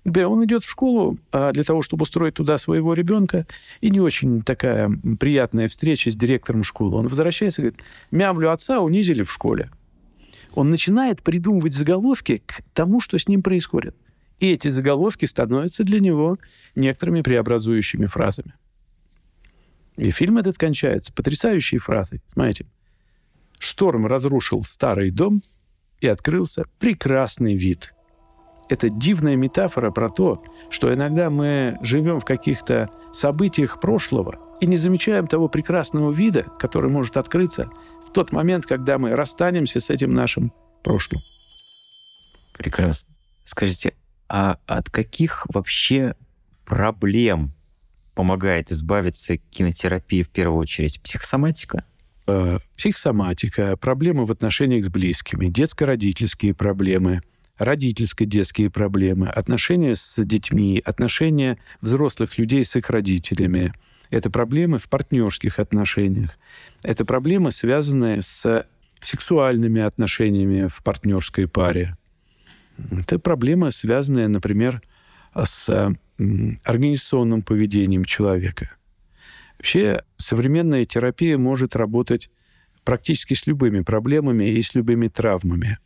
Он 0.05 0.45
идет 0.45 0.63
в 0.63 0.69
школу 0.69 1.17
а 1.31 1.51
для 1.51 1.63
того, 1.63 1.81
чтобы 1.81 2.03
устроить 2.03 2.35
туда 2.35 2.57
своего 2.57 2.93
ребенка, 2.93 3.47
и 3.81 3.89
не 3.89 3.99
очень 3.99 4.41
такая 4.41 4.89
приятная 5.19 5.67
встреча 5.67 6.11
с 6.11 6.15
директором 6.15 6.63
школы. 6.63 6.97
Он 6.97 7.07
возвращается 7.07 7.61
и 7.61 7.65
говорит, 7.65 7.81
мямлю 8.11 8.51
отца 8.51 8.79
унизили 8.79 9.23
в 9.23 9.31
школе. 9.31 9.71
Он 10.53 10.69
начинает 10.69 11.21
придумывать 11.23 11.73
заголовки 11.73 12.41
к 12.45 12.61
тому, 12.73 12.99
что 12.99 13.17
с 13.17 13.27
ним 13.27 13.41
происходит. 13.41 13.95
И 14.39 14.51
эти 14.51 14.67
заголовки 14.67 15.25
становятся 15.25 15.83
для 15.83 15.99
него 15.99 16.37
некоторыми 16.75 17.21
преобразующими 17.21 18.05
фразами. 18.05 18.53
И 19.97 20.11
фильм 20.11 20.37
этот 20.37 20.57
кончается 20.57 21.11
потрясающей 21.13 21.77
фразой. 21.77 22.21
Смотрите. 22.33 22.67
Шторм 23.59 24.05
разрушил 24.05 24.61
старый 24.63 25.09
дом, 25.09 25.41
и 26.01 26.07
открылся 26.07 26.65
прекрасный 26.79 27.55
вид. 27.55 27.93
Это 28.67 28.89
дивная 28.89 29.35
метафора 29.35 29.91
про 29.91 30.09
то, 30.09 30.41
что 30.69 30.93
иногда 30.93 31.29
мы 31.29 31.77
живем 31.81 32.19
в 32.19 32.25
каких-то 32.25 32.89
событиях 33.13 33.79
прошлого 33.79 34.39
и 34.59 34.65
не 34.65 34.77
замечаем 34.77 35.27
того 35.27 35.47
прекрасного 35.47 36.11
вида, 36.11 36.43
который 36.57 36.89
может 36.89 37.17
открыться 37.17 37.69
в 38.05 38.11
тот 38.11 38.31
момент, 38.31 38.65
когда 38.65 38.97
мы 38.97 39.15
расстанемся 39.15 39.79
с 39.79 39.89
этим 39.89 40.13
нашим 40.13 40.51
прошлым. 40.83 41.21
Прекрасно. 42.57 43.13
Скажите, 43.43 43.93
а 44.27 44.57
от 44.65 44.89
каких 44.89 45.45
вообще 45.53 46.15
проблем 46.65 47.53
помогает 48.15 48.71
избавиться 48.71 49.37
кинотерапия 49.37 50.23
в 50.23 50.29
первую 50.29 50.59
очередь? 50.59 51.01
Психосоматика? 51.01 51.85
Э, 52.27 52.57
психосоматика, 52.75 53.77
проблемы 53.77 54.25
в 54.25 54.31
отношениях 54.31 54.85
с 54.85 54.89
близкими, 54.89 55.47
детско-родительские 55.47 56.55
проблемы, 56.55 57.21
родительско-детские 57.57 58.69
проблемы, 58.69 59.27
отношения 59.27 59.95
с 59.95 60.23
детьми, 60.23 60.81
отношения 60.83 61.57
взрослых 61.81 62.37
людей 62.37 62.63
с 62.63 62.75
их 62.75 62.89
родителями. 62.89 63.73
Это 64.09 64.29
проблемы 64.29 64.77
в 64.79 64.87
партнерских 64.89 65.59
отношениях. 65.59 66.37
Это 66.83 67.05
проблемы, 67.05 67.51
связанные 67.51 68.21
с 68.21 68.65
сексуальными 69.01 69.81
отношениями 69.81 70.67
в 70.67 70.83
партнерской 70.83 71.47
паре. 71.47 71.97
Это 72.91 73.19
проблема, 73.19 73.71
связанная, 73.71 74.27
например, 74.27 74.81
с 75.33 75.95
организационным 76.17 77.41
поведением 77.41 78.05
человека. 78.05 78.71
Вообще 79.57 80.03
современная 80.17 80.85
терапия 80.85 81.37
может 81.37 81.75
работать 81.75 82.29
практически 82.83 83.33
с 83.33 83.47
любыми 83.47 83.81
проблемами 83.81 84.45
и 84.45 84.61
с 84.61 84.75
любыми 84.75 85.07
травмами. 85.07 85.77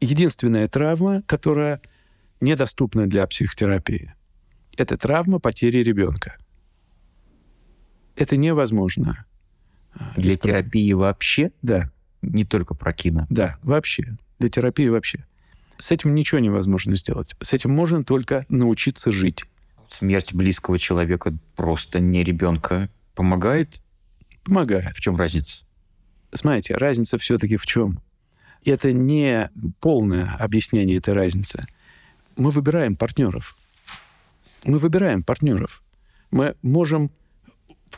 Единственная 0.00 0.68
травма, 0.68 1.22
которая 1.22 1.80
недоступна 2.40 3.06
для 3.06 3.26
психотерапии, 3.26 4.14
это 4.76 4.96
травма 4.96 5.38
потери 5.38 5.82
ребенка. 5.82 6.36
Это 8.16 8.36
невозможно. 8.36 9.24
Для 10.16 10.34
Исправить. 10.34 10.40
терапии 10.42 10.92
вообще? 10.92 11.52
Да. 11.62 11.90
Не 12.22 12.44
только 12.44 12.74
про 12.74 12.92
кино? 12.92 13.26
Да, 13.30 13.58
вообще. 13.62 14.16
Для 14.38 14.48
терапии 14.48 14.88
вообще. 14.88 15.24
С 15.78 15.90
этим 15.90 16.14
ничего 16.14 16.38
невозможно 16.38 16.96
сделать. 16.96 17.34
С 17.40 17.52
этим 17.52 17.70
можно 17.70 18.04
только 18.04 18.44
научиться 18.48 19.10
жить. 19.10 19.44
Смерть 19.88 20.34
близкого 20.34 20.78
человека 20.78 21.36
просто 21.54 22.00
не 22.00 22.24
ребенка 22.24 22.90
помогает? 23.14 23.80
Помогает. 24.44 24.94
В 24.94 25.00
чем 25.00 25.16
разница? 25.16 25.64
Смотрите, 26.32 26.74
разница 26.76 27.18
все-таки 27.18 27.56
в 27.56 27.66
чем? 27.66 28.00
Это 28.64 28.92
не 28.92 29.50
полное 29.80 30.34
объяснение 30.38 30.98
этой 30.98 31.14
разницы. 31.14 31.66
Мы 32.36 32.50
выбираем 32.50 32.96
партнеров. 32.96 33.56
Мы 34.64 34.78
выбираем 34.78 35.22
партнеров. 35.22 35.82
Мы 36.30 36.56
можем 36.62 37.10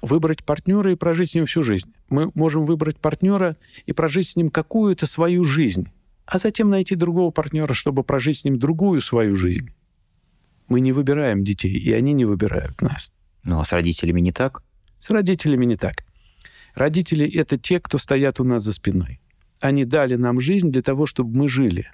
выбрать 0.03 0.45
партнера 0.45 0.93
и 0.93 0.97
прожить 0.97 1.31
с 1.31 1.35
ним 1.35 1.47
всю 1.47 1.63
жизнь. 1.63 1.93
Мы 2.11 2.31
можем 2.35 2.65
выбрать 2.65 2.99
партнера 2.99 3.57
и 3.87 3.93
прожить 3.93 4.29
с 4.29 4.37
ним 4.37 4.51
какую-то 4.51 5.07
свою 5.07 5.45
жизнь 5.45 5.89
а 6.29 6.39
затем 6.39 6.69
найти 6.69 6.95
другого 6.95 7.31
партнера, 7.31 7.73
чтобы 7.73 8.05
прожить 8.05 8.39
с 8.39 8.45
ним 8.45 8.59
другую 8.59 9.01
свою 9.01 9.35
жизнь. 9.35 9.71
Мы 10.69 10.81
не 10.81 10.93
выбираем 10.93 11.43
детей, 11.43 11.73
и 11.73 11.91
они 11.93 12.13
не 12.13 12.27
выбирают 12.27 12.83
нас. 12.83 13.11
Ну, 13.45 13.59
а 13.61 13.65
с 13.65 13.73
родителями 13.73 14.21
не 14.21 14.31
так? 14.31 14.63
С 14.99 15.11
родителями 15.11 15.65
не 15.65 15.77
так. 15.77 16.05
Родители— 16.75 17.27
это 17.35 17.57
те, 17.57 17.81
кто 17.81 17.97
стоят 17.97 18.41
у 18.41 18.45
нас 18.45 18.63
за 18.63 18.75
спиной. 18.75 19.21
Они 19.61 19.85
дали 19.85 20.17
нам 20.17 20.41
жизнь 20.41 20.71
для 20.71 20.83
того, 20.83 21.07
чтобы 21.07 21.37
мы 21.37 21.49
жили. 21.49 21.91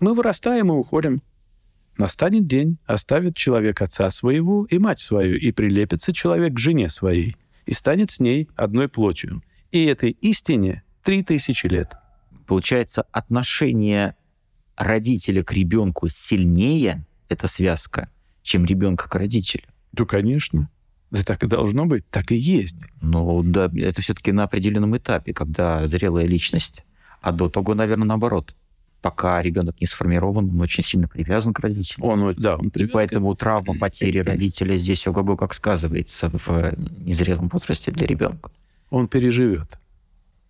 Мы 0.00 0.14
вырастаем 0.14 0.68
и 0.72 0.74
уходим. 0.74 1.22
Настанет 1.98 2.46
день, 2.46 2.78
оставит 2.84 3.36
человек 3.36 3.80
отца 3.80 4.10
своего 4.10 4.66
и 4.66 4.78
мать 4.78 4.98
свою, 4.98 5.38
и 5.38 5.50
прилепится 5.52 6.12
человек 6.12 6.54
к 6.54 6.58
жене 6.58 6.88
своей, 6.88 7.36
и 7.64 7.72
станет 7.72 8.10
с 8.10 8.20
ней 8.20 8.48
одной 8.54 8.88
плотью. 8.88 9.42
И 9.70 9.84
этой 9.84 10.10
истине 10.10 10.82
три 11.02 11.22
тысячи 11.22 11.66
лет— 11.66 11.94
Получается, 12.46 13.02
отношение 13.10 14.14
родителя 14.76 15.42
к 15.42 15.52
ребенку 15.52 16.08
сильнее, 16.08 17.04
эта 17.28 17.48
связка, 17.48 18.10
чем 18.42 18.64
ребенка 18.64 19.08
к 19.08 19.14
родителю. 19.16 19.64
Да, 19.92 20.04
конечно. 20.04 20.70
Да 21.10 21.22
так 21.22 21.44
и 21.44 21.46
должно 21.46 21.86
быть, 21.86 22.08
так 22.10 22.32
и 22.32 22.36
есть. 22.36 22.76
Ну 23.00 23.42
да, 23.44 23.70
это 23.76 24.02
все-таки 24.02 24.32
на 24.32 24.44
определенном 24.44 24.96
этапе, 24.96 25.32
когда 25.32 25.86
зрелая 25.86 26.26
личность. 26.26 26.82
А 27.20 27.32
до 27.32 27.48
того, 27.48 27.74
наверное, 27.74 28.06
наоборот. 28.06 28.54
Пока 29.02 29.40
ребенок 29.40 29.80
не 29.80 29.86
сформирован, 29.86 30.50
он 30.50 30.60
очень 30.60 30.82
сильно 30.82 31.06
привязан 31.06 31.54
к 31.54 31.60
родителям. 31.60 32.08
Он, 32.08 32.34
да, 32.36 32.56
он 32.56 32.70
привязан. 32.70 32.90
И 32.90 32.92
поэтому 32.92 33.34
травма 33.36 33.74
потери 33.74 34.18
родителя 34.18 34.76
здесь 34.76 35.06
ого-го 35.06 35.36
как 35.36 35.54
сказывается 35.54 36.28
в 36.30 36.74
незрелом 37.04 37.48
возрасте 37.48 37.92
для 37.92 38.06
ребенка. 38.06 38.50
Он 38.90 39.06
переживет. 39.06 39.78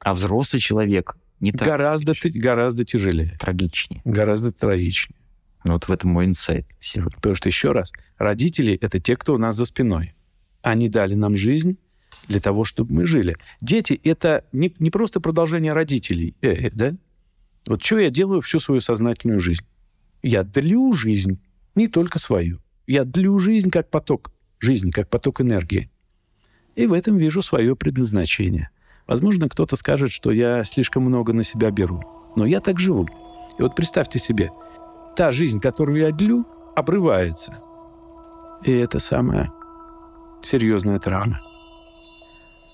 А 0.01 0.15
взрослый 0.15 0.61
человек 0.61 1.19
не 1.41 1.53
так. 1.53 1.69
Гораздо, 1.69 2.15
гораздо 2.33 2.85
тяжелее. 2.85 3.37
Трагичнее. 3.39 4.01
Гораздо 4.05 4.53
трагичнее. 4.53 5.19
Ну, 5.65 5.73
вот 5.75 5.89
в 5.89 5.93
этом 5.93 6.11
мой 6.11 6.27
инсайт 6.27 6.67
сегодня. 6.81 7.17
Потому 7.17 7.35
что, 7.35 7.49
еще 7.49 7.73
раз, 7.73 7.93
родители— 8.17 8.79
это 8.81 9.01
те, 9.01 9.17
кто 9.17 9.35
у 9.35 9.39
нас 9.39 9.57
за 9.57 9.65
спиной. 9.65 10.15
Они 10.67 10.89
дали 10.89 11.15
нам 11.15 11.37
жизнь 11.37 11.79
для 12.27 12.41
того, 12.41 12.65
чтобы 12.65 12.93
мы 12.93 13.05
жили. 13.07 13.37
Дети— 13.61 14.01
это 14.05 14.45
не, 14.51 14.75
не 14.81 14.91
просто 14.91 15.21
продолжение 15.21 15.73
родителей, 15.73 16.35
э, 16.41 16.49
э, 16.49 16.71
да? 16.75 16.93
Вот 17.69 17.85
что 17.85 18.01
я 18.01 18.11
делаю 18.11 18.41
всю 18.41 18.59
свою 18.59 18.81
сознательную 18.81 19.39
жизнь? 19.39 19.65
Я 20.25 20.43
длю 20.43 20.93
жизнь, 20.93 21.39
не 21.77 21.87
только 21.87 22.19
свою. 22.19 22.59
Я 22.89 23.05
длю 23.05 23.39
жизнь 23.39 23.71
как 23.71 23.91
поток 23.91 24.33
жизни, 24.59 24.91
как 24.91 25.09
поток 25.09 25.41
энергии. 25.41 25.89
И 26.75 26.89
в 26.89 26.95
этом 26.95 27.17
вижу 27.17 27.43
свое 27.43 27.77
предназначение. 27.77 28.71
Возможно, 29.07 29.49
кто-то 29.49 29.77
скажет, 29.77 30.11
что 30.11 30.33
я 30.33 30.65
слишком 30.65 31.05
много 31.05 31.33
на 31.33 31.45
себя 31.45 31.71
беру. 31.71 32.03
Но 32.35 32.45
я 32.45 32.61
так 32.61 32.81
живу. 32.81 33.07
И 33.57 33.63
вот 33.63 33.77
представьте 33.77 34.19
себе, 34.19 34.51
та 35.15 35.31
жизнь, 35.31 35.61
которую 35.61 36.01
я 36.01 36.11
длю, 36.11 36.45
обрывается. 36.75 37.57
И 38.65 38.73
это 38.73 38.99
самая 38.99 39.53
серьезная 40.43 40.99
травма. 40.99 41.41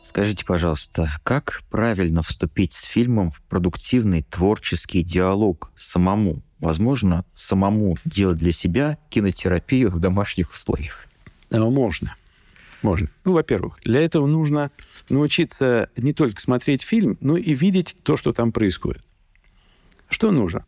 Скажите, 0.04 0.44
пожалуйста, 0.44 1.10
как 1.22 1.62
правильно 1.70 2.22
вступить 2.22 2.72
с 2.72 2.82
фильмом 2.82 3.30
в 3.30 3.40
продуктивный 3.42 4.22
творческий 4.22 5.02
диалог 5.02 5.72
самому? 5.76 6.42
Возможно, 6.58 7.24
самому 7.32 7.96
делать 8.04 8.36
для 8.36 8.52
себя 8.52 8.98
кинотерапию 9.08 9.90
в 9.90 10.00
домашних 10.00 10.50
условиях? 10.50 11.06
Можно. 11.50 12.14
Можно. 12.82 13.08
Ну, 13.24 13.32
во-первых, 13.32 13.78
для 13.84 14.00
этого 14.00 14.26
нужно 14.26 14.70
научиться 15.08 15.88
не 15.96 16.12
только 16.12 16.40
смотреть 16.40 16.82
фильм, 16.82 17.16
но 17.20 17.36
и 17.36 17.54
видеть 17.54 17.96
то, 18.02 18.16
что 18.16 18.32
там 18.32 18.52
происходит. 18.52 19.02
Что 20.08 20.30
нужно? 20.30 20.66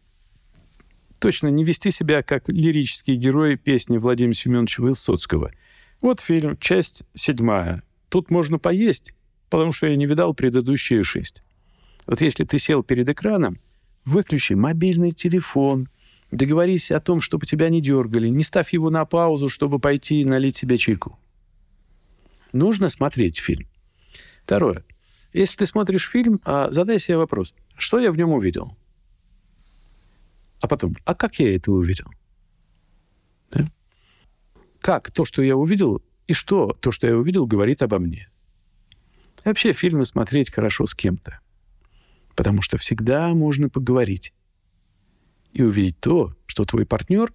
Точно 1.19 1.49
не 1.49 1.65
вести 1.65 1.91
себя 1.91 2.23
как 2.23 2.49
лирический 2.49 3.17
герой 3.17 3.57
песни 3.57 3.99
Владимира 3.99 4.35
Семеновича 4.35 4.83
Высоцкого. 4.83 5.53
Вот 6.05 6.21
фильм, 6.21 6.59
часть 6.59 7.03
седьмая. 7.15 7.83
Тут 8.11 8.31
можно 8.31 8.59
поесть, 8.59 9.15
потому 9.49 9.73
что 9.73 9.87
я 9.87 9.97
не 9.97 10.05
видал 10.05 10.35
предыдущие 10.35 11.03
шесть. 11.03 11.43
Вот 12.05 12.21
если 12.21 12.45
ты 12.45 12.59
сел 12.59 12.83
перед 12.83 13.09
экраном, 13.09 13.59
выключи 14.05 14.53
мобильный 14.53 15.13
телефон, 15.13 15.89
договорись 16.31 16.91
о 16.91 17.01
том, 17.01 17.23
чтобы 17.23 17.47
тебя 17.47 17.71
не 17.71 17.81
дергали, 17.81 18.29
не 18.29 18.45
ставь 18.45 18.75
его 18.75 18.91
на 18.91 19.07
паузу, 19.07 19.49
чтобы 19.49 19.79
пойти 19.79 20.27
налить 20.27 20.57
себе 20.57 20.77
чайку. 20.77 21.19
Нужно 22.53 22.91
смотреть 22.91 23.39
фильм. 23.39 23.67
Второе. 24.43 24.85
Если 25.33 25.57
ты 25.57 25.65
смотришь 25.65 26.07
фильм, 26.07 26.39
а, 26.45 26.71
задай 26.71 26.99
себе 26.99 27.17
вопрос, 27.17 27.55
что 27.79 27.99
я 27.99 28.13
в 28.13 28.19
нем 28.19 28.31
увидел? 28.31 28.77
А 30.61 30.69
потом, 30.69 30.97
а 31.07 31.15
как 31.15 31.39
я 31.39 31.57
это 31.57 31.73
увидел? 31.73 32.11
Как 34.85 35.11
то, 35.11 35.25
что 35.25 35.41
я 35.41 35.57
увидел, 35.57 36.03
и 36.27 36.35
что 36.35 36.77
то, 36.79 36.91
что 36.91 37.07
я 37.07 37.17
увидел, 37.17 37.47
говорит 37.47 37.81
обо 37.81 37.99
мне. 37.99 38.29
Вообще 39.43 39.73
фильмы 39.73 40.05
смотреть 40.05 40.53
хорошо 40.53 40.85
с 40.85 40.95
кем-то. 40.95 41.41
Потому 42.37 42.61
что 42.61 42.77
всегда 42.77 43.29
можно 43.29 43.71
поговорить 43.71 44.35
и 45.55 45.63
увидеть 45.63 45.99
то, 46.01 46.37
что 46.45 46.65
твой 46.65 46.85
партнер 46.85 47.33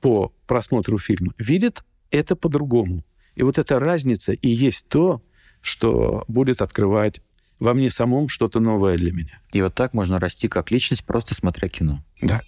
по 0.00 0.32
просмотру 0.46 0.96
фильма 0.96 1.34
видит 1.36 1.84
это 2.10 2.36
по-другому. 2.36 3.04
И 3.34 3.42
вот 3.42 3.58
эта 3.58 3.78
разница 3.78 4.32
и 4.32 4.48
есть 4.48 4.88
то, 4.88 5.22
что 5.60 6.24
будет 6.26 6.62
открывать 6.62 7.20
во 7.60 7.74
мне 7.74 7.90
самом 7.90 8.30
что-то 8.30 8.60
новое 8.60 8.96
для 8.96 9.12
меня. 9.12 9.42
И 9.52 9.60
вот 9.60 9.74
так 9.74 9.92
можно 9.92 10.18
расти 10.18 10.48
как 10.48 10.70
личность, 10.70 11.04
просто 11.04 11.34
смотря 11.34 11.68
кино. 11.68 12.02
Да. 12.22 12.40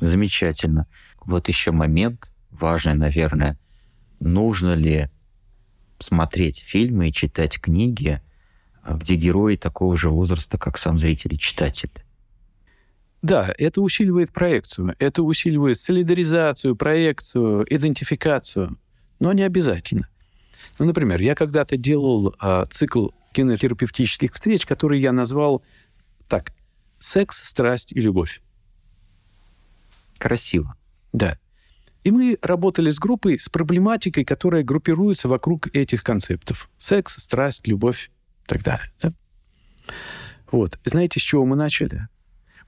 Замечательно. 0.00 0.86
Вот 1.26 1.48
еще 1.48 1.70
момент 1.70 2.30
важный, 2.54 2.94
наверное. 2.94 3.58
Нужно 4.20 4.74
ли 4.74 5.10
смотреть 5.98 6.60
фильмы 6.60 7.08
и 7.08 7.12
читать 7.12 7.60
книги, 7.60 8.20
а, 8.82 8.94
где 8.96 9.16
герои 9.16 9.56
такого 9.56 9.96
же 9.96 10.10
возраста, 10.10 10.58
как 10.58 10.78
сам 10.78 10.98
зритель 10.98 11.34
и 11.34 11.38
читатель? 11.38 11.90
Да, 13.22 13.54
это 13.56 13.80
усиливает 13.80 14.32
проекцию, 14.32 14.94
это 14.98 15.22
усиливает 15.22 15.78
солидаризацию, 15.78 16.76
проекцию, 16.76 17.64
идентификацию, 17.74 18.78
но 19.18 19.32
не 19.32 19.42
обязательно. 19.42 20.08
Ну, 20.78 20.86
например, 20.86 21.20
я 21.22 21.34
когда-то 21.34 21.76
делал 21.76 22.34
а, 22.38 22.66
цикл 22.66 23.08
кинотерапевтических 23.32 24.32
встреч, 24.32 24.66
который 24.66 25.00
я 25.00 25.12
назвал 25.12 25.62
так 26.28 26.52
«Секс, 26.98 27.42
страсть 27.42 27.92
и 27.92 28.00
любовь». 28.00 28.40
Красиво. 30.18 30.76
Да. 31.12 31.38
И 32.04 32.10
мы 32.10 32.38
работали 32.42 32.90
с 32.90 32.98
группой 32.98 33.38
с 33.38 33.48
проблематикой, 33.48 34.24
которая 34.24 34.62
группируется 34.62 35.26
вокруг 35.26 35.74
этих 35.74 36.04
концептов. 36.04 36.70
Секс, 36.78 37.16
страсть, 37.16 37.66
любовь 37.66 38.10
и 38.44 38.46
так 38.46 38.62
далее. 38.62 38.92
Да? 39.02 39.12
Вот. 40.52 40.78
Знаете, 40.84 41.18
с 41.18 41.22
чего 41.22 41.46
мы 41.46 41.56
начали? 41.56 42.08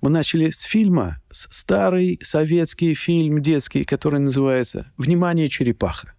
Мы 0.00 0.10
начали 0.10 0.50
с 0.50 0.62
фильма, 0.62 1.20
с 1.30 1.48
старый 1.50 2.18
советский 2.22 2.94
фильм 2.94 3.42
детский, 3.42 3.84
который 3.84 4.20
называется 4.20 4.90
«Внимание, 4.96 5.48
черепаха». 5.48 6.14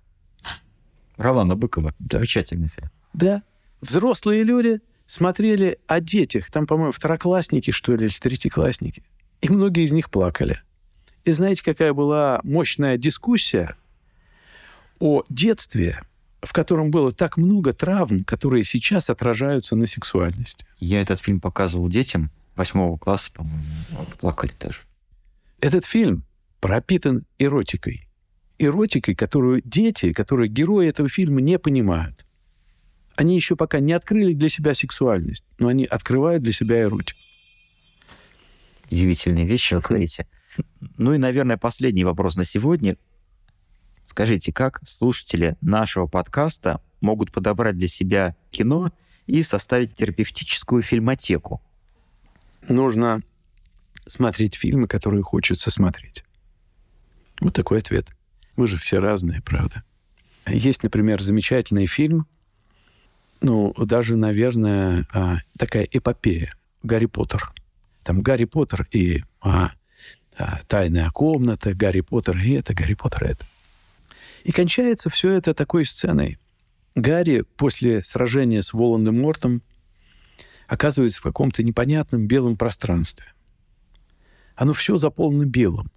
Ролана 1.18 1.56
Быкова. 1.56 1.96
Да. 2.00 2.20
Замечательный 2.20 2.68
фильм. 2.68 2.90
Да. 3.14 3.42
Взрослые 3.82 4.44
люди 4.44 4.80
смотрели 5.08 5.80
о 5.88 6.00
детях. 6.00 6.52
Там, 6.52 6.68
по-моему, 6.68 6.92
второклассники, 6.92 7.72
что 7.72 7.96
ли, 7.96 8.06
или 8.06 8.14
третьеклассники. 8.14 9.04
И 9.42 9.50
многие 9.50 9.84
из 9.84 9.92
них 9.92 10.12
плакали. 10.12 10.62
И 11.28 11.32
знаете, 11.34 11.62
какая 11.62 11.92
была 11.92 12.40
мощная 12.44 12.98
дискуссия 12.98 13.76
о 14.98 15.24
детстве, 15.28 16.02
в 16.42 16.54
котором 16.54 16.90
было 16.90 17.12
так 17.12 17.36
много 17.36 17.74
травм, 17.74 18.24
которые 18.24 18.64
сейчас 18.64 19.10
отражаются 19.10 19.76
на 19.76 19.88
сексуальности. 19.88 20.66
Я 20.80 21.02
этот 21.02 21.20
фильм 21.20 21.42
показывал 21.42 21.90
детям 21.90 22.32
восьмого 22.56 22.98
класса, 22.98 23.30
по-моему, 23.34 23.66
плакали 24.22 24.52
тоже. 24.52 24.80
Этот 25.60 25.84
фильм 25.84 26.24
пропитан 26.62 27.26
эротикой. 27.40 28.08
Эротикой, 28.58 29.14
которую 29.14 29.62
дети, 29.66 30.14
которые 30.14 30.48
герои 30.48 30.88
этого 30.88 31.10
фильма 31.10 31.42
не 31.42 31.60
понимают. 31.60 32.26
Они 33.18 33.36
еще 33.36 33.58
пока 33.58 33.82
не 33.82 33.92
открыли 33.92 34.32
для 34.32 34.48
себя 34.48 34.74
сексуальность, 34.74 35.44
но 35.60 35.68
они 35.68 35.84
открывают 35.84 36.42
для 36.42 36.54
себя 36.54 36.84
эротику. 36.84 37.20
Удивительные 38.90 39.46
вещи, 39.46 39.74
вы 39.74 39.82
говорите. 39.82 40.26
Ну 40.98 41.14
и, 41.14 41.18
наверное, 41.18 41.58
последний 41.58 42.04
вопрос 42.04 42.36
на 42.36 42.46
сегодня. 42.46 42.98
Скажите, 44.08 44.52
как 44.52 44.82
слушатели 44.88 45.58
нашего 45.62 46.08
подкаста 46.08 46.82
могут 47.02 47.32
подобрать 47.32 47.78
для 47.78 47.88
себя 47.88 48.36
кино 48.52 48.92
и 49.26 49.44
составить 49.44 49.96
терапевтическую 49.96 50.82
фильмотеку? 50.82 51.62
Нужно 52.68 53.22
смотреть 54.06 54.56
фильмы, 54.56 54.88
которые 54.88 55.22
хочется 55.22 55.70
смотреть. 55.70 56.24
Вот 57.40 57.54
такой 57.54 57.80
ответ. 57.80 58.12
Мы 58.56 58.68
же 58.68 58.78
все 58.78 59.00
разные, 59.00 59.42
правда? 59.42 59.84
Есть, 60.48 60.82
например, 60.84 61.22
замечательный 61.22 61.86
фильм, 61.86 62.26
ну, 63.42 63.74
даже, 63.78 64.16
наверное, 64.16 65.06
а, 65.14 65.38
такая 65.58 65.84
эпопея 65.84 66.52
«Гарри 66.84 67.06
Поттер». 67.06 67.54
Там 68.04 68.22
Гарри 68.22 68.46
Поттер 68.46 68.88
и 68.92 69.24
а, 69.42 69.72
«Тайная 70.68 71.10
комната», 71.10 71.74
«Гарри 71.74 72.02
Поттер» 72.02 72.38
и 72.38 72.52
это, 72.52 72.74
«Гарри 72.74 72.94
Поттер» 72.94 73.24
это. 73.24 73.46
И 74.44 74.52
кончается 74.52 75.10
все 75.10 75.32
это 75.34 75.54
такой 75.54 75.84
сценой. 75.86 76.38
Гарри 76.96 77.44
после 77.58 78.04
сражения 78.04 78.62
с 78.62 78.74
Волан-де-Мортом 78.74 79.62
оказывается 80.68 81.20
в 81.20 81.24
каком-то 81.24 81.64
непонятном 81.64 82.28
белом 82.28 82.56
пространстве. 82.56 83.26
Оно 84.56 84.74
все 84.74 84.98
заполнено 84.98 85.46
белым. 85.46 85.92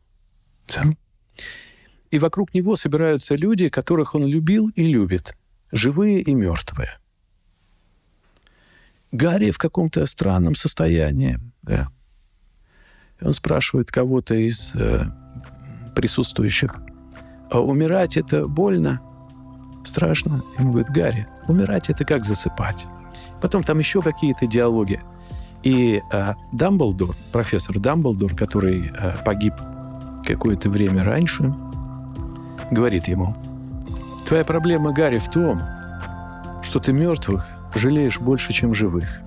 И 2.11 2.19
вокруг 2.19 2.55
него 2.55 2.77
собираются 2.77 3.35
люди, 3.35 3.69
которых 3.69 4.15
он 4.15 4.27
любил 4.27 4.69
и 4.69 4.93
любит, 4.93 5.37
живые 5.73 6.21
и 6.21 6.35
мертвые. 6.35 6.99
Гарри 9.13 9.51
в 9.51 9.59
каком-то 9.59 10.05
странном 10.07 10.55
состоянии. 10.55 11.41
Да. 11.63 11.91
И 13.21 13.25
он 13.27 13.33
спрашивает 13.33 13.91
кого-то 13.91 14.35
из 14.35 14.75
э, 14.75 15.05
присутствующих, 15.95 16.75
а 17.51 17.61
умирать 17.61 18.17
это 18.17 18.47
больно? 18.47 19.01
Страшно? 19.85 20.43
Ему 20.59 20.73
говорит, 20.73 20.91
Гарри, 20.91 21.27
умирать 21.49 21.91
это 21.91 22.05
как 22.05 22.25
засыпать. 22.25 22.87
Потом 23.41 23.63
там 23.63 23.79
еще 23.79 24.01
какие-то 24.03 24.47
диалоги. 24.47 25.01
И 25.63 26.01
э, 26.13 26.33
Дамблдор, 26.53 27.15
профессор 27.33 27.79
Дамблдор, 27.79 28.35
который 28.35 28.91
э, 28.97 29.13
погиб 29.25 29.55
какое-то 30.25 30.71
время 30.71 31.03
раньше, 31.03 31.53
говорит 32.71 33.09
ему, 33.09 33.35
твоя 34.27 34.45
проблема, 34.45 34.93
Гарри, 34.93 35.19
в 35.19 35.29
том, 35.29 35.61
что 36.63 36.79
ты 36.79 36.93
мертвых 36.93 37.47
жалеешь 37.75 38.21
больше, 38.21 38.53
чем 38.53 38.75
живых. 38.75 39.21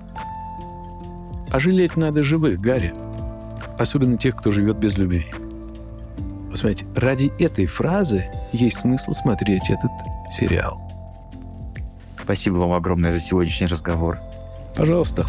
А 1.50 1.58
жалеть 1.58 1.96
надо 1.96 2.22
живых, 2.22 2.60
Гарри. 2.60 2.94
Особенно 3.78 4.16
тех, 4.18 4.36
кто 4.36 4.50
живет 4.50 4.76
без 4.76 4.96
любви. 4.96 5.26
Посмотрите, 6.50 6.86
ради 6.94 7.32
этой 7.40 7.66
фразы 7.66 8.26
есть 8.52 8.78
смысл 8.78 9.12
смотреть 9.12 9.70
этот 9.70 9.90
сериал. 10.30 10.80
Спасибо 12.22 12.56
вам 12.56 12.72
огромное 12.72 13.12
за 13.12 13.20
сегодняшний 13.20 13.66
разговор. 13.66 14.18
Пожалуйста. 14.76 15.26